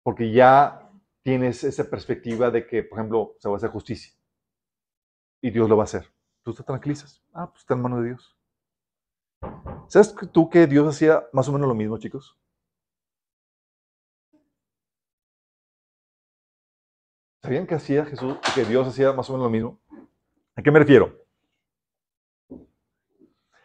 [0.05, 0.87] Porque ya
[1.23, 4.13] tienes esa perspectiva de que, por ejemplo, se va a hacer justicia.
[5.41, 6.13] Y Dios lo va a hacer.
[6.43, 7.23] Tú te tranquilizas.
[7.33, 8.37] Ah, pues está en mano de Dios.
[9.87, 12.37] ¿Sabes tú que Dios hacía más o menos lo mismo, chicos?
[17.41, 19.79] ¿Sabían que hacía Jesús, que Dios hacía más o menos lo mismo?
[20.55, 21.25] ¿A qué me refiero?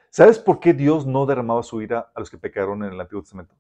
[0.09, 3.21] ¿Sabes por qué Dios no derramaba su ira a los que pecaron en el Antiguo
[3.21, 3.55] Testamento?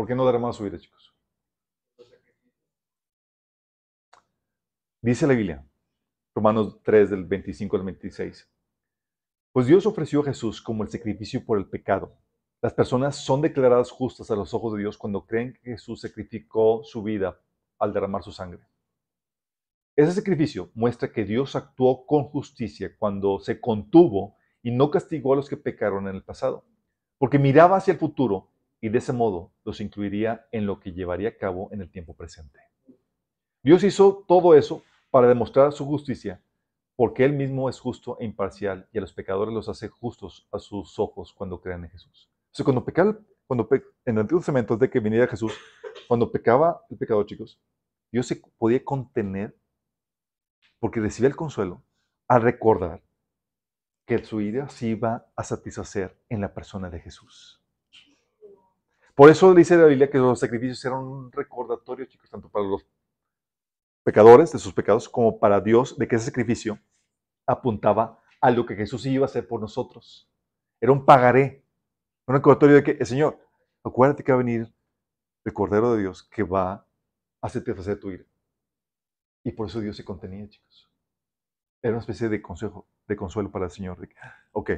[0.00, 1.14] ¿Por qué no derramaba su ira, chicos?
[5.02, 5.62] Dice la Biblia,
[6.34, 8.50] Romanos 3 del 25 al 26.
[9.52, 12.16] Pues Dios ofreció a Jesús como el sacrificio por el pecado.
[12.62, 16.82] Las personas son declaradas justas a los ojos de Dios cuando creen que Jesús sacrificó
[16.82, 17.38] su vida
[17.78, 18.62] al derramar su sangre.
[19.96, 25.36] Ese sacrificio muestra que Dios actuó con justicia cuando se contuvo y no castigó a
[25.36, 26.64] los que pecaron en el pasado,
[27.18, 28.50] porque miraba hacia el futuro
[28.80, 32.14] y de ese modo los incluiría en lo que llevaría a cabo en el tiempo
[32.14, 32.58] presente.
[33.62, 36.42] Dios hizo todo eso para demostrar su justicia,
[36.96, 40.58] porque Él mismo es justo e imparcial y a los pecadores los hace justos a
[40.58, 42.30] sus ojos cuando crean en Jesús.
[42.52, 45.52] O sea, cuando pecaba, cuando en el Antiguo Testamento, de que viniera Jesús,
[46.08, 47.60] cuando pecaba el pecador, chicos,
[48.10, 49.56] Dios se podía contener
[50.78, 51.82] porque recibía el consuelo
[52.26, 53.02] al recordar
[54.06, 57.59] que su ira se iba a satisfacer en la persona de Jesús.
[59.20, 62.86] Por eso dice la Biblia que los sacrificios eran un recordatorio, chicos, tanto para los
[64.02, 66.78] pecadores de sus pecados como para Dios de que ese sacrificio
[67.46, 70.26] apuntaba a lo que Jesús iba a hacer por nosotros.
[70.80, 71.62] Era un pagaré,
[72.26, 73.38] un recordatorio de que el Señor,
[73.84, 74.72] acuérdate que va a venir
[75.44, 76.86] el Cordero de Dios que va
[77.42, 78.24] a satisfacer tu ira.
[79.44, 80.90] Y por eso Dios se contenía, chicos.
[81.82, 83.98] Era una especie de consejo, de consuelo para el Señor.
[84.52, 84.70] ok,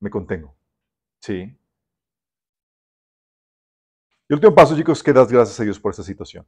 [0.00, 0.56] me contengo.
[1.20, 1.54] Sí.
[4.32, 6.46] El último paso, chicos, es que das gracias a Dios por esta situación.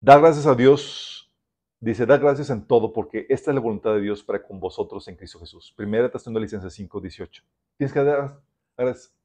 [0.00, 1.30] Da gracias a Dios,
[1.78, 5.06] dice, da gracias en todo, porque esta es la voluntad de Dios para con vosotros
[5.08, 5.70] en Cristo Jesús.
[5.76, 7.42] Primera de Licencia 5, 18.
[7.76, 8.40] Tienes que dar,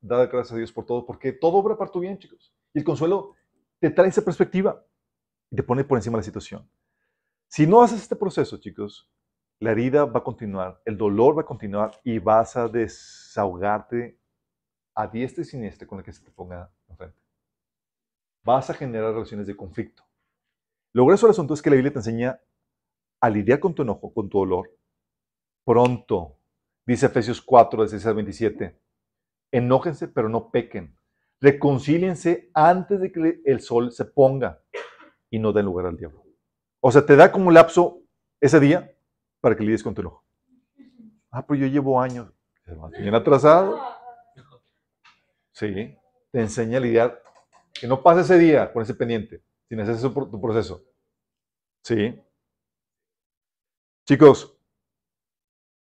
[0.01, 2.53] dar gracias a Dios por todo, porque todo obra para tu bien, chicos.
[2.73, 3.31] Y el consuelo
[3.79, 4.85] te trae esa perspectiva
[5.49, 6.69] y te pone por encima de la situación.
[7.47, 9.09] Si no haces este proceso, chicos,
[9.61, 14.19] la herida va a continuar, el dolor va a continuar y vas a desahogarte
[14.93, 16.74] a diestra y siniestra con el que se te ponga.
[18.45, 20.03] Vas a generar relaciones de conflicto.
[20.93, 22.39] Lo grueso del asunto es que la Biblia te enseña
[23.19, 24.69] a lidiar con tu enojo, con tu dolor,
[25.65, 26.37] pronto.
[26.85, 28.79] Dice Efesios 4, 16 al 27.
[29.51, 30.95] Enójense, pero no pequen.
[31.41, 34.61] Reconcíliense antes de que el sol se ponga
[35.31, 36.23] y no den lugar al diablo.
[36.81, 38.03] O sea, te da como lapso
[38.39, 38.95] ese día
[39.41, 40.23] para que lidies con tu enojo.
[41.31, 42.31] Ah, pero yo llevo años.
[42.99, 43.79] Bien atrasado.
[45.51, 45.97] Sí,
[46.31, 47.24] te enseña a lidiar.
[47.79, 50.83] Que no pase ese día con ese pendiente, sin hacer tu proceso.
[51.83, 52.19] Sí.
[54.07, 54.57] Chicos,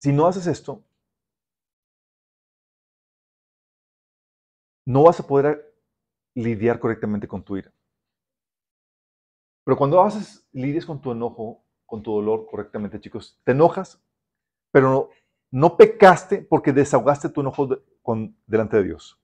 [0.00, 0.84] si no haces esto,
[4.86, 5.74] no vas a poder
[6.34, 7.72] lidiar correctamente con tu ira.
[9.64, 14.00] Pero cuando haces, lidies con tu enojo, con tu dolor correctamente, chicos, te enojas,
[14.70, 15.10] pero
[15.50, 19.20] no, pecaste porque desahogaste tu enojo con, delante de Dios.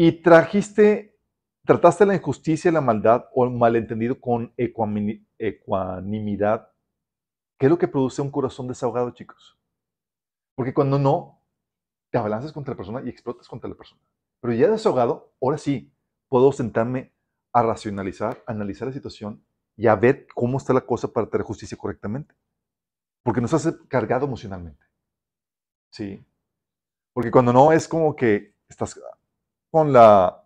[0.00, 1.18] Y trajiste,
[1.66, 6.70] trataste la injusticia la maldad o el malentendido con ecuanimidad.
[7.58, 9.58] ¿Qué es lo que produce un corazón desahogado, chicos?
[10.54, 11.42] Porque cuando no,
[12.10, 14.00] te abalanzas contra la persona y explotas contra la persona.
[14.40, 15.92] Pero ya desahogado, ahora sí,
[16.28, 17.12] puedo sentarme
[17.52, 19.44] a racionalizar, analizar la situación
[19.76, 22.36] y a ver cómo está la cosa para tener justicia correctamente.
[23.24, 24.86] Porque nos hace cargado emocionalmente.
[25.90, 26.24] ¿Sí?
[27.12, 29.00] Porque cuando no es como que estás
[29.70, 30.42] con la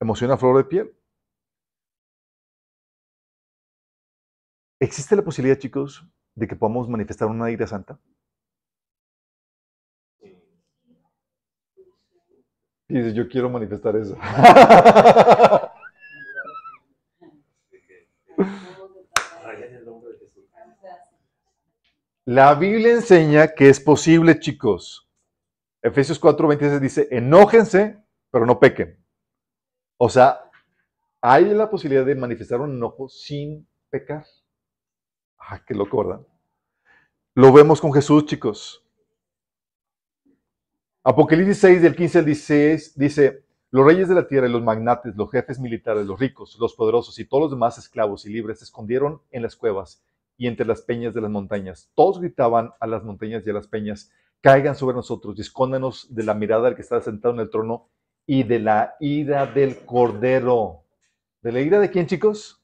[0.00, 0.94] emoción a flor de piel.
[4.80, 7.98] ¿Existe la posibilidad, chicos, de que podamos manifestar una ira santa?
[12.88, 14.16] Y dices, yo quiero manifestar eso.
[22.26, 25.06] La Biblia enseña que es posible, chicos.
[25.82, 28.03] Efesios 4:26 dice, enójense,
[28.34, 28.98] pero no pequen.
[29.96, 30.50] O sea,
[31.20, 34.26] hay la posibilidad de manifestar un enojo sin pecar.
[35.38, 36.26] Ah, qué loco, ¿verdad?
[37.36, 38.84] Lo vemos con Jesús, chicos.
[41.04, 45.30] Apocalipsis 6, del 15 al 16, dice, los reyes de la tierra los magnates, los
[45.30, 49.22] jefes militares, los ricos, los poderosos y todos los demás esclavos y libres se escondieron
[49.30, 50.02] en las cuevas
[50.36, 51.88] y entre las peñas de las montañas.
[51.94, 56.34] Todos gritaban a las montañas y a las peñas, caigan sobre nosotros y de la
[56.34, 57.90] mirada del que está sentado en el trono
[58.26, 60.84] y de la ira del cordero.
[61.42, 62.62] ¿De la ira de quién, chicos?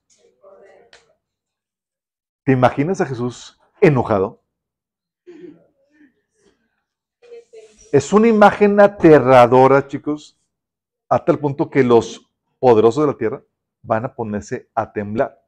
[2.44, 4.42] ¿Te imaginas a Jesús enojado?
[7.92, 10.38] Es una imagen aterradora, chicos,
[11.08, 13.42] a tal punto que los poderosos de la tierra
[13.82, 15.44] van a ponerse a temblar.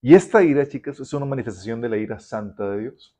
[0.00, 3.16] Y esta ira, chicos, es una manifestación de la ira santa de Dios.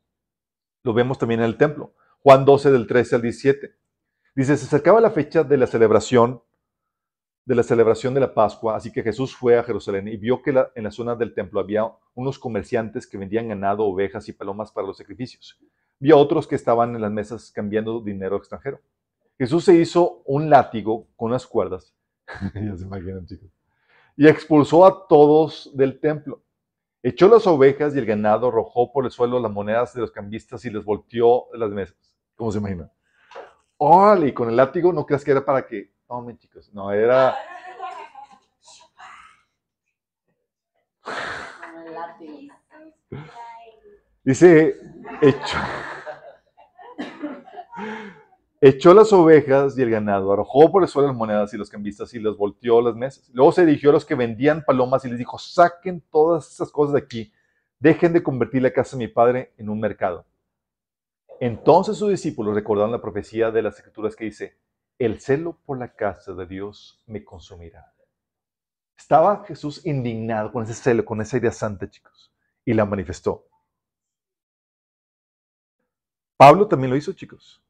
[0.82, 1.94] Lo vemos también en el templo.
[2.20, 3.81] Juan 12 del 13 al 17.
[4.34, 6.42] Dice, se acercaba la fecha de la celebración
[7.44, 10.54] de la celebración de la Pascua, así que Jesús fue a Jerusalén y vio que
[10.74, 14.86] en la zona del templo había unos comerciantes que vendían ganado, ovejas y palomas para
[14.86, 15.58] los sacrificios.
[15.98, 18.80] Vio otros que estaban en las mesas cambiando dinero extranjero.
[19.38, 21.94] Jesús se hizo un látigo con unas cuerdas,
[22.54, 23.50] ya se imaginan chicos,
[24.16, 26.42] y expulsó a todos del templo.
[27.02, 30.64] Echó las ovejas y el ganado, arrojó por el suelo las monedas de los cambistas
[30.64, 31.96] y les volteó las mesas.
[32.36, 32.88] ¿Cómo se imagina?
[33.84, 34.28] ¡Órale!
[34.28, 36.70] Y con el látigo no creas que era para que tomen, chicos.
[36.72, 37.34] No, era.
[44.22, 44.76] Dice,
[45.20, 45.58] echó,
[48.60, 52.14] echó las ovejas y el ganado, arrojó por el suelo las monedas y los cambistas
[52.14, 53.28] y les volteó las mesas.
[53.30, 56.92] Luego se dirigió a los que vendían palomas y les dijo, saquen todas esas cosas
[56.92, 57.32] de aquí,
[57.80, 60.24] dejen de convertir la casa de mi padre en un mercado.
[61.42, 64.60] Entonces sus discípulos recordaron la profecía de las escrituras que dice,
[64.96, 67.92] el celo por la casa de Dios me consumirá.
[68.96, 72.32] Estaba Jesús indignado con ese celo, con esa idea santa, chicos,
[72.64, 73.48] y la manifestó.
[76.36, 77.60] Pablo también lo hizo, chicos.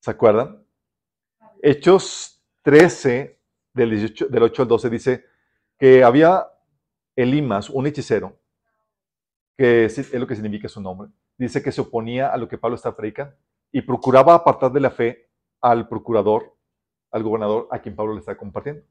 [0.00, 0.66] ¿Se acuerdan?
[1.62, 3.38] Hechos 13,
[3.72, 5.24] del, del 8 al 12, dice
[5.78, 6.44] que había
[7.14, 8.36] Elimas, un hechicero,
[9.56, 12.76] que es lo que significa su nombre, dice que se oponía a lo que Pablo
[12.76, 13.34] estaba predicando
[13.72, 15.28] y procuraba apartar de la fe
[15.60, 16.54] al procurador,
[17.10, 18.82] al gobernador a quien Pablo le está compartiendo.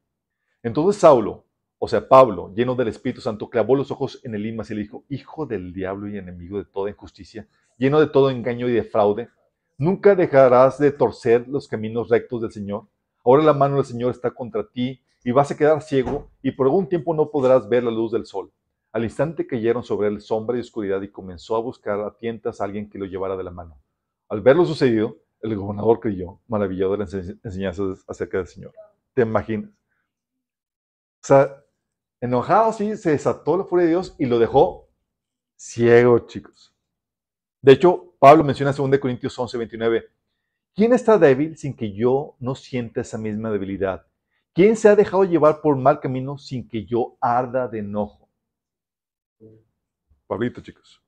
[0.62, 1.44] Entonces Saulo,
[1.78, 4.82] o sea, Pablo, lleno del Espíritu Santo, clavó los ojos en el Imas y le
[4.82, 7.46] dijo, hijo del diablo y enemigo de toda injusticia,
[7.76, 9.28] lleno de todo engaño y de fraude,
[9.76, 12.86] nunca dejarás de torcer los caminos rectos del Señor.
[13.24, 16.66] Ahora la mano del Señor está contra ti y vas a quedar ciego y por
[16.66, 18.50] algún tiempo no podrás ver la luz del sol.
[18.96, 22.64] Al instante cayeron sobre él sombra y oscuridad y comenzó a buscar a tientas a
[22.64, 23.78] alguien que lo llevara de la mano.
[24.26, 28.72] Al ver lo sucedido, el gobernador creyó, maravillado de las enseñanzas acerca del Señor.
[29.12, 29.68] ¿Te imaginas?
[29.68, 31.62] O sea,
[32.22, 34.88] enojado así, se desató la furia de Dios y lo dejó
[35.56, 36.74] ciego, chicos.
[37.60, 40.06] De hecho, Pablo menciona en 2 Corintios 11, 29,
[40.74, 44.06] ¿quién está débil sin que yo no sienta esa misma debilidad?
[44.54, 48.25] ¿Quién se ha dejado llevar por mal camino sin que yo arda de enojo?
[50.26, 51.02] Pablito, chicos.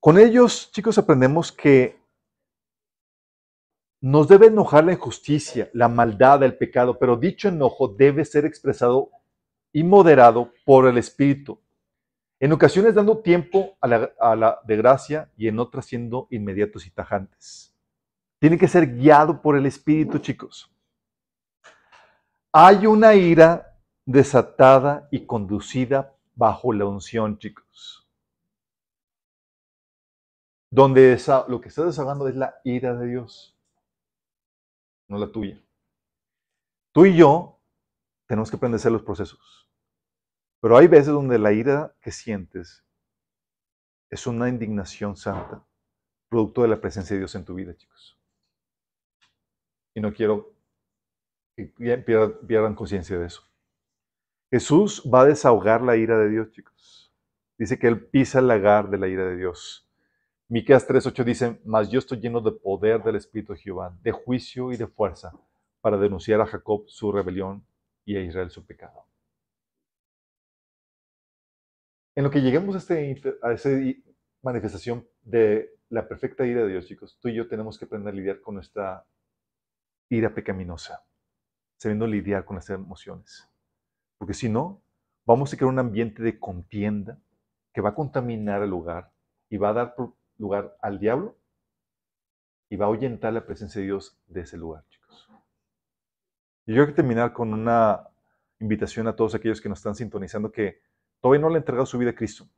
[0.00, 1.98] Con ellos, chicos, aprendemos que
[4.00, 9.10] nos debe enojar la injusticia, la maldad, el pecado, pero dicho enojo debe ser expresado
[9.72, 11.58] y moderado por el Espíritu.
[12.38, 16.86] En ocasiones dando tiempo a la, a la, de gracia y en otras siendo inmediatos
[16.86, 17.74] y tajantes.
[18.38, 20.70] Tiene que ser guiado por el Espíritu, chicos.
[22.52, 23.74] Hay una ira
[24.04, 28.08] desatada y conducida bajo la unción, chicos.
[30.70, 33.56] Donde lo que está desahogando es la ira de Dios.
[35.06, 35.60] no la tuya.
[36.92, 37.60] Tú y yo
[38.26, 39.68] tenemos que aprender a hacer los procesos.
[40.60, 42.84] Pero hay veces donde la ira que sientes
[44.10, 45.64] es una indignación santa,
[46.28, 48.18] producto de la presencia de Dios en tu vida, chicos.
[49.94, 50.54] Y no quiero
[51.54, 53.42] que pierdan conciencia de eso.
[54.54, 57.12] Jesús va a desahogar la ira de Dios, chicos.
[57.58, 59.90] Dice que Él pisa el lagar de la ira de Dios.
[60.46, 64.70] Miqueas 3.8 dice, mas yo estoy lleno de poder del Espíritu de Jehová, de juicio
[64.70, 65.32] y de fuerza,
[65.80, 67.66] para denunciar a Jacob su rebelión
[68.04, 69.08] y a Israel su pecado.
[72.14, 73.70] En lo que lleguemos a, este, esa
[74.40, 78.16] manifestación de la perfecta ira de Dios, chicos, tú y yo tenemos que aprender a
[78.16, 79.04] lidiar con nuestra
[80.10, 81.04] ira pecaminosa,
[81.76, 83.50] sabiendo lidiar con las emociones.
[84.18, 84.82] Porque si no,
[85.24, 87.18] vamos a crear un ambiente de contienda
[87.72, 89.12] que va a contaminar el lugar
[89.48, 89.94] y va a dar
[90.38, 91.36] lugar al diablo
[92.68, 95.28] y va a ahuyentar la presencia de Dios de ese lugar, chicos.
[96.66, 98.08] Y yo quiero terminar con una
[98.58, 100.80] invitación a todos aquellos que nos están sintonizando que
[101.20, 102.48] todavía no le han entregado su vida a Cristo.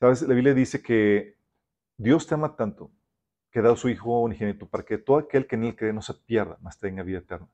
[0.00, 0.22] ¿Sabes?
[0.22, 1.38] La Biblia dice que
[1.96, 2.92] Dios te ama tanto
[3.50, 6.02] que ha dado su Hijo unigénito para que todo aquel que en él cree no
[6.02, 7.48] se pierda, mas tenga vida eterna.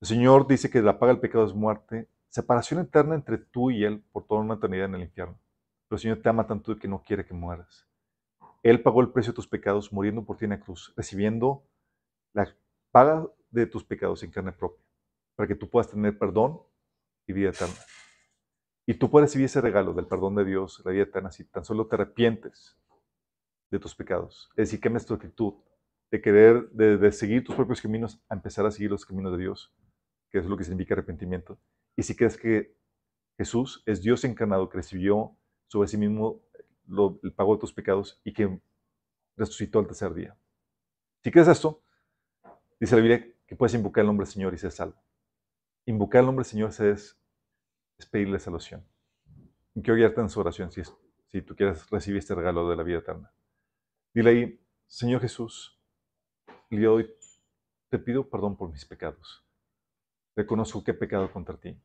[0.00, 3.84] El Señor dice que la paga del pecado es muerte, separación eterna entre tú y
[3.84, 5.40] Él por toda una eternidad en el infierno.
[5.88, 7.88] Pero el Señor te ama tanto que no quiere que mueras.
[8.62, 11.64] Él pagó el precio de tus pecados muriendo por ti en la cruz, recibiendo
[12.32, 12.54] la
[12.92, 14.84] paga de tus pecados en carne propia,
[15.34, 16.60] para que tú puedas tener perdón
[17.26, 17.74] y vida eterna.
[18.86, 21.64] Y tú puedes recibir ese regalo del perdón de Dios, la vida eterna, si tan
[21.64, 22.76] solo te arrepientes
[23.70, 24.48] de tus pecados.
[24.50, 25.54] Es decir, que tu actitud
[26.10, 29.74] de querer, de seguir tus propios caminos, a empezar a seguir los caminos de Dios
[30.30, 31.58] que es lo que significa arrepentimiento.
[31.96, 32.76] Y si crees que
[33.36, 35.36] Jesús es Dios encarnado, que recibió
[35.68, 36.42] sobre sí mismo
[37.22, 38.60] el pago de tus pecados y que
[39.36, 40.36] resucitó al tercer día.
[41.22, 41.82] Si crees esto,
[42.80, 45.00] dice la Biblia que puedes invocar el nombre del Señor y ser salvo.
[45.86, 47.18] Invocar el nombre del Señor es,
[47.98, 48.84] es pedirle salvación.
[49.74, 50.82] Y quiero guiarte en su oración si,
[51.28, 53.32] si tú quieres recibir este regalo de la vida eterna.
[54.12, 55.78] Dile ahí, Señor Jesús,
[56.70, 57.16] le
[57.88, 59.44] te pido perdón por mis pecados.
[60.38, 61.76] Reconozco que he pecado contra ti,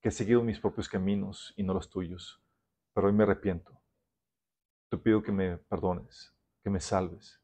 [0.00, 2.40] que he seguido mis propios caminos y no los tuyos,
[2.94, 3.76] pero hoy me arrepiento.
[4.88, 7.40] Te pido que me perdones, que me salves.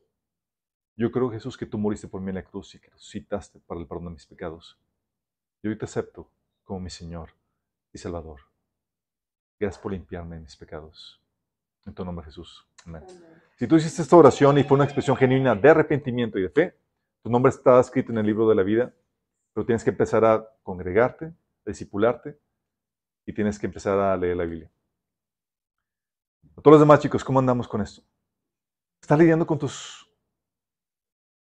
[0.95, 3.81] Yo creo, Jesús, que tú moriste por mí en la cruz y que resucitaste para
[3.81, 4.79] el perdón de mis pecados.
[5.65, 6.31] Y hoy te acepto
[6.63, 7.31] como mi Señor
[7.93, 8.39] y Salvador.
[9.59, 11.21] Gracias por limpiarme de mis pecados.
[11.85, 12.65] En tu nombre, Jesús.
[12.85, 13.03] Amén.
[13.57, 16.79] Si tú hiciste esta oración y fue una expresión genuina de arrepentimiento y de fe,
[17.25, 18.95] tu nombre está escrito en el libro de la vida
[19.57, 21.35] pero tienes que empezar a congregarte, a
[21.65, 22.39] discipularte
[23.25, 24.71] y tienes que empezar a leer la Biblia.
[26.59, 28.03] A todos los demás chicos, ¿cómo andamos con esto?
[29.01, 30.15] ¿Estás lidiando con tus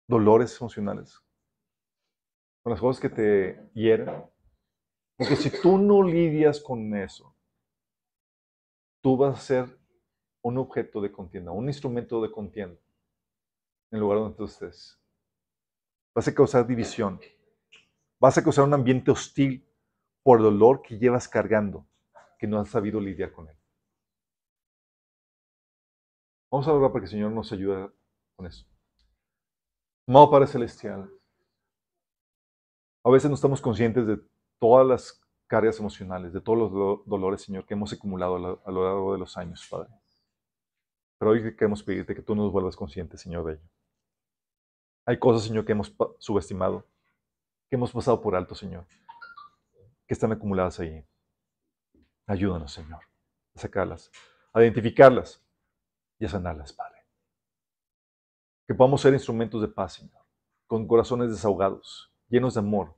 [0.07, 1.19] dolores emocionales?
[2.61, 4.23] ¿Con las cosas que te hieren?
[5.17, 7.35] Porque si tú no lidias con eso,
[9.01, 9.79] tú vas a ser
[10.43, 12.79] un objeto de contienda, un instrumento de contienda
[13.89, 15.01] en el lugar donde tú estés.
[16.13, 17.19] Vas a causar división.
[18.23, 19.67] Vas a causar un ambiente hostil
[20.23, 21.85] por el dolor que llevas cargando,
[22.39, 23.57] que no has sabido lidiar con él.
[26.49, 27.91] Vamos a orar para que el Señor nos ayude
[28.37, 28.65] con eso.
[30.07, 31.11] Amado Padre Celestial,
[33.03, 34.21] a veces no estamos conscientes de
[34.57, 39.11] todas las cargas emocionales, de todos los dolores, Señor, que hemos acumulado a lo largo
[39.11, 39.89] de los años, Padre.
[41.19, 43.69] Pero hoy queremos pedirte que tú nos vuelvas conscientes, Señor, de ello.
[45.07, 46.87] Hay cosas, Señor, que hemos subestimado
[47.73, 48.85] que hemos pasado por alto, Señor,
[50.05, 51.03] que están acumuladas ahí.
[52.27, 52.99] Ayúdanos, Señor,
[53.55, 54.11] a sacarlas,
[54.53, 55.43] a identificarlas
[56.19, 56.99] y a sanarlas, Padre.
[58.67, 60.23] Que podamos ser instrumentos de paz, Señor,
[60.67, 62.95] con corazones desahogados, llenos de amor,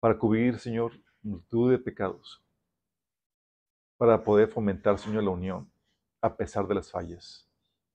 [0.00, 0.92] para cubrir, Señor,
[1.22, 2.44] multitud de pecados,
[3.96, 5.72] para poder fomentar, Señor, la unión,
[6.20, 7.48] a pesar de las fallas,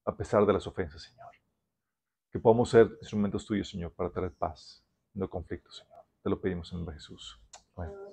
[0.06, 1.30] a pesar de las ofensas, Señor.
[2.32, 4.84] Que podamos ser instrumentos tuyos, Señor, para traer paz
[5.14, 6.00] no conflicto, Señor.
[6.24, 7.40] Te lo pedimos en nombre de Jesús.
[7.76, 8.09] Bueno.